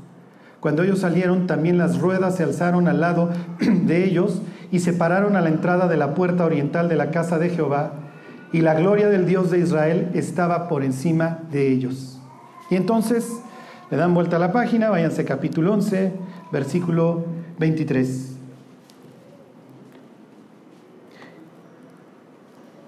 Cuando 0.61 0.83
ellos 0.83 1.01
salieron, 1.01 1.47
también 1.47 1.77
las 1.77 2.01
ruedas 2.01 2.37
se 2.37 2.45
alzaron 2.45 2.89
al 2.89 3.01
lado 3.01 3.31
de 3.61 4.05
ellos 4.05 4.43
y 4.71 4.81
se 4.81 4.93
pararon 4.93 5.37
a 5.37 5.41
la 5.41 5.51
entrada 5.51 5.89
de 5.89 5.97
la 5.97 6.15
puerta 6.15 6.45
oriental 6.45 6.89
de 6.89 6.97
la 6.97 7.11
casa 7.11 7.39
de 7.39 7.51
Jehová. 7.51 7.93
Y 8.53 8.61
la 8.61 8.75
gloria 8.75 9.09
del 9.09 9.27
Dios 9.27 9.51
de 9.51 9.59
Israel 9.59 10.11
estaba 10.15 10.69
por 10.69 10.85
encima 10.85 11.41
de 11.51 11.69
ellos. 11.69 12.21
Y 12.71 12.77
entonces 12.77 13.41
le 13.91 13.97
dan 13.97 14.15
vuelta 14.15 14.37
a 14.37 14.39
la 14.39 14.53
página, 14.53 14.91
váyanse 14.91 15.25
capítulo 15.25 15.73
11, 15.73 16.13
versículo 16.53 17.25
23. 17.59 18.37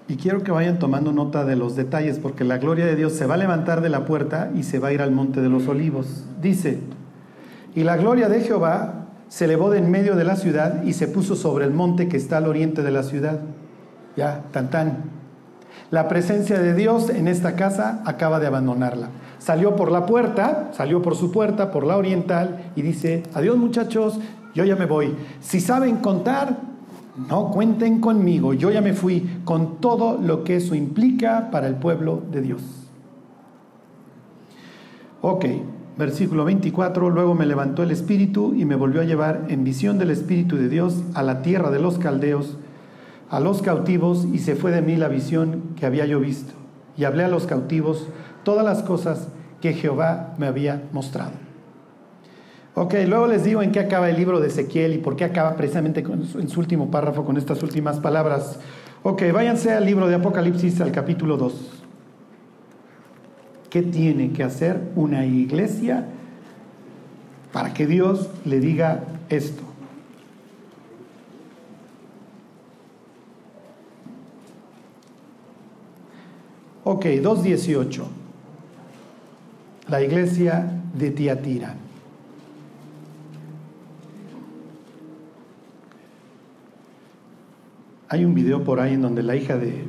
Y 0.07 0.17
quiero 0.17 0.43
que 0.43 0.51
vayan 0.51 0.77
tomando 0.77 1.11
nota 1.11 1.45
de 1.45 1.55
los 1.55 1.75
detalles, 1.75 2.19
porque 2.19 2.43
la 2.43 2.59
gloria 2.59 2.85
de 2.85 2.95
Dios 2.95 3.13
se 3.13 3.25
va 3.25 3.33
a 3.33 3.37
levantar 3.37 3.81
de 3.81 3.89
la 3.89 4.05
puerta 4.05 4.51
y 4.55 4.63
se 4.63 4.77
va 4.77 4.89
a 4.89 4.93
ir 4.93 5.01
al 5.01 5.11
monte 5.11 5.41
de 5.41 5.49
los 5.49 5.67
olivos. 5.67 6.25
Dice, 6.41 6.79
y 7.73 7.83
la 7.83 7.97
gloria 7.97 8.29
de 8.29 8.41
Jehová 8.41 9.07
se 9.29 9.45
elevó 9.45 9.71
de 9.71 9.79
en 9.79 9.89
medio 9.89 10.15
de 10.15 10.23
la 10.23 10.35
ciudad 10.35 10.83
y 10.83 10.93
se 10.93 11.07
puso 11.07 11.35
sobre 11.35 11.65
el 11.65 11.71
monte 11.71 12.07
que 12.07 12.17
está 12.17 12.37
al 12.37 12.47
oriente 12.47 12.83
de 12.83 12.91
la 12.91 13.01
ciudad. 13.01 13.39
Ya, 14.15 14.43
tan 14.51 14.69
tan. 14.69 15.14
La 15.95 16.09
presencia 16.09 16.59
de 16.59 16.73
Dios 16.73 17.09
en 17.09 17.29
esta 17.29 17.55
casa 17.55 18.01
acaba 18.03 18.41
de 18.41 18.47
abandonarla. 18.47 19.07
Salió 19.39 19.77
por 19.77 19.93
la 19.93 20.05
puerta, 20.05 20.71
salió 20.73 21.01
por 21.01 21.15
su 21.15 21.31
puerta, 21.31 21.71
por 21.71 21.85
la 21.85 21.95
oriental, 21.95 22.73
y 22.75 22.81
dice, 22.81 23.23
adiós 23.33 23.55
muchachos, 23.55 24.19
yo 24.53 24.65
ya 24.65 24.75
me 24.75 24.87
voy. 24.87 25.15
Si 25.39 25.61
saben 25.61 25.95
contar, 25.99 26.57
no 27.29 27.49
cuenten 27.49 28.01
conmigo, 28.01 28.53
yo 28.53 28.71
ya 28.71 28.81
me 28.81 28.91
fui 28.91 29.39
con 29.45 29.77
todo 29.77 30.19
lo 30.21 30.43
que 30.43 30.57
eso 30.57 30.75
implica 30.75 31.49
para 31.49 31.65
el 31.67 31.75
pueblo 31.75 32.21
de 32.29 32.41
Dios. 32.41 32.61
Ok, 35.21 35.45
versículo 35.97 36.43
24, 36.43 37.09
luego 37.09 37.35
me 37.35 37.45
levantó 37.45 37.83
el 37.83 37.91
Espíritu 37.91 38.53
y 38.53 38.65
me 38.65 38.75
volvió 38.75 38.99
a 38.99 39.05
llevar 39.05 39.45
en 39.47 39.63
visión 39.63 39.97
del 39.97 40.11
Espíritu 40.11 40.57
de 40.57 40.67
Dios 40.67 41.03
a 41.13 41.23
la 41.23 41.41
tierra 41.41 41.71
de 41.71 41.79
los 41.79 41.99
caldeos, 41.99 42.57
a 43.29 43.39
los 43.39 43.61
cautivos, 43.61 44.27
y 44.33 44.39
se 44.39 44.57
fue 44.57 44.71
de 44.71 44.81
mí 44.81 44.97
la 44.97 45.07
visión 45.07 45.64
que 45.77 45.85
había 45.85 46.05
yo 46.05 46.19
visto. 46.19 46.53
Y 46.97 47.03
hablé 47.03 47.23
a 47.23 47.27
los 47.27 47.45
cautivos 47.45 48.07
todas 48.43 48.65
las 48.65 48.83
cosas 48.83 49.27
que 49.61 49.73
Jehová 49.73 50.33
me 50.37 50.47
había 50.47 50.83
mostrado. 50.91 51.31
Ok, 52.77 52.93
luego 53.07 53.27
les 53.27 53.43
digo 53.43 53.61
en 53.61 53.71
qué 53.71 53.79
acaba 53.79 54.09
el 54.09 54.17
libro 54.17 54.39
de 54.39 54.47
Ezequiel 54.47 54.93
y 54.93 54.97
por 54.97 55.15
qué 55.15 55.23
acaba 55.23 55.55
precisamente 55.55 56.01
en 56.01 56.49
su 56.49 56.59
último 56.59 56.91
párrafo 56.91 57.23
con 57.23 57.37
estas 57.37 57.63
últimas 57.63 57.99
palabras. 57.99 58.59
Ok, 59.01 59.23
váyanse 59.33 59.71
al 59.71 59.85
libro 59.85 60.07
de 60.07 60.15
Apocalipsis, 60.15 60.81
al 60.81 60.91
capítulo 60.91 61.37
2. 61.37 61.83
¿Qué 63.69 63.81
tiene 63.81 64.31
que 64.31 64.43
hacer 64.43 64.81
una 64.95 65.25
iglesia 65.25 66.05
para 67.51 67.73
que 67.73 67.87
Dios 67.87 68.29
le 68.45 68.59
diga 68.59 69.03
esto? 69.29 69.64
Ok, 76.87 77.05
2.18. 77.05 78.03
La 79.87 80.03
iglesia 80.03 80.69
de 80.93 81.09
Tiatira. 81.09 81.73
Hay 88.07 88.23
un 88.23 88.35
video 88.35 88.63
por 88.63 88.79
ahí 88.79 88.93
en 88.93 89.01
donde 89.01 89.23
la 89.23 89.35
hija 89.35 89.57
de... 89.57 89.87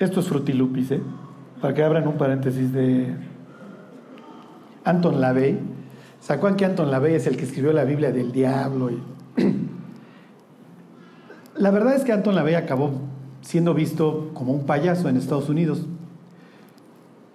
Esto 0.00 0.18
es 0.18 0.26
Frutilupis, 0.26 0.90
¿eh? 0.90 1.00
Para 1.60 1.72
que 1.72 1.84
abran 1.84 2.08
un 2.08 2.18
paréntesis 2.18 2.72
de 2.72 3.14
Anton 4.82 5.20
LaVey. 5.20 5.56
¿Se 6.18 6.36
que 6.56 6.64
Anton 6.64 6.90
LaVey 6.90 7.14
es 7.14 7.28
el 7.28 7.36
que 7.36 7.44
escribió 7.44 7.72
la 7.72 7.84
Biblia 7.84 8.10
del 8.10 8.32
diablo? 8.32 8.90
La 11.54 11.70
verdad 11.70 11.94
es 11.94 12.02
que 12.02 12.10
Anton 12.10 12.34
LaVey 12.34 12.56
acabó 12.56 13.17
siendo 13.40 13.74
visto 13.74 14.30
como 14.34 14.52
un 14.52 14.64
payaso 14.66 15.08
en 15.08 15.16
Estados 15.16 15.48
Unidos. 15.48 15.82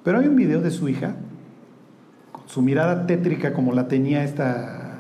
Pero 0.04 0.20
hay 0.20 0.28
un 0.28 0.36
video 0.36 0.62
de 0.62 0.72
su 0.72 0.90
hija, 0.90 1.16
con 2.32 2.48
su 2.48 2.62
mirada 2.62 3.06
tétrica 3.08 3.54
como 3.54 3.74
la 3.74 3.88
tenía 3.88 4.24
esta 4.24 5.00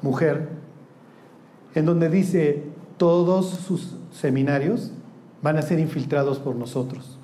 mujer, 0.00 0.48
en 1.74 1.86
donde 1.86 2.08
dice, 2.08 2.62
todos 2.96 3.50
sus 3.50 3.96
seminarios 4.12 4.92
van 5.42 5.56
a 5.56 5.62
ser 5.62 5.80
infiltrados 5.80 6.38
por 6.38 6.54
nosotros. 6.54 7.18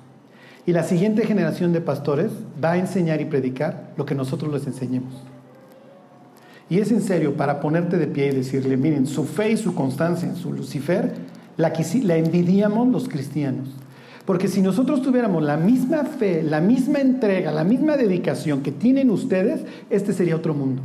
Y 0.65 0.73
la 0.73 0.83
siguiente 0.83 1.25
generación 1.25 1.73
de 1.73 1.81
pastores 1.81 2.31
va 2.63 2.73
a 2.73 2.77
enseñar 2.77 3.21
y 3.21 3.25
predicar 3.25 3.93
lo 3.97 4.05
que 4.05 4.13
nosotros 4.15 4.53
les 4.53 4.67
enseñemos. 4.67 5.13
Y 6.69 6.79
es 6.79 6.91
en 6.91 7.01
serio, 7.01 7.35
para 7.35 7.59
ponerte 7.59 7.97
de 7.97 8.05
pie 8.05 8.27
y 8.27 8.35
decirle, 8.35 8.77
miren, 8.77 9.07
su 9.07 9.25
fe 9.25 9.51
y 9.51 9.57
su 9.57 9.73
constancia 9.73 10.29
en 10.29 10.35
su 10.35 10.53
Lucifer, 10.53 11.13
la, 11.59 11.73
la 12.03 12.15
envidiamos 12.15 12.87
los 12.87 13.09
cristianos. 13.09 13.67
Porque 14.25 14.47
si 14.47 14.61
nosotros 14.61 15.01
tuviéramos 15.01 15.43
la 15.43 15.57
misma 15.57 16.05
fe, 16.05 16.41
la 16.41 16.61
misma 16.61 16.99
entrega, 16.99 17.51
la 17.51 17.65
misma 17.65 17.97
dedicación 17.97 18.61
que 18.61 18.71
tienen 18.71 19.09
ustedes, 19.09 19.65
este 19.89 20.13
sería 20.13 20.37
otro 20.37 20.53
mundo. 20.53 20.81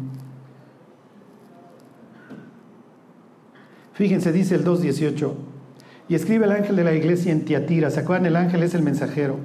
Fíjense, 3.93 4.33
dice 4.33 4.57
el 4.57 4.65
2.18, 4.65 5.33
y 6.09 6.17
escribe 6.17 6.47
el 6.47 6.53
ángel 6.53 6.75
de 6.75 6.83
la 6.83 6.93
iglesia 6.93 7.31
en 7.31 7.45
Tiatira. 7.45 7.91
¿Se 7.91 8.01
acuerdan? 8.01 8.27
El 8.27 8.35
ángel 8.35 8.65
es 8.65 8.75
el 8.75 8.83
mensajero, 8.83 9.37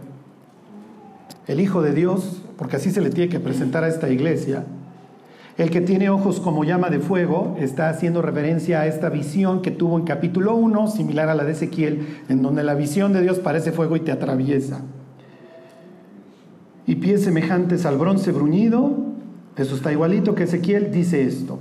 el 1.45 1.59
Hijo 1.59 1.83
de 1.83 1.93
Dios, 1.93 2.41
porque 2.57 2.77
así 2.77 2.89
se 2.89 3.01
le 3.01 3.11
tiene 3.11 3.29
que 3.29 3.39
presentar 3.39 3.83
a 3.83 3.87
esta 3.87 4.09
iglesia. 4.09 4.65
El 5.59 5.71
que 5.71 5.81
tiene 5.81 6.09
ojos 6.09 6.39
como 6.39 6.63
llama 6.63 6.89
de 6.89 7.01
fuego 7.01 7.57
está 7.59 7.89
haciendo 7.89 8.21
referencia 8.21 8.79
a 8.79 8.87
esta 8.87 9.09
visión 9.09 9.61
que 9.61 9.71
tuvo 9.71 9.99
en 9.99 10.05
capítulo 10.05 10.55
1, 10.55 10.87
similar 10.87 11.27
a 11.27 11.35
la 11.35 11.43
de 11.43 11.51
Ezequiel, 11.51 12.21
en 12.29 12.41
donde 12.41 12.63
la 12.63 12.75
visión 12.75 13.11
de 13.11 13.21
Dios 13.21 13.39
parece 13.39 13.73
fuego 13.73 13.97
y 13.97 13.99
te 13.99 14.13
atraviesa. 14.13 14.79
Y 16.87 16.95
pies 16.95 17.25
semejantes 17.25 17.85
al 17.85 17.97
bronce 17.97 18.31
bruñido, 18.31 18.99
eso 19.57 19.75
está 19.75 19.91
igualito 19.91 20.33
que 20.33 20.43
Ezequiel, 20.43 20.91
dice 20.91 21.23
esto. 21.23 21.59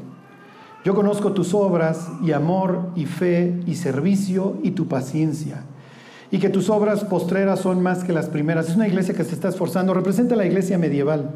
Yo 0.85 0.95
conozco 0.95 1.33
tus 1.33 1.53
obras 1.53 2.09
y 2.23 2.31
amor 2.31 2.93
y 2.95 3.05
fe 3.05 3.59
y 3.67 3.75
servicio 3.75 4.59
y 4.63 4.71
tu 4.71 4.87
paciencia. 4.87 5.65
Y 6.31 6.39
que 6.39 6.51
tus 6.51 6.71
obras 6.71 7.03
postreras 7.03 7.59
son 7.59 7.83
más 7.83 8.05
que 8.05 8.13
las 8.13 8.29
primeras. 8.29 8.69
Es 8.69 8.77
una 8.77 8.87
iglesia 8.87 9.15
que 9.15 9.25
se 9.25 9.35
está 9.35 9.49
esforzando. 9.49 9.93
Representa 9.93 10.37
la 10.37 10.47
iglesia 10.47 10.79
medieval 10.79 11.33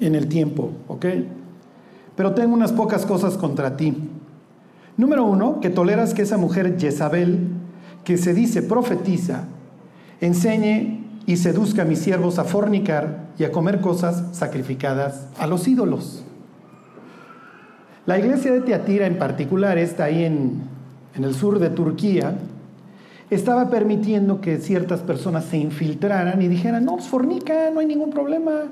en 0.00 0.14
el 0.14 0.28
tiempo, 0.28 0.72
¿ok? 0.88 1.06
Pero 2.16 2.34
tengo 2.34 2.54
unas 2.54 2.72
pocas 2.72 3.06
cosas 3.06 3.36
contra 3.36 3.76
ti. 3.76 3.96
Número 4.96 5.24
uno, 5.24 5.60
que 5.60 5.70
toleras 5.70 6.14
que 6.14 6.22
esa 6.22 6.36
mujer 6.36 6.78
Jezabel, 6.78 7.48
que 8.04 8.18
se 8.18 8.34
dice 8.34 8.62
profetiza, 8.62 9.44
enseñe 10.20 11.00
y 11.26 11.36
seduzca 11.36 11.82
a 11.82 11.84
mis 11.84 12.00
siervos 12.00 12.38
a 12.38 12.44
fornicar 12.44 13.28
y 13.38 13.44
a 13.44 13.52
comer 13.52 13.80
cosas 13.80 14.24
sacrificadas 14.32 15.28
a 15.38 15.46
los 15.46 15.68
ídolos. 15.68 16.24
La 18.06 18.18
iglesia 18.18 18.52
de 18.52 18.62
Teatira 18.62 19.06
en 19.06 19.18
particular 19.18 19.78
está 19.78 20.04
ahí 20.04 20.24
en, 20.24 20.62
en 21.14 21.24
el 21.24 21.34
sur 21.34 21.58
de 21.58 21.70
Turquía, 21.70 22.36
estaba 23.30 23.70
permitiendo 23.70 24.40
que 24.40 24.58
ciertas 24.58 25.00
personas 25.00 25.44
se 25.44 25.56
infiltraran 25.56 26.42
y 26.42 26.48
dijeran, 26.48 26.84
no, 26.84 26.96
pues 26.96 27.06
fornica, 27.06 27.70
no 27.72 27.80
hay 27.80 27.86
ningún 27.86 28.10
problema. 28.10 28.64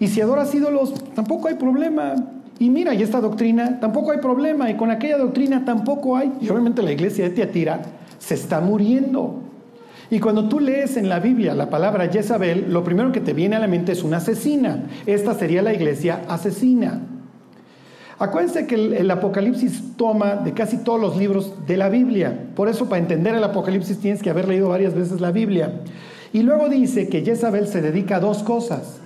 Y 0.00 0.08
si 0.08 0.20
adoras 0.20 0.54
ídolos, 0.54 0.94
tampoco 1.14 1.48
hay 1.48 1.54
problema. 1.54 2.14
Y 2.58 2.70
mira, 2.70 2.94
y 2.94 3.02
esta 3.02 3.20
doctrina, 3.20 3.78
tampoco 3.80 4.12
hay 4.12 4.18
problema. 4.18 4.70
Y 4.70 4.74
con 4.74 4.90
aquella 4.90 5.18
doctrina 5.18 5.64
tampoco 5.64 6.16
hay. 6.16 6.32
Y 6.40 6.48
obviamente 6.48 6.82
la 6.82 6.92
iglesia 6.92 7.24
de 7.24 7.30
Teatira 7.30 7.82
se 8.18 8.34
está 8.34 8.60
muriendo. 8.60 9.42
Y 10.10 10.20
cuando 10.20 10.48
tú 10.48 10.58
lees 10.58 10.96
en 10.96 11.08
la 11.08 11.20
Biblia 11.20 11.54
la 11.54 11.68
palabra 11.68 12.08
Jezabel, 12.08 12.72
lo 12.72 12.82
primero 12.82 13.12
que 13.12 13.20
te 13.20 13.34
viene 13.34 13.56
a 13.56 13.58
la 13.58 13.66
mente 13.66 13.92
es 13.92 14.02
una 14.02 14.16
asesina. 14.18 14.84
Esta 15.06 15.34
sería 15.34 15.62
la 15.62 15.74
iglesia 15.74 16.22
asesina. 16.28 17.02
Acuérdense 18.18 18.66
que 18.66 18.74
el, 18.74 19.10
Apocalipsis 19.10 19.96
toma 19.96 20.36
de 20.36 20.52
casi 20.52 20.78
todos 20.78 21.00
los 21.00 21.16
libros 21.16 21.54
de 21.66 21.76
la 21.76 21.88
Biblia. 21.88 22.46
Por 22.56 22.68
eso 22.68 22.88
para 22.88 23.00
entender 23.00 23.34
el 23.34 23.44
Apocalipsis 23.44 23.98
tienes 23.98 24.22
que 24.22 24.30
haber 24.30 24.48
leído 24.48 24.70
varias 24.70 24.94
veces 24.94 25.20
la 25.20 25.30
Biblia. 25.30 25.82
Y 26.32 26.42
luego 26.42 26.68
dice 26.68 27.08
que 27.08 27.22
Jezabel 27.22 27.68
se 27.68 27.80
dedica 27.80 28.16
a 28.16 28.20
dos 28.20 28.42
cosas. 28.42 29.00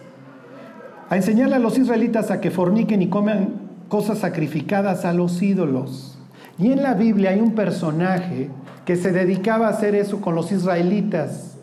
A 1.12 1.16
enseñarle 1.16 1.56
a 1.56 1.58
los 1.58 1.76
israelitas 1.76 2.30
a 2.30 2.40
que 2.40 2.50
forniquen 2.50 3.02
y 3.02 3.08
coman 3.08 3.50
cosas 3.88 4.20
sacrificadas 4.20 5.04
a 5.04 5.12
los 5.12 5.42
ídolos. 5.42 6.16
Y 6.58 6.72
en 6.72 6.82
la 6.82 6.94
Biblia 6.94 7.32
hay 7.32 7.40
un 7.40 7.54
personaje 7.54 8.48
que 8.86 8.96
se 8.96 9.12
dedicaba 9.12 9.66
a 9.66 9.72
hacer 9.72 9.94
eso 9.94 10.22
con 10.22 10.34
los 10.34 10.50
israelitas, 10.52 11.58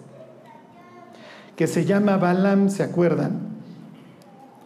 que 1.56 1.66
se 1.66 1.84
llama 1.84 2.18
Balaam, 2.18 2.70
¿se 2.70 2.84
acuerdan? 2.84 3.39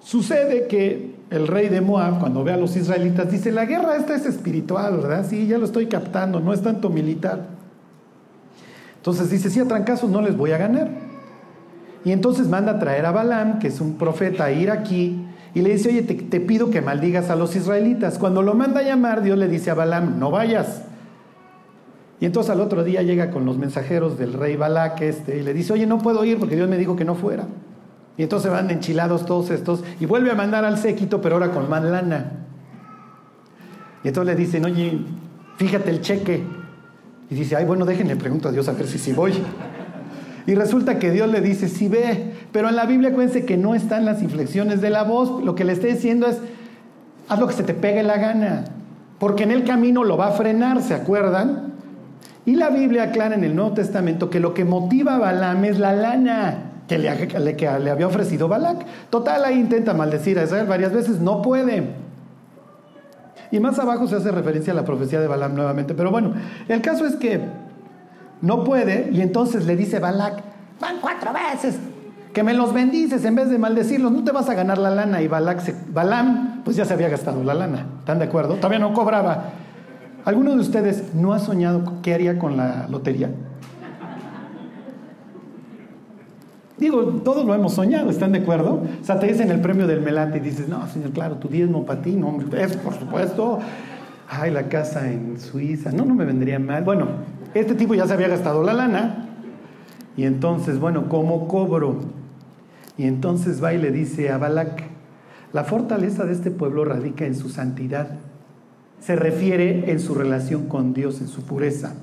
Sucede 0.01 0.67
que 0.67 1.15
el 1.29 1.47
rey 1.47 1.69
de 1.69 1.79
Moab, 1.79 2.19
cuando 2.19 2.43
ve 2.43 2.51
a 2.51 2.57
los 2.57 2.75
israelitas, 2.75 3.31
dice, 3.31 3.53
la 3.53 3.63
guerra 3.63 3.95
esta 3.95 4.15
es 4.15 4.25
espiritual, 4.25 4.97
¿verdad? 4.97 5.25
Sí, 5.25 5.47
ya 5.47 5.57
lo 5.57 5.63
estoy 5.63 5.86
captando, 5.86 6.41
no 6.41 6.51
es 6.51 6.61
tanto 6.61 6.89
militar. 6.89 7.45
Entonces 8.97 9.29
dice, 9.29 9.49
si 9.49 9.61
a 9.61 9.65
trancazos 9.65 10.09
no 10.09 10.21
les 10.21 10.36
voy 10.36 10.51
a 10.51 10.57
ganar. 10.57 11.12
Y 12.06 12.12
entonces 12.12 12.47
manda 12.47 12.74
a 12.74 12.80
traer 12.80 13.06
a 13.06 13.12
Balaam, 13.12 13.60
que 13.60 13.68
es 13.68 13.80
un 13.80 13.97
profeta, 13.97 14.45
a 14.45 14.51
ir 14.51 14.70
aquí, 14.70 15.26
y 15.54 15.62
le 15.62 15.70
dice, 15.72 15.89
oye, 15.89 16.01
te, 16.01 16.39
pido 16.39 16.70
que 16.70 16.82
maldigas 16.82 17.30
a 17.30 17.36
los 17.36 17.56
israelitas. 17.56 18.18
Cuando 18.18 18.41
lo 18.41 18.56
manda 18.56 18.80
a 18.80 18.84
llamar, 18.84 19.22
Dios 19.22 19.38
le 19.38 19.47
dice 19.47 19.70
a 19.70 19.76
Balaam, 19.76 20.20
no 20.20 20.32
vayas. 20.32 20.84
Y 22.20 22.26
entonces 22.26 22.49
al 22.49 22.62
otro 22.62 22.84
día 22.84 23.04
llega 23.04 23.30
con 23.30 23.45
los 23.45 23.58
mensajeros 23.58 24.18
del 24.18 24.34
rey 24.34 24.56
Balac 24.56 25.01
este, 25.01 25.38
y 25.38 25.43
le 25.43 25.54
dice, 25.54 25.74
oye, 25.74 25.86
no 25.86 25.99
puedo 25.99 26.24
ir 26.26 26.39
porque 26.39 26.56
Dios 26.56 26.70
me 26.70 26.78
dijo 26.78 26.95
que 26.95 27.06
no 27.06 27.16
fuera. 27.16 27.45
Y 28.18 28.24
entonces 28.24 28.51
van 28.51 28.70
enchilados 28.70 29.26
todos 29.26 29.51
estos 29.51 29.84
y 29.99 30.06
vuelve 30.06 30.32
a 30.32 30.36
mandar 30.36 30.66
al 30.66 30.78
séquito, 30.78 31.22
pero 31.22 31.36
ahora 31.36 31.51
con 31.51 31.70
más 31.70 31.84
lana. 31.84 32.32
Y 34.04 34.08
entonces 34.10 34.36
le 34.36 34.39
dicen, 34.41 34.66
oye, 34.66 34.99
fíjate 35.58 35.89
el 35.89 36.01
cheque. 36.01 36.43
Y 37.30 37.36
dice, 37.36 37.56
ay, 37.56 37.66
bueno, 37.66 37.86
déjenle, 37.86 38.16
pregunto 38.16 38.49
a 38.49 38.51
Dios 38.51 38.68
a 38.68 38.74
ver 38.74 38.88
si 38.88 38.97
sí 38.97 39.14
voy. 39.14 39.34
Y 40.45 40.55
resulta 40.55 40.99
que 40.99 41.11
Dios 41.11 41.29
le 41.29 41.41
dice, 41.41 41.69
sí 41.69 41.87
ve, 41.87 42.33
pero 42.51 42.69
en 42.69 42.75
la 42.75 42.85
Biblia 42.85 43.09
acuérdense 43.09 43.45
que 43.45 43.57
no 43.57 43.75
están 43.75 44.05
las 44.05 44.21
inflexiones 44.21 44.81
de 44.81 44.89
la 44.89 45.03
voz. 45.03 45.43
Lo 45.43 45.55
que 45.55 45.63
le 45.63 45.73
está 45.73 45.87
diciendo 45.87 46.27
es, 46.27 46.39
haz 47.29 47.39
lo 47.39 47.47
que 47.47 47.53
se 47.53 47.63
te 47.63 47.73
pegue 47.73 48.03
la 48.03 48.17
gana, 48.17 48.65
porque 49.19 49.43
en 49.43 49.51
el 49.51 49.63
camino 49.63 50.03
lo 50.03 50.17
va 50.17 50.27
a 50.27 50.31
frenar, 50.31 50.81
¿se 50.81 50.93
acuerdan? 50.93 51.73
Y 52.45 52.55
la 52.55 52.69
Biblia 52.69 53.03
aclara 53.03 53.35
en 53.35 53.43
el 53.45 53.55
Nuevo 53.55 53.71
Testamento 53.71 54.29
que 54.29 54.41
lo 54.41 54.53
que 54.53 54.65
motiva 54.65 55.15
a 55.15 55.19
Balaam 55.19 55.63
es 55.63 55.79
la 55.79 55.93
lana 55.93 56.71
que 56.87 56.97
le, 56.97 57.55
que 57.55 57.79
le 57.79 57.89
había 57.89 58.07
ofrecido 58.07 58.49
Balak. 58.49 58.85
Total, 59.09 59.45
ahí 59.45 59.59
intenta 59.59 59.93
maldecir 59.93 60.37
a 60.39 60.43
Israel 60.43 60.65
varias 60.67 60.91
veces, 60.91 61.19
no 61.19 61.41
puede. 61.41 61.83
Y 63.51 63.59
más 63.59 63.79
abajo 63.79 64.07
se 64.07 64.15
hace 64.15 64.31
referencia 64.31 64.73
a 64.73 64.75
la 64.75 64.83
profecía 64.83 65.21
de 65.21 65.27
Balaam 65.27 65.55
nuevamente. 65.55 65.93
Pero 65.93 66.11
bueno, 66.11 66.33
el 66.67 66.81
caso 66.81 67.05
es 67.05 67.15
que 67.15 67.39
no 68.43 68.65
puede 68.65 69.09
y 69.13 69.21
entonces 69.21 69.65
le 69.65 69.77
dice 69.77 69.99
Balak, 69.99 70.43
van 70.79 70.97
cuatro 71.01 71.31
veces, 71.31 71.79
que 72.33 72.43
me 72.43 72.53
los 72.53 72.73
bendices 72.73 73.23
en 73.23 73.35
vez 73.35 73.49
de 73.49 73.57
maldecirlos, 73.57 74.11
no 74.11 74.23
te 74.25 74.33
vas 74.33 74.49
a 74.49 74.53
ganar 74.53 74.77
la 74.77 74.89
lana. 74.89 75.21
Y 75.21 75.29
Balak 75.29 75.61
se, 75.61 75.73
Balaam, 75.91 76.61
pues 76.65 76.75
ya 76.75 76.83
se 76.83 76.93
había 76.93 77.07
gastado 77.07 77.41
la 77.43 77.53
lana, 77.53 77.87
¿están 77.99 78.19
de 78.19 78.25
acuerdo? 78.25 78.55
Todavía 78.55 78.79
no 78.79 78.93
cobraba. 78.93 79.45
¿Alguno 80.25 80.55
de 80.55 80.59
ustedes 80.59 81.15
no 81.15 81.33
ha 81.33 81.39
soñado 81.39 82.01
qué 82.01 82.13
haría 82.13 82.37
con 82.37 82.57
la 82.57 82.87
lotería? 82.89 83.29
Digo, 86.77 87.01
todos 87.23 87.45
lo 87.45 87.55
hemos 87.55 87.73
soñado, 87.73 88.09
¿están 88.09 88.33
de 88.33 88.39
acuerdo? 88.39 88.83
O 89.01 89.05
sea, 89.05 89.19
te 89.19 89.27
dicen 89.27 89.51
el 89.51 89.61
premio 89.61 89.87
del 89.87 90.01
melate 90.01 90.39
y 90.39 90.41
dices, 90.41 90.67
no, 90.67 90.85
señor, 90.87 91.11
claro, 91.11 91.35
tu 91.37 91.47
diezmo 91.47 91.85
para 91.85 92.01
ti, 92.01 92.11
no, 92.11 92.27
hombre, 92.27 92.61
es 92.61 92.75
por 92.75 92.93
supuesto. 92.93 93.59
Ay, 94.29 94.51
la 94.51 94.63
casa 94.63 95.09
en 95.09 95.39
Suiza, 95.39 95.91
no, 95.91 96.03
no 96.03 96.13
me 96.15 96.25
vendría 96.25 96.59
mal. 96.59 96.83
Bueno, 96.83 97.07
este 97.54 97.76
tipo 97.76 97.93
ya 97.95 98.08
se 98.08 98.14
había 98.14 98.28
gastado 98.28 98.64
la 98.64 98.74
lana. 98.74 99.30
Y 100.16 100.26
entonces, 100.26 100.80
bueno, 100.80 101.10
¿cómo 101.10 101.47
cobro? 101.47 102.01
Y 102.97 103.06
entonces 103.06 103.64
va 103.64 103.74
y 103.74 103.80
le 103.80 103.91
dice 103.91 104.30
a 104.30 104.38
Balak, 104.38 104.84
la 105.51 105.64
fortaleza 105.64 106.26
de 106.26 106.34
este 106.34 106.51
pueblo 106.51 106.86
radica 106.86 107.26
en 107.26 107.36
su 107.36 107.49
santidad. 107.49 108.20
Se 108.99 109.16
refiere 109.16 109.91
en 109.91 109.99
su 109.99 110.14
relación 110.14 110.68
con 110.68 110.93
Dios, 110.93 111.22
en 111.22 111.28
su 111.28 111.43
pureza. 111.43 111.95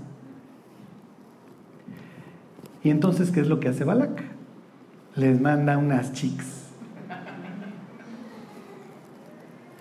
Y 2.83 2.91
entonces, 2.91 3.31
¿qué 3.31 3.41
es 3.41 3.49
lo 3.49 3.61
que 3.61 3.69
hace 3.69 3.85
Balak? 3.85 4.31
les 5.17 5.41
manda 5.41 5.77
unas 5.77 6.13
chicks. 6.13 6.47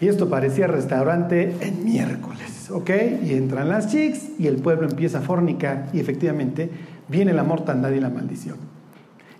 Y 0.01 0.07
esto 0.07 0.29
parecía 0.29 0.67
restaurante 0.67 1.55
en 1.61 1.83
miércoles, 1.83 2.58
¿ok? 2.71 2.89
Y 3.23 3.33
entran 3.33 3.69
las 3.69 3.87
chicks 3.87 4.39
y 4.39 4.47
el 4.47 4.57
pueblo 4.57 4.87
empieza 4.87 5.19
a 5.19 5.21
fornicar 5.21 5.89
y 5.93 5.99
efectivamente 5.99 6.69
viene 7.07 7.33
la 7.33 7.43
mortandad 7.43 7.91
y 7.91 7.99
la 7.99 8.09
maldición. 8.09 8.57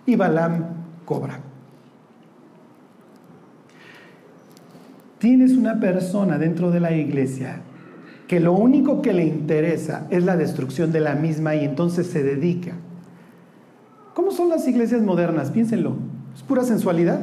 Y 0.06 0.16
Balaam 0.16 0.64
cobra. 1.04 1.40
Tienes 5.18 5.52
una 5.52 5.78
persona 5.78 6.38
dentro 6.38 6.70
de 6.70 6.80
la 6.80 6.92
iglesia 6.92 7.60
que 8.26 8.40
lo 8.40 8.52
único 8.52 9.02
que 9.02 9.12
le 9.12 9.24
interesa 9.24 10.06
es 10.10 10.24
la 10.24 10.36
destrucción 10.36 10.92
de 10.92 11.00
la 11.00 11.14
misma 11.14 11.54
y 11.56 11.64
entonces 11.64 12.06
se 12.06 12.22
dedica 12.22 12.74
¿Cómo 14.14 14.32
son 14.32 14.48
las 14.48 14.68
iglesias 14.68 15.00
modernas? 15.02 15.50
Piénsenlo. 15.50 15.96
Es 16.34 16.42
pura 16.42 16.62
sensualidad. 16.62 17.20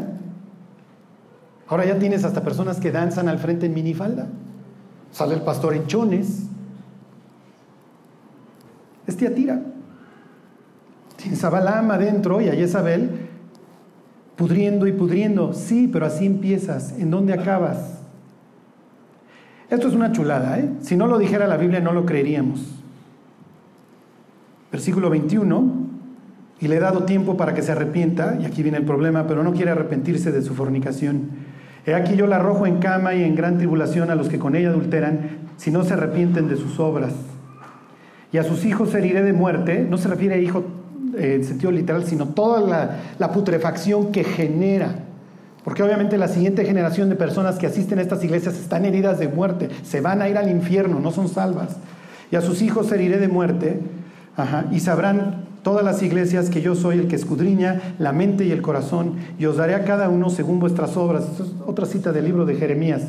Ahora 1.68 1.86
ya 1.86 2.00
tienes 2.00 2.24
hasta 2.24 2.44
personas 2.44 2.80
que 2.80 2.92
danzan 2.92 3.28
al 3.28 3.40
frente 3.40 3.66
en 3.66 3.74
minifalda. 3.74 4.28
Sale 5.12 5.36
el 5.36 5.42
pastor 5.42 5.74
en 5.74 5.88
chones. 5.88 6.44
Es 9.06 9.18
tira. 9.18 9.62
Tienes 11.16 11.44
a 11.44 11.50
Balaam 11.50 11.92
adentro 11.92 12.42
y 12.42 12.50
a 12.50 12.54
Jezabel 12.54 13.28
pudriendo 14.36 14.86
y 14.88 14.92
pudriendo. 14.92 15.54
Sí, 15.54 15.90
pero 15.92 16.06
así 16.06 16.26
empiezas. 16.26 16.94
¿En 17.00 17.10
dónde 17.10 17.34
acabas? 17.34 18.00
Esto 19.70 19.88
es 19.88 19.94
una 19.94 20.12
chulada, 20.12 20.60
¿eh? 20.60 20.70
Si 20.82 20.96
no 20.96 21.08
lo 21.08 21.18
dijera 21.18 21.48
la 21.48 21.58
Biblia 21.58 21.80
no 21.80 21.92
lo 21.92 22.06
creeríamos. 22.06 22.62
Versículo 24.72 25.10
21 25.10 25.88
y 26.60 26.68
le 26.68 26.78
he 26.78 26.80
dado 26.80 27.04
tiempo 27.04 27.38
para 27.38 27.54
que 27.54 27.62
se 27.62 27.72
arrepienta, 27.72 28.38
y 28.42 28.46
aquí 28.46 28.64
viene 28.64 28.80
el 28.80 28.86
problema, 28.86 29.28
pero 29.28 29.44
no 29.44 29.54
quiere 29.54 29.72
arrepentirse 29.72 30.32
de 30.32 30.42
su 30.42 30.56
fornicación. 30.56 31.30
He 31.88 31.96
aquí 31.96 32.18
yo 32.18 32.28
la 32.28 32.36
arrojo 32.36 32.68
en 32.68 32.80
cama 32.80 33.16
y 33.16 33.24
en 33.24 33.34
gran 33.34 33.58
tribulación 33.58 34.12
a 34.12 34.16
los 34.16 34.28
que 34.28 34.38
con 34.38 34.58
ella 34.58 34.70
adulteran, 34.70 35.48
si 35.56 35.72
no 35.72 35.86
se 35.86 35.94
arrepienten 35.94 36.50
de 36.50 36.58
sus 36.58 36.82
obras. 36.82 37.14
Y 38.34 38.38
a 38.38 38.44
sus 38.44 38.66
hijos 38.66 38.94
heriré 38.94 39.24
de 39.24 39.32
muerte, 39.32 39.88
no 39.90 39.98
se 39.98 40.10
refiere 40.10 40.36
a 40.36 40.38
hijo 40.38 40.66
eh, 41.18 41.36
en 41.36 41.46
sentido 41.46 41.72
literal, 41.72 42.04
sino 42.04 42.28
toda 42.28 43.00
la, 43.18 43.32
putrefacción 43.32 44.12
que 44.12 44.26
genera. 44.26 44.96
Porque 45.64 45.82
obviamente 45.82 46.18
la 46.18 46.28
siguiente 46.28 46.66
generación 46.66 47.08
de 47.08 47.16
personas 47.16 47.56
que 47.56 47.68
asisten 47.68 48.00
a 48.00 48.02
estas 48.02 48.22
iglesias 48.22 48.60
están 48.60 48.84
heridas 48.84 49.18
de 49.18 49.30
muerte, 49.30 49.70
se 49.84 50.02
van 50.02 50.22
a 50.22 50.28
ir 50.28 50.38
al 50.38 50.50
infierno, 50.50 51.00
no 51.00 51.12
son 51.12 51.30
salvas. 51.30 51.78
Y 52.32 52.36
a 52.36 52.42
sus 52.42 52.62
hijos 52.62 52.92
heriré 52.92 53.18
de 53.18 53.30
muerte, 53.30 53.80
y 54.72 54.82
sabrán 54.82 55.47
todas 55.64 55.84
las 55.84 56.02
iglesias 56.02 56.50
que 56.50 56.62
yo 56.62 56.76
soy 56.76 57.00
el 57.00 57.08
que 57.08 57.16
escudriña 57.16 57.96
la 58.00 58.14
mente 58.14 58.46
y 58.46 58.52
el 58.52 58.62
corazón, 58.62 59.16
y 59.38 59.46
os 59.46 59.58
daré 59.58 59.76
a 59.76 59.84
cada 59.84 60.10
uno 60.10 60.30
según 60.30 60.60
vuestras 60.60 60.96
obras. 60.98 61.26
Es 61.40 61.54
otra 61.66 61.86
cita 61.86 62.12
del 62.12 62.26
libro 62.26 62.46
de 62.46 62.56
Jeremías. 62.56 63.04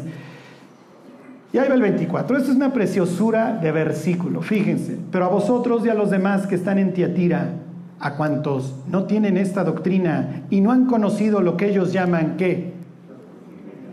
Y 1.53 1.59
ahí 1.59 1.69
va 1.69 1.75
el 1.75 1.83
24. 1.83 2.37
Esto 2.37 2.51
es 2.51 2.57
una 2.57 2.73
preciosura 2.73 3.55
de 3.55 3.73
versículo, 3.73 4.43
fíjense. 4.43 4.99
Pero 5.11 5.25
a 5.25 5.29
vosotros 5.29 5.85
y 5.87 5.89
a 5.89 5.95
los 5.95 6.11
demás 6.11 6.47
que 6.47 6.57
están 6.57 6.79
en 6.79 6.93
Tiatira, 6.93 7.53
a 8.01 8.15
cuantos 8.15 8.75
no 8.89 9.05
tienen 9.05 9.37
esta 9.37 9.65
doctrina 9.65 10.45
y 10.51 10.61
no 10.61 10.73
han 10.73 10.87
conocido 10.87 11.41
lo 11.41 11.57
que 11.57 11.69
ellos 11.71 11.93
llaman 11.93 12.37
qué? 12.37 12.75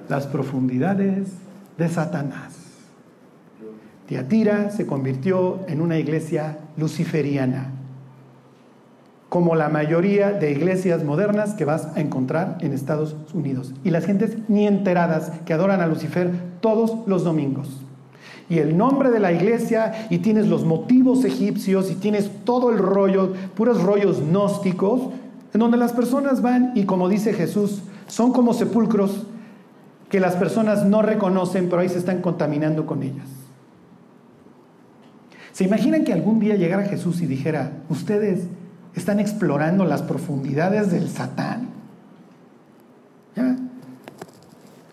Las 0.10 0.28
profundidades 0.28 1.30
de 1.78 1.90
Satanás. 1.90 2.54
Tiatira 4.06 4.70
se 4.70 4.86
convirtió 4.86 5.62
en 5.68 5.82
una 5.82 5.98
iglesia 5.98 6.60
luciferiana 6.78 7.72
como 9.36 9.56
la 9.56 9.68
mayoría 9.68 10.32
de 10.32 10.50
iglesias 10.50 11.04
modernas 11.04 11.56
que 11.56 11.66
vas 11.66 11.90
a 11.94 12.00
encontrar 12.00 12.58
en 12.62 12.72
Estados 12.72 13.18
Unidos. 13.34 13.74
Y 13.84 13.90
las 13.90 14.06
gentes 14.06 14.38
ni 14.48 14.66
enteradas 14.66 15.30
que 15.46 15.52
adoran 15.52 15.82
a 15.82 15.88
Lucifer 15.88 16.32
todos 16.62 17.06
los 17.06 17.26
domingos. 17.26 17.82
Y 18.48 18.60
el 18.60 18.78
nombre 18.78 19.12
de 19.12 19.20
la 19.20 19.34
iglesia, 19.34 20.08
y 20.10 20.20
tienes 20.20 20.48
los 20.48 20.64
motivos 20.64 21.26
egipcios, 21.26 21.92
y 21.92 21.96
tienes 21.96 22.32
todo 22.46 22.70
el 22.70 22.78
rollo, 22.78 23.34
puros 23.56 23.84
rollos 23.84 24.22
gnósticos, 24.22 25.10
en 25.54 25.60
donde 25.60 25.76
las 25.76 25.92
personas 25.92 26.42
van 26.42 26.72
y 26.74 26.86
como 26.86 27.10
dice 27.10 27.34
Jesús, 27.34 27.82
son 28.08 28.32
como 28.32 28.54
sepulcros 28.54 29.28
que 30.08 30.22
las 30.22 30.38
personas 30.38 30.86
no 30.86 31.02
reconocen, 31.02 31.68
pero 31.68 31.82
ahí 31.82 31.90
se 31.90 32.00
están 32.00 32.22
contaminando 32.22 32.86
con 32.86 33.04
ellas. 33.04 33.28
¿Se 35.52 35.66
imaginan 35.66 36.06
que 36.06 36.14
algún 36.14 36.40
día 36.40 36.56
llegara 36.56 36.84
Jesús 36.84 37.22
y 37.22 37.26
dijera, 37.26 37.74
ustedes 37.90 38.48
están 39.00 39.20
explorando 39.20 39.86
las 39.86 40.02
profundidades 40.02 40.92
del 40.92 41.10
Satán? 41.10 41.70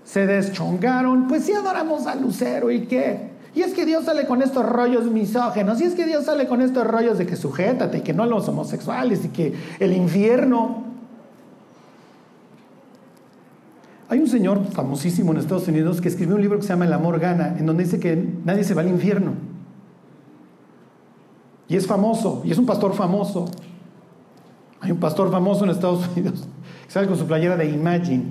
Se 0.05 0.26
deschongaron, 0.26 1.26
pues 1.26 1.44
sí 1.44 1.53
adoramos 1.53 2.07
a 2.07 2.14
Lucero 2.14 2.70
y 2.70 2.82
qué. 2.82 3.30
Y 3.55 3.62
es 3.62 3.72
que 3.74 3.86
Dios 3.86 4.05
sale 4.05 4.26
con 4.26 4.42
estos 4.42 4.66
rollos 4.66 5.05
misógenos, 5.05 5.80
y 5.80 5.84
es 5.84 5.94
que 5.94 6.05
Dios 6.07 6.24
sale 6.24 6.46
con 6.46 6.61
estos 6.61 6.86
rollos 6.86 7.18
de 7.18 7.26
que 7.26 7.36
sujétate, 7.36 7.98
y 7.98 8.00
que 8.00 8.12
no 8.12 8.26
los 8.26 8.48
homosexuales, 8.48 9.24
y 9.24 9.28
que 9.28 9.55
el 9.78 9.92
infierno. 9.92 10.84
Hay 14.09 14.18
un 14.18 14.28
señor 14.28 14.64
famosísimo 14.66 15.32
en 15.32 15.38
Estados 15.38 15.68
Unidos 15.68 16.03
que 16.03 16.09
escribió 16.09 16.34
un 16.34 16.42
libro 16.42 16.59
que 16.59 16.64
se 16.64 16.70
llama 16.70 16.84
El 16.84 16.92
amor 16.92 17.18
gana, 17.18 17.57
en 17.59 17.64
donde 17.64 17.84
dice 17.84 17.98
que 17.98 18.16
nadie 18.44 18.64
se 18.64 18.74
va 18.74 18.82
al 18.82 18.88
infierno. 18.88 19.32
Y 21.68 21.76
es 21.76 21.86
famoso, 21.86 22.42
y 22.44 22.53
es 22.53 22.59
un 22.59 22.66
pastor 22.66 22.94
famoso. 22.94 23.46
Hay 24.83 24.91
un 24.91 24.99
pastor 24.99 25.30
famoso 25.30 25.62
en 25.64 25.70
Estados 25.70 26.09
Unidos 26.09 26.49
que 26.85 26.91
sale 26.91 27.07
con 27.07 27.16
su 27.16 27.24
playera 27.24 27.57
de 27.57 27.70
Imagine. 27.70 28.24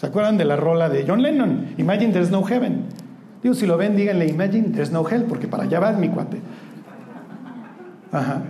¿Se 0.00 0.06
acuerdan 0.06 0.38
de 0.38 0.46
la 0.46 0.56
rola 0.56 0.88
de 0.88 1.04
John 1.06 1.20
Lennon? 1.20 1.74
Imagine 1.76 2.12
there's 2.12 2.30
no 2.30 2.42
heaven. 2.42 2.84
Digo, 3.42 3.54
si 3.54 3.66
lo 3.66 3.76
ven, 3.76 3.96
díganle 3.96 4.26
Imagine 4.26 4.70
there's 4.70 4.90
no 4.90 5.06
hell, 5.06 5.24
porque 5.24 5.46
para 5.46 5.64
allá 5.64 5.78
va 5.78 5.92
mi 5.92 6.08
cuate. 6.08 6.40
Ajá. 8.10 8.42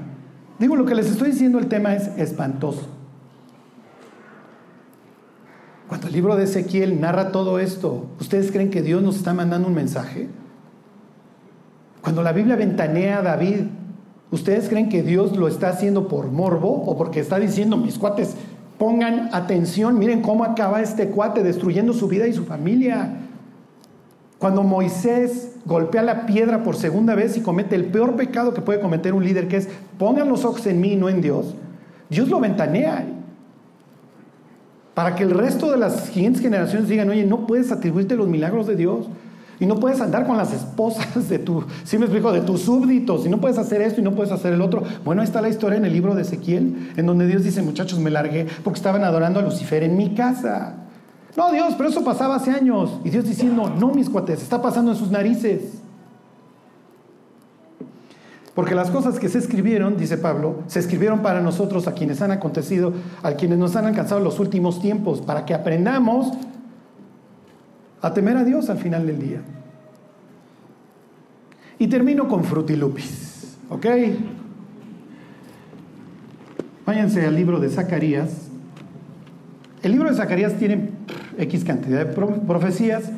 Digo, 0.61 0.77
lo 0.77 0.85
que 0.85 0.95
les 0.95 1.11
estoy 1.11 1.33
diciendo, 1.33 1.59
el 1.59 1.67
tema 1.67 1.95
es 1.95 2.07
espantoso. 2.17 2.87
Cuando 5.89 6.07
el 6.07 6.13
libro 6.13 6.37
de 6.37 6.45
Ezequiel 6.45 7.01
narra 7.01 7.33
todo 7.33 7.59
esto, 7.59 8.07
¿ustedes 8.21 8.53
creen 8.53 8.71
que 8.71 8.83
Dios 8.83 9.03
nos 9.03 9.17
está 9.17 9.35
mandando 9.35 9.67
un 9.67 9.75
mensaje? 9.75 10.29
Cuando 12.03 12.23
la 12.23 12.33
Biblia 12.33 12.55
ventanea 12.55 13.19
a 13.19 13.23
David, 13.23 13.65
¿ustedes 14.31 14.69
creen 14.69 14.89
que 14.89 15.03
Dios 15.03 15.37
lo 15.37 15.49
está 15.49 15.69
haciendo 15.69 16.09
por 16.09 16.31
morbo 16.31 16.85
o 16.87 16.97
porque 16.97 17.21
está 17.21 17.39
diciendo, 17.39 17.77
mis 17.77 17.99
cuates, 17.99 18.35
pongan 18.79 19.31
atención, 19.33 19.99
miren 19.99 20.23
cómo 20.23 20.45
acaba 20.45 20.81
este 20.81 21.09
cuate 21.09 21.43
destruyendo 21.43 21.93
su 21.93 22.09
vida 22.09 22.27
y 22.27 22.33
su 22.33 22.45
familia? 22.45 23.17
Cuando 24.39 24.63
Moisés 24.63 25.57
golpea 25.65 26.03
la 26.03 26.27
piedra 26.27 26.63
por 26.63 26.77
segunda 26.77 27.15
vez 27.15 27.37
y 27.37 27.41
comete 27.41 27.75
el 27.75 27.87
peor 27.87 28.15
pecado 28.15 28.55
que 28.55 28.61
puede 28.61 28.81
cometer 28.81 29.13
un 29.13 29.25
líder, 29.25 29.49
que 29.49 29.57
es 29.57 29.69
pongan 29.99 30.29
los 30.29 30.45
ojos 30.45 30.65
en 30.67 30.81
mí 30.81 30.93
y 30.93 30.97
no 30.97 31.09
en 31.09 31.21
Dios, 31.21 31.55
Dios 32.09 32.29
lo 32.29 32.39
ventanea. 32.39 33.05
Para 34.95 35.15
que 35.15 35.25
el 35.25 35.31
resto 35.31 35.71
de 35.71 35.79
las 35.79 36.07
siguientes 36.07 36.43
generaciones 36.43 36.89
digan, 36.89 37.09
oye, 37.11 37.25
no 37.25 37.47
puedes 37.47 37.71
atribuirte 37.71 38.17
los 38.17 38.29
milagros 38.29 38.67
de 38.67 38.77
Dios. 38.77 39.09
Y 39.61 39.67
no 39.67 39.77
puedes 39.77 40.01
andar 40.01 40.27
con 40.27 40.37
las 40.37 40.53
esposas 40.53 41.29
de 41.29 41.39
tu, 41.39 41.65
si 41.85 41.99
me 41.99 42.05
explico, 42.05 42.33
de 42.33 42.43
tus 42.43 42.63
súbditos. 42.63 43.27
Y 43.27 43.29
no 43.29 43.41
puedes 43.41 43.59
hacer 43.59 43.83
esto 43.83 44.01
y 44.01 44.05
no 44.05 44.13
puedes 44.13 44.33
hacer 44.33 44.53
el 44.53 44.61
otro. 44.63 44.83
Bueno, 45.05 45.21
ahí 45.23 45.27
está 45.27 45.41
la 45.41 45.49
historia 45.49 45.79
en 45.79 45.85
el 45.85 45.93
libro 45.93 46.15
de 46.15 46.23
Ezequiel, 46.23 46.93
en 46.97 47.07
donde 47.07 47.27
Dios 47.27 47.43
dice, 47.43 47.63
muchachos, 47.63 47.99
me 47.99 48.11
largué 48.11 48.47
porque 48.63 48.79
estaban 48.79 49.03
adorando 49.03 49.41
a 49.41 49.43
Lucifer 49.43 49.83
en 49.83 49.97
mi 49.97 50.15
casa. 50.15 50.75
No, 51.37 51.53
Dios, 51.53 51.75
pero 51.77 51.89
eso 51.89 52.05
pasaba 52.05 52.37
hace 52.37 52.51
años. 52.51 53.01
Y 53.05 53.11
Dios 53.11 53.25
diciendo, 53.25 53.73
no, 53.79 53.93
mis 53.93 54.09
cuates, 54.09 54.43
está 54.43 54.63
pasando 54.63 54.93
en 54.93 54.97
sus 54.97 55.11
narices. 55.11 55.79
Porque 58.59 58.75
las 58.75 58.91
cosas 58.91 59.21
que 59.21 59.29
se 59.29 59.39
escribieron, 59.39 59.97
dice 59.97 60.19
Pablo, 60.19 60.65
se 60.67 60.81
escribieron 60.81 61.21
para 61.21 61.41
nosotros, 61.41 61.87
a 61.87 61.93
quienes 61.93 62.23
han 62.23 62.33
acontecido, 62.33 62.93
a 63.23 63.35
quienes 63.35 63.57
nos 63.57 63.77
han 63.77 63.87
alcanzado 63.87 64.21
los 64.21 64.41
últimos 64.41 64.81
tiempos, 64.81 65.21
para 65.21 65.47
que 65.47 65.55
aprendamos 65.55 66.33
a 68.01 68.15
temer 68.15 68.37
a 68.37 68.45
Dios 68.45 68.71
al 68.71 68.79
final 68.79 69.07
del 69.07 69.19
día. 69.19 69.41
Y 71.79 71.87
termino 71.89 72.29
con 72.29 72.45
frutilupis, 72.45 73.57
¿ok? 73.69 73.87
Váyanse 76.85 77.27
al 77.27 77.35
libro 77.35 77.61
de 77.61 77.69
Zacarías. 77.69 78.49
El 79.83 79.93
libro 79.93 80.09
de 80.09 80.17
Zacarías 80.17 80.55
tiene 80.55 80.91
X 81.39 81.65
cantidad 81.65 82.05
de 82.05 82.13
profecías. 82.13 83.13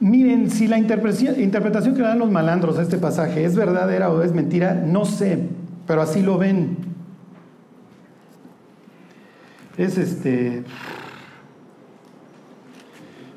Miren, 0.00 0.50
si 0.50 0.66
la 0.66 0.78
interpretación 0.78 1.94
que 1.94 2.02
dan 2.02 2.18
los 2.18 2.30
malandros 2.30 2.78
a 2.78 2.82
este 2.82 2.96
pasaje 2.96 3.44
es 3.44 3.54
verdadera 3.54 4.10
o 4.10 4.22
es 4.22 4.32
mentira, 4.32 4.74
no 4.74 5.04
sé, 5.04 5.38
pero 5.86 6.00
así 6.02 6.22
lo 6.22 6.38
ven. 6.38 6.78
Es 9.76 9.98
este, 9.98 10.64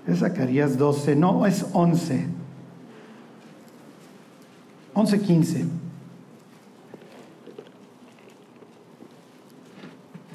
es 0.08 0.20
Zacarías 0.20 0.78
12, 0.78 1.16
no, 1.16 1.45
es 1.45 1.66
11. 1.74 2.28
11, 4.93 5.22
15. 5.22 5.66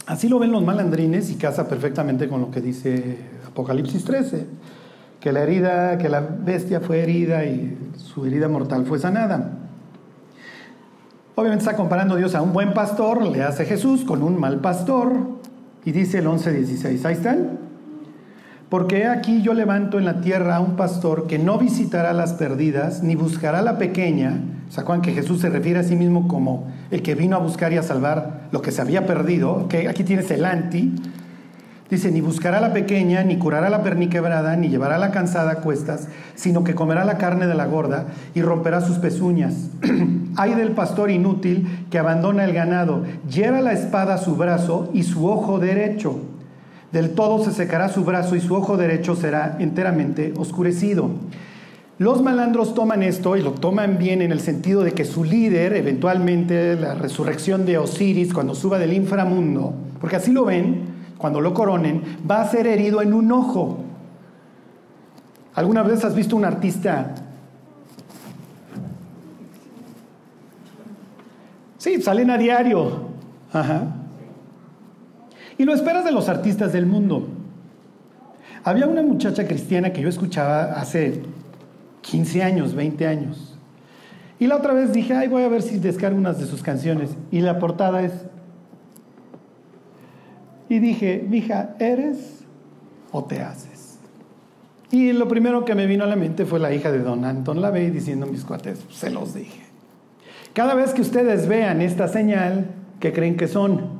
Así 0.07 0.29
lo 0.29 0.39
ven 0.39 0.53
los 0.53 0.65
malandrines 0.65 1.31
y 1.31 1.35
casa 1.35 1.69
perfectamente 1.69 2.29
con 2.29 2.41
lo 2.41 2.51
que 2.51 2.63
dice 2.63 3.19
Apocalipsis 3.47 4.05
13, 4.05 4.47
que 5.21 5.33
la 5.33 5.43
herida, 5.43 5.99
que 5.99 6.09
la 6.09 6.21
bestia 6.21 6.81
fue 6.81 7.03
herida 7.03 7.45
y 7.45 7.77
su 7.97 8.25
herida 8.25 8.49
mortal 8.49 8.87
fue 8.87 8.99
sanada. 8.99 9.59
Obviamente 11.35 11.65
está 11.65 11.77
comparando 11.77 12.17
Dios 12.17 12.35
a 12.35 12.41
un 12.41 12.55
buen 12.55 12.73
pastor, 12.73 13.25
le 13.25 13.43
hace 13.43 13.67
Jesús 13.67 14.05
con 14.05 14.23
un 14.23 14.41
mal 14.41 14.61
pastor 14.61 15.13
y 15.85 15.93
dice 15.93 16.19
el 16.19 16.27
11, 16.27 16.53
16, 16.53 17.05
ahí 17.05 17.15
están. 17.15 17.68
Porque 18.69 19.07
aquí 19.07 19.41
yo 19.41 19.55
levanto 19.55 19.99
en 19.99 20.05
la 20.05 20.21
tierra 20.21 20.57
a 20.57 20.61
un 20.61 20.77
pastor 20.77 21.27
que 21.27 21.39
no 21.39 21.57
visitará 21.57 22.13
las 22.13 22.35
perdidas, 22.35 23.03
ni 23.03 23.15
buscará 23.15 23.63
la 23.63 23.79
pequeña. 23.79 24.43
¿Se 24.69 24.83
acuerdan 24.83 25.01
que 25.01 25.13
Jesús 25.13 25.41
se 25.41 25.49
refiere 25.49 25.79
a 25.79 25.83
sí 25.83 25.97
mismo 25.97 26.29
como 26.29 26.67
el 26.91 27.03
que 27.03 27.15
vino 27.15 27.37
a 27.37 27.39
buscar 27.39 27.73
y 27.73 27.79
a 27.79 27.83
salvar 27.83 28.49
lo 28.53 28.61
que 28.61 28.71
se 28.71 28.83
había 28.83 29.07
perdido? 29.07 29.67
Aquí 29.89 30.05
tienes 30.05 30.31
el 30.31 30.45
anti. 30.45 30.95
Dice, 31.89 32.11
ni 32.11 32.21
buscará 32.21 32.61
la 32.61 32.75
pequeña, 32.75 33.25
ni 33.25 33.39
curará 33.39 33.71
la 33.71 33.83
perniquebrada, 33.83 34.55
ni 34.57 34.69
llevará 34.69 34.99
la 34.99 35.13
cansada 35.13 35.53
a 35.53 35.61
cuestas, 35.61 36.09
sino 36.35 36.63
que 36.63 36.75
comerá 36.75 37.07
la 37.07 37.17
carne 37.17 37.47
de 37.47 37.55
la 37.55 37.65
gorda 37.65 38.09
y 38.35 38.43
romperá 38.43 38.83
sus 38.83 38.99
pezuñas. 38.99 39.71
Hay 40.37 40.53
del 40.53 40.73
pastor 40.73 41.11
inútil 41.11 41.87
que 41.91 41.99
abandona 41.99 42.45
el 42.45 42.53
ganado, 42.53 43.05
hiera 43.31 43.63
la 43.63 43.73
espada 43.73 44.15
a 44.15 44.19
su 44.19 44.37
brazo 44.37 44.91
y 44.93 45.05
su 45.05 45.27
ojo 45.27 45.59
derecho 45.59 46.21
del 46.93 47.11
todo 47.11 47.45
se 47.45 47.53
secará 47.53 47.89
su 47.89 48.05
brazo 48.05 48.37
y 48.37 48.41
su 48.41 48.55
ojo 48.55 48.77
derecho 48.77 49.15
será 49.15 49.57
enteramente 49.59 50.33
oscurecido. 50.37 51.11
Los 51.99 52.23
malandros 52.23 52.75
toman 52.75 53.03
esto 53.03 53.37
y 53.37 53.43
lo 53.43 53.53
toman 53.53 53.99
bien 53.99 54.23
en 54.23 54.31
el 54.31 54.41
sentido 54.41 54.85
de 54.85 54.93
que 54.93 55.05
su 55.05 55.25
líder, 55.25 55.73
eventualmente 55.75 56.77
la 56.77 56.95
resurrección 56.95 57.67
de 57.67 57.77
Osiris, 57.77 58.33
cuando 58.33 58.55
suba 58.55 58.79
del 58.79 58.93
inframundo, 58.93 59.75
porque 60.01 60.17
así 60.17 60.31
lo 60.31 60.45
ven, 60.45 60.87
cuando 61.19 61.41
lo 61.41 61.53
coronen, 61.53 62.03
va 62.31 62.41
a 62.41 62.49
ser 62.49 62.69
herido 62.69 63.03
en 63.03 63.13
un 63.13 63.33
ojo. 63.33 63.79
¿Alguna 65.55 65.83
vez 65.83 66.05
has 66.05 66.15
visto 66.15 66.37
un 66.37 66.45
artista? 66.45 67.17
Sí, 71.79 72.01
salen 72.01 72.31
a 72.31 72.39
diario. 72.39 73.09
Ajá. 73.53 73.98
Y 75.59 75.65
lo 75.65 75.75
esperas 75.75 76.05
de 76.05 76.13
los 76.13 76.29
artistas 76.29 76.73
del 76.73 76.87
mundo. 76.87 77.29
Había 78.65 78.87
una 78.87 79.03
muchacha 79.03 79.47
cristiana 79.47 79.93
que 79.93 80.01
yo 80.01 80.09
escuchaba 80.09 80.81
hace 80.81 81.23
15 82.03 82.43
años, 82.43 82.75
20 82.75 83.07
años. 83.07 83.59
Y 84.39 84.47
la 84.47 84.57
otra 84.57 84.73
vez 84.73 84.93
dije, 84.93 85.15
ay, 85.15 85.29
voy 85.29 85.43
a 85.43 85.49
ver 85.49 85.63
si 85.63 85.79
descargo 85.79 86.17
unas 86.17 86.39
de 86.39 86.47
sus 86.47 86.63
canciones. 86.63 87.11
Y 87.31 87.41
la 87.41 87.59
portada 87.59 88.03
es... 88.03 88.13
Y 90.69 90.79
dije, 90.79 91.25
mija, 91.29 91.75
¿eres 91.79 92.45
o 93.11 93.25
te 93.25 93.41
haces? 93.41 93.99
Y 94.91 95.13
lo 95.13 95.29
primero 95.29 95.65
que 95.65 95.75
me 95.75 95.87
vino 95.87 96.05
a 96.05 96.07
la 96.07 96.17
mente 96.17 96.47
fue 96.47 96.61
la 96.61 96.73
hija 96.73 96.93
de 96.93 97.01
Don 97.01 97.25
Anton 97.25 97.61
Lavey 97.61 97.91
diciendo 97.91 98.27
mis 98.27 98.45
cuates, 98.45 98.85
se 98.91 99.11
los 99.11 99.35
dije. 99.35 99.63
Cada 100.53 100.75
vez 100.75 100.93
que 100.93 101.03
ustedes 101.03 101.49
vean 101.49 101.81
esta 101.81 102.09
señal, 102.09 102.71
¿qué 103.01 103.13
creen 103.13 103.37
que 103.37 103.49
son? 103.49 103.99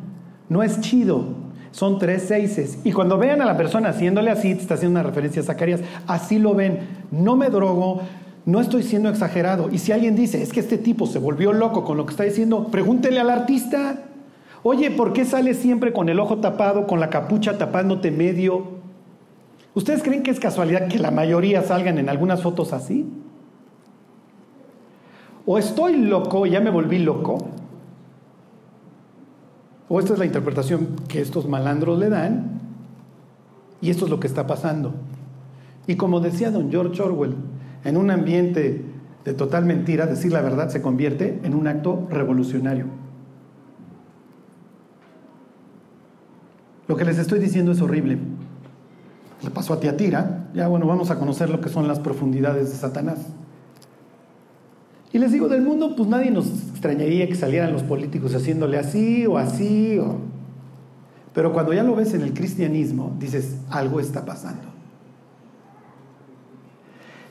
No 0.49 0.63
es 0.63 0.81
chido, 0.81 1.48
son 1.71 1.99
tres 1.99 2.23
seises. 2.23 2.79
Y 2.85 2.93
cuando 2.93 3.19
vean 3.19 3.41
a 3.43 3.47
la 3.47 3.57
persona 3.57 3.91
haciéndole 3.91 4.31
así, 4.31 4.53
está 4.53 4.75
haciendo 4.75 5.01
una 5.01 5.09
referencia 5.09 5.43
a 5.43 5.45
Zacarías, 5.45 5.81
así 6.07 6.39
lo 6.39 6.55
ven. 6.55 6.81
No 7.11 7.37
me 7.37 7.51
drogo, 7.51 8.03
No 8.45 8.63
estoy 8.63 8.83
siendo 8.83 9.11
exagerado. 9.11 9.69
Y 9.71 9.77
si 9.77 9.93
alguien 9.93 10.17
dice, 10.17 10.43
es 10.43 10.55
que 10.55 10.61
este 10.61 10.79
tipo 10.79 11.07
se 11.07 11.19
volvió 11.19 11.53
loco 11.53 11.85
con 11.85 11.99
lo 11.99 12.07
que 12.07 12.13
está 12.13 12.25
diciendo, 12.25 12.69
pregúntele 12.69 13.21
al 13.21 13.29
artista. 13.29 14.05
Oye, 14.63 14.91
¿por 14.91 15.13
qué 15.13 15.27
sales 15.27 15.59
siempre 15.59 15.93
con 15.93 16.09
el 16.09 16.19
ojo 16.19 16.39
tapado, 16.39 16.87
con 16.87 16.99
la 16.99 17.11
capucha 17.11 17.59
tapándote 17.59 18.11
medio? 18.11 18.79
¿Ustedes 19.75 20.03
creen 20.03 20.23
que 20.23 20.31
es 20.31 20.41
casualidad 20.41 20.89
que 20.89 20.99
la 20.99 21.11
mayoría 21.11 21.63
salgan 21.63 21.99
en 21.99 22.09
algunas 22.09 22.43
fotos 22.43 22.73
así? 22.73 23.07
O 25.45 25.59
estoy 25.59 25.97
loco, 25.97 26.47
ya 26.47 26.61
me 26.61 26.71
volví 26.71 26.99
loco, 26.99 27.39
o 29.89 29.99
esta 30.01 30.13
es 30.13 30.19
la 30.19 30.27
interpretación 30.27 30.97
que 31.09 31.21
estos 31.21 31.49
malandros 31.49 31.99
le 31.99 32.09
dan, 32.09 32.61
y 33.81 33.91
esto 33.91 34.05
es 34.05 34.11
lo 34.11 34.21
que 34.21 34.27
está 34.27 34.47
pasando. 34.47 34.95
Y 35.87 35.97
como 35.97 36.21
decía 36.21 36.51
don 36.51 36.71
George 36.71 37.01
Orwell, 37.03 37.35
en 37.85 37.97
un 37.97 38.11
ambiente 38.11 38.85
de 39.25 39.35
total 39.35 39.65
mentira, 39.65 40.07
decir 40.07 40.33
la 40.33 40.43
verdad 40.43 40.69
se 40.69 40.83
convierte 40.83 41.41
en 41.43 41.55
un 41.55 41.67
acto 41.67 42.07
revolucionario. 42.11 42.87
Lo 46.87 46.97
que 46.97 47.05
les 47.05 47.19
estoy 47.19 47.39
diciendo 47.39 47.73
es 47.73 47.81
horrible. 47.81 48.19
Le 49.43 49.51
pasó 49.51 49.75
a 49.75 49.81
Tiatira, 49.81 50.49
ya 50.55 50.69
bueno, 50.69 50.87
vamos 50.87 51.11
a 51.11 51.19
conocer 51.19 51.51
lo 51.51 51.61
que 51.61 51.69
son 51.69 51.87
las 51.87 52.01
profundidades 52.01 52.71
de 52.71 52.77
Satanás. 52.77 53.19
Y 55.13 55.19
les 55.19 55.33
digo, 55.33 55.49
del 55.49 55.63
mundo, 55.63 55.95
pues 55.97 56.09
nadie 56.09 56.31
nos 56.31 56.47
extrañaría 56.71 57.27
que 57.27 57.35
salieran 57.35 57.73
los 57.73 57.83
políticos 57.83 58.35
haciéndole 58.35 58.79
así 58.79 59.27
o 59.27 59.39
así. 59.39 59.99
Pero 61.33 61.53
cuando 61.53 61.73
ya 61.73 61.83
lo 61.83 61.95
ves 61.95 62.13
en 62.15 62.23
el 62.23 62.35
cristianismo, 62.35 63.17
dices, 63.19 63.57
algo 63.71 64.01
está 64.01 64.25
pasando. 64.25 64.69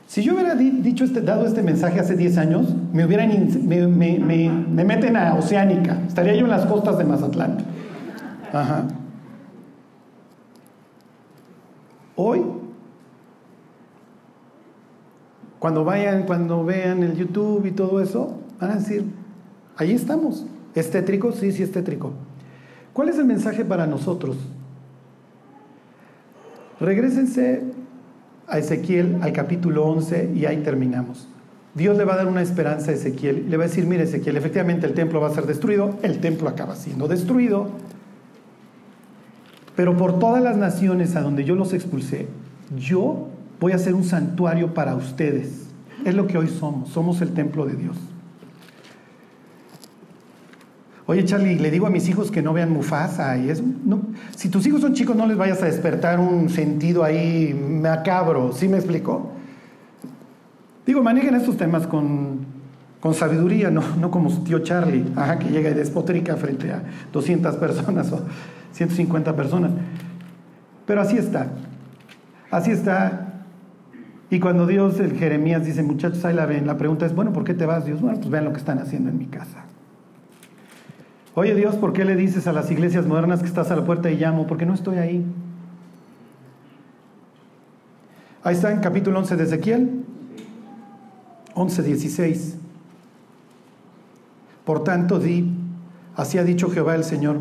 Si 0.08 0.22
yo 0.22 0.32
hubiera 0.32 0.54
dicho 0.54 1.04
este, 1.04 1.20
dado 1.20 1.46
este 1.46 1.62
mensaje 1.62 2.00
hace 2.00 2.16
10 2.16 2.38
años, 2.38 2.74
me, 2.92 3.04
hubieran, 3.04 3.30
me, 3.68 3.86
me, 3.86 4.18
me, 4.18 4.84
meten 4.84 5.16
a 5.16 5.34
Oceánica. 5.34 6.00
Estaría 6.08 6.34
yo 6.34 6.46
en 6.46 6.50
las 6.50 6.64
costas 6.64 6.96
de 6.96 7.04
Mazatlán. 7.04 7.58
Ajá. 8.52 8.88
Hoy 12.16 12.42
Cuando 15.58 15.84
vayan, 15.84 16.24
cuando 16.24 16.64
vean 16.64 17.02
el 17.02 17.16
YouTube 17.16 17.66
y 17.66 17.72
todo 17.72 18.00
eso, 18.00 18.38
van 18.60 18.70
a 18.70 18.76
decir, 18.76 19.04
ahí 19.76 19.92
estamos. 19.92 20.46
¿Es 20.74 20.90
tétrico? 20.90 21.32
Sí, 21.32 21.50
sí 21.52 21.62
es 21.62 21.72
tétrico. 21.72 22.12
¿Cuál 22.92 23.08
es 23.08 23.18
el 23.18 23.24
mensaje 23.24 23.64
para 23.64 23.86
nosotros? 23.86 24.36
Regrésense 26.80 27.62
a 28.46 28.58
Ezequiel, 28.58 29.18
al 29.20 29.32
capítulo 29.32 29.84
11, 29.86 30.32
y 30.34 30.46
ahí 30.46 30.58
terminamos. 30.58 31.28
Dios 31.74 31.96
le 31.96 32.04
va 32.04 32.14
a 32.14 32.16
dar 32.16 32.26
una 32.26 32.42
esperanza 32.42 32.90
a 32.90 32.94
Ezequiel. 32.94 33.50
Le 33.50 33.56
va 33.56 33.64
a 33.64 33.66
decir, 33.66 33.86
mire 33.86 34.04
Ezequiel, 34.04 34.36
efectivamente 34.36 34.86
el 34.86 34.94
templo 34.94 35.20
va 35.20 35.28
a 35.28 35.34
ser 35.34 35.46
destruido. 35.46 35.96
El 36.02 36.20
templo 36.20 36.48
acaba 36.48 36.76
siendo 36.76 37.08
destruido. 37.08 37.68
Pero 39.76 39.96
por 39.96 40.18
todas 40.18 40.42
las 40.42 40.56
naciones 40.56 41.14
a 41.14 41.20
donde 41.20 41.44
yo 41.44 41.54
los 41.54 41.72
expulsé, 41.72 42.26
yo 42.76 43.28
voy 43.60 43.72
a 43.72 43.76
hacer 43.76 43.94
un 43.94 44.04
santuario 44.04 44.74
para 44.74 44.94
ustedes. 44.94 45.68
Es 46.04 46.14
lo 46.14 46.26
que 46.26 46.38
hoy 46.38 46.48
somos, 46.48 46.90
somos 46.90 47.20
el 47.20 47.32
templo 47.32 47.66
de 47.66 47.74
Dios. 47.74 47.96
Oye 51.06 51.24
Charlie, 51.24 51.58
le 51.58 51.70
digo 51.70 51.86
a 51.86 51.90
mis 51.90 52.06
hijos 52.08 52.30
que 52.30 52.42
no 52.42 52.52
vean 52.52 52.70
Mufasa 52.70 53.38
y 53.38 53.48
es, 53.48 53.62
no, 53.62 54.02
si 54.36 54.50
tus 54.50 54.66
hijos 54.66 54.82
son 54.82 54.92
chicos 54.92 55.16
no 55.16 55.26
les 55.26 55.38
vayas 55.38 55.62
a 55.62 55.64
despertar 55.64 56.20
un 56.20 56.50
sentido 56.50 57.02
ahí 57.02 57.54
macabro, 57.54 58.52
¿sí 58.52 58.68
me 58.68 58.76
explico? 58.76 59.32
Digo, 60.84 61.02
manejen 61.02 61.34
estos 61.34 61.56
temas 61.56 61.86
con, 61.86 62.40
con 63.00 63.14
sabiduría, 63.14 63.70
no, 63.70 63.82
no 63.96 64.10
como 64.10 64.28
su 64.28 64.44
tío 64.44 64.58
Charlie, 64.58 65.06
ajá, 65.16 65.38
que 65.38 65.48
llega 65.48 65.70
y 65.70 65.74
despotrica 65.74 66.36
frente 66.36 66.70
a 66.72 66.82
200 67.10 67.56
personas 67.56 68.12
o 68.12 68.26
150 68.72 69.34
personas. 69.34 69.70
Pero 70.86 71.00
así 71.00 71.16
está, 71.16 71.48
así 72.50 72.70
está 72.70 73.27
y 74.30 74.40
cuando 74.40 74.66
Dios, 74.66 75.00
el 75.00 75.16
Jeremías 75.16 75.64
dice, 75.64 75.82
muchachos, 75.82 76.24
ahí 76.24 76.34
la 76.34 76.46
ven, 76.46 76.66
la 76.66 76.76
pregunta 76.76 77.06
es, 77.06 77.14
bueno, 77.14 77.32
¿por 77.32 77.44
qué 77.44 77.54
te 77.54 77.64
vas, 77.64 77.86
Dios? 77.86 78.00
Bueno, 78.00 78.18
pues 78.18 78.30
vean 78.30 78.44
lo 78.44 78.52
que 78.52 78.58
están 78.58 78.78
haciendo 78.78 79.08
en 79.10 79.18
mi 79.18 79.26
casa. 79.26 79.64
Oye 81.34 81.54
Dios, 81.54 81.76
¿por 81.76 81.92
qué 81.92 82.04
le 82.04 82.16
dices 82.16 82.46
a 82.48 82.52
las 82.52 82.70
iglesias 82.70 83.06
modernas 83.06 83.40
que 83.40 83.46
estás 83.46 83.70
a 83.70 83.76
la 83.76 83.84
puerta 83.84 84.10
y 84.10 84.16
llamo? 84.16 84.46
Porque 84.46 84.66
no 84.66 84.74
estoy 84.74 84.98
ahí. 84.98 85.24
Ahí 88.42 88.54
está 88.56 88.72
en 88.72 88.80
capítulo 88.80 89.18
11 89.20 89.36
de 89.36 89.44
Ezequiel, 89.44 90.04
11, 91.54 91.82
16. 91.82 92.56
Por 94.64 94.84
tanto, 94.84 95.18
di, 95.18 95.54
así 96.16 96.38
ha 96.38 96.44
dicho 96.44 96.70
Jehová 96.70 96.94
el 96.94 97.04
Señor, 97.04 97.38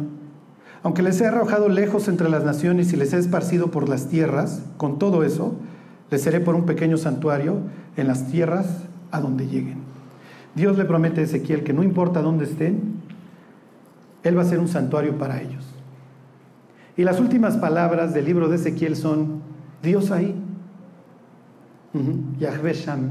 aunque 0.84 1.02
les 1.02 1.20
he 1.20 1.26
arrojado 1.26 1.68
lejos 1.68 2.08
entre 2.08 2.30
las 2.30 2.44
naciones 2.44 2.94
y 2.94 2.98
les 2.98 3.14
he 3.14 3.18
esparcido 3.18 3.72
por 3.72 3.90
las 3.90 4.10
tierras, 4.10 4.64
con 4.78 5.00
todo 5.00 5.24
eso, 5.24 5.56
les 6.10 6.22
seré 6.22 6.40
por 6.40 6.56
un 6.56 6.66
pequeño 6.66 6.98
santuario 6.98 7.58
en 7.96 8.08
las 8.08 8.28
tierras 8.28 8.84
a 9.12 9.20
donde 9.20 9.48
lleguen. 9.48 9.80
Dios 10.56 10.78
le 10.78 10.86
promete 10.86 11.22
a 11.22 11.24
Ezequiel 11.24 11.64
que 11.64 11.74
no 11.74 11.84
importa 11.84 12.22
dónde 12.22 12.46
estén, 12.46 13.02
Él 14.24 14.38
va 14.38 14.42
a 14.42 14.46
ser 14.46 14.60
un 14.60 14.68
santuario 14.68 15.18
para 15.18 15.42
ellos. 15.42 15.66
Y 16.96 17.04
las 17.04 17.20
últimas 17.20 17.58
palabras 17.58 18.14
del 18.14 18.26
libro 18.26 18.50
de 18.50 18.56
Ezequiel 18.56 18.96
son, 18.96 19.42
Dios 19.84 20.10
ahí, 20.10 20.36
Yahvé 22.40 22.74
Sham, 22.74 23.10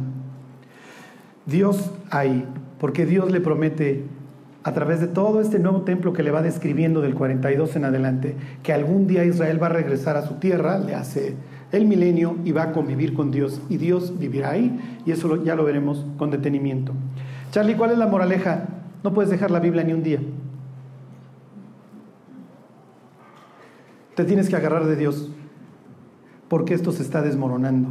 Dios 1.47 1.93
ahí, 2.11 2.45
porque 2.79 3.07
Dios 3.07 3.31
le 3.31 3.41
promete 3.41 4.05
a 4.67 4.73
través 4.73 4.99
de 5.01 5.07
todo 5.07 5.41
este 5.41 5.61
nuevo 5.61 5.83
templo 5.83 6.13
que 6.13 6.25
le 6.25 6.33
va 6.33 6.43
describiendo 6.43 7.01
del 7.01 7.15
42 7.15 7.77
en 7.77 7.85
adelante, 7.85 8.35
que 8.65 8.73
algún 8.73 9.07
día 9.07 9.25
Israel 9.25 9.63
va 9.63 9.67
a 9.67 9.71
regresar 9.71 10.17
a 10.17 10.27
su 10.27 10.35
tierra, 10.35 10.77
le 10.81 10.97
hace 10.97 11.37
el 11.71 11.87
milenio 11.87 12.37
y 12.45 12.51
va 12.51 12.65
a 12.65 12.73
convivir 12.73 13.15
con 13.15 13.31
Dios 13.31 13.61
y 13.69 13.77
Dios 13.77 14.19
vivirá 14.19 14.51
ahí 14.51 15.01
y 15.07 15.13
eso 15.13 15.45
ya 15.45 15.55
lo 15.55 15.63
veremos 15.63 16.05
con 16.19 16.33
detenimiento. 16.33 16.95
Charlie, 17.53 17.77
¿cuál 17.77 17.93
es 17.93 17.99
la 17.99 18.09
moraleja? 18.09 18.67
No 19.05 19.15
puedes 19.15 19.31
dejar 19.31 19.53
la 19.53 19.61
Biblia 19.61 19.85
ni 19.85 19.93
un 19.93 20.03
día. 20.03 20.19
Te 24.17 24.25
tienes 24.25 24.49
que 24.49 24.57
agarrar 24.57 24.85
de 24.87 24.97
Dios 24.97 25.31
porque 26.49 26.75
esto 26.75 26.91
se 26.91 27.05
está 27.05 27.23
desmoronando. 27.23 27.91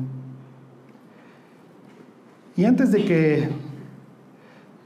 Y 2.57 2.65
antes 2.65 2.91
de 2.91 3.05
que 3.05 3.49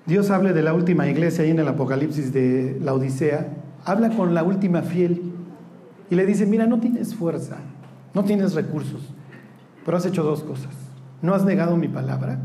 Dios 0.09 0.31
hable 0.31 0.53
de 0.53 0.63
la 0.63 0.73
última 0.73 1.07
iglesia 1.07 1.43
ahí 1.43 1.51
en 1.51 1.59
el 1.59 1.67
Apocalipsis 1.67 2.33
de 2.33 2.79
la 2.81 2.95
Odisea, 2.95 3.47
habla 3.85 4.09
con 4.09 4.33
la 4.33 4.41
última 4.41 4.81
fiel 4.81 5.21
y 6.09 6.15
le 6.15 6.25
dice, 6.25 6.47
mira, 6.47 6.65
no 6.65 6.79
tienes 6.79 7.13
fuerza, 7.13 7.57
no 8.15 8.23
tienes 8.23 8.55
recursos, 8.55 9.13
pero 9.85 9.97
has 9.97 10.05
hecho 10.07 10.23
dos 10.23 10.43
cosas. 10.43 10.73
No 11.21 11.35
has 11.35 11.45
negado 11.45 11.77
mi 11.77 11.87
palabra, 11.87 12.39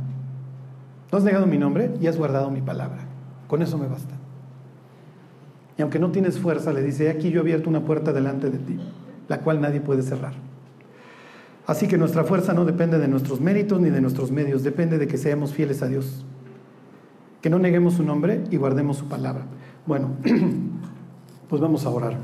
no 1.11 1.17
has 1.17 1.25
negado 1.25 1.47
mi 1.47 1.57
nombre 1.57 1.95
y 2.03 2.07
has 2.07 2.19
guardado 2.19 2.51
mi 2.51 2.61
palabra. 2.61 2.99
Con 3.49 3.63
eso 3.63 3.79
me 3.79 3.87
basta. 3.87 4.15
Y 5.79 5.83
aunque 5.83 5.99
no 5.99 6.11
tienes 6.11 6.39
fuerza, 6.39 6.71
le 6.71 6.83
dice, 6.83 7.09
aquí 7.09 7.31
yo 7.31 7.39
he 7.39 7.41
abierto 7.41 7.71
una 7.71 7.81
puerta 7.81 8.13
delante 8.13 8.51
de 8.51 8.59
ti, 8.59 8.79
la 9.27 9.41
cual 9.41 9.63
nadie 9.63 9.81
puede 9.81 10.03
cerrar. 10.03 10.35
Así 11.67 11.89
que 11.89 11.97
nuestra 11.97 12.25
fuerza 12.25 12.53
no 12.53 12.67
depende 12.67 12.99
de 12.99 13.09
nuestros 13.09 13.41
méritos 13.41 13.81
ni 13.81 13.89
de 13.89 14.03
nuestros 14.03 14.31
medios, 14.31 14.63
depende 14.63 14.99
de 14.99 15.09
que 15.09 15.17
seamos 15.17 15.55
fieles 15.55 15.83
a 15.83 15.89
Dios. 15.89 16.27
Que 17.45 17.51
no 17.51 17.59
neguemos 17.59 17.93
su 17.93 18.03
nombre 18.03 18.43
y 18.51 18.57
guardemos 18.57 18.97
su 18.97 19.05
palabra. 19.05 19.43
Bueno, 19.85 20.13
pues 21.51 21.61
vamos 21.61 21.85
a 21.85 21.91
orar. 21.91 22.17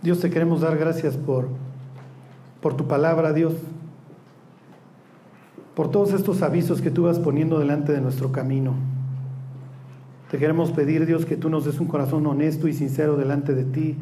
Dios, 0.00 0.18
te 0.18 0.30
queremos 0.30 0.62
dar 0.62 0.78
gracias 0.78 1.18
por, 1.18 1.48
por 2.62 2.74
tu 2.74 2.88
palabra, 2.88 3.34
Dios, 3.34 3.52
por 5.74 5.90
todos 5.90 6.14
estos 6.14 6.40
avisos 6.40 6.80
que 6.80 6.90
tú 6.90 7.02
vas 7.02 7.18
poniendo 7.18 7.58
delante 7.58 7.92
de 7.92 8.00
nuestro 8.00 8.32
camino. 8.32 8.72
Te 10.30 10.38
queremos 10.38 10.70
pedir, 10.70 11.04
Dios, 11.04 11.26
que 11.26 11.36
tú 11.36 11.50
nos 11.50 11.66
des 11.66 11.78
un 11.80 11.86
corazón 11.86 12.26
honesto 12.26 12.66
y 12.66 12.72
sincero 12.72 13.18
delante 13.18 13.54
de 13.54 13.64
ti, 13.64 13.98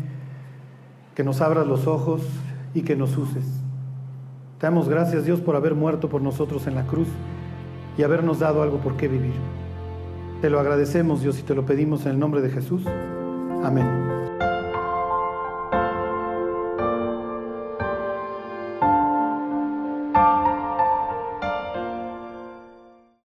que 1.16 1.24
nos 1.24 1.40
abras 1.40 1.66
los 1.66 1.88
ojos 1.88 2.22
y 2.74 2.82
que 2.82 2.94
nos 2.94 3.18
uses. 3.18 3.63
Damos 4.64 4.88
gracias, 4.88 5.26
Dios, 5.26 5.42
por 5.42 5.56
haber 5.56 5.74
muerto 5.74 6.08
por 6.08 6.22
nosotros 6.22 6.66
en 6.66 6.74
la 6.74 6.86
cruz 6.86 7.06
y 7.98 8.02
habernos 8.02 8.38
dado 8.38 8.62
algo 8.62 8.78
por 8.78 8.96
qué 8.96 9.08
vivir. 9.08 9.34
Te 10.40 10.48
lo 10.48 10.58
agradecemos, 10.58 11.20
Dios, 11.20 11.38
y 11.38 11.42
te 11.42 11.54
lo 11.54 11.66
pedimos 11.66 12.06
en 12.06 12.12
el 12.12 12.18
nombre 12.18 12.40
de 12.40 12.48
Jesús. 12.48 12.82
Amén. 13.62 14.23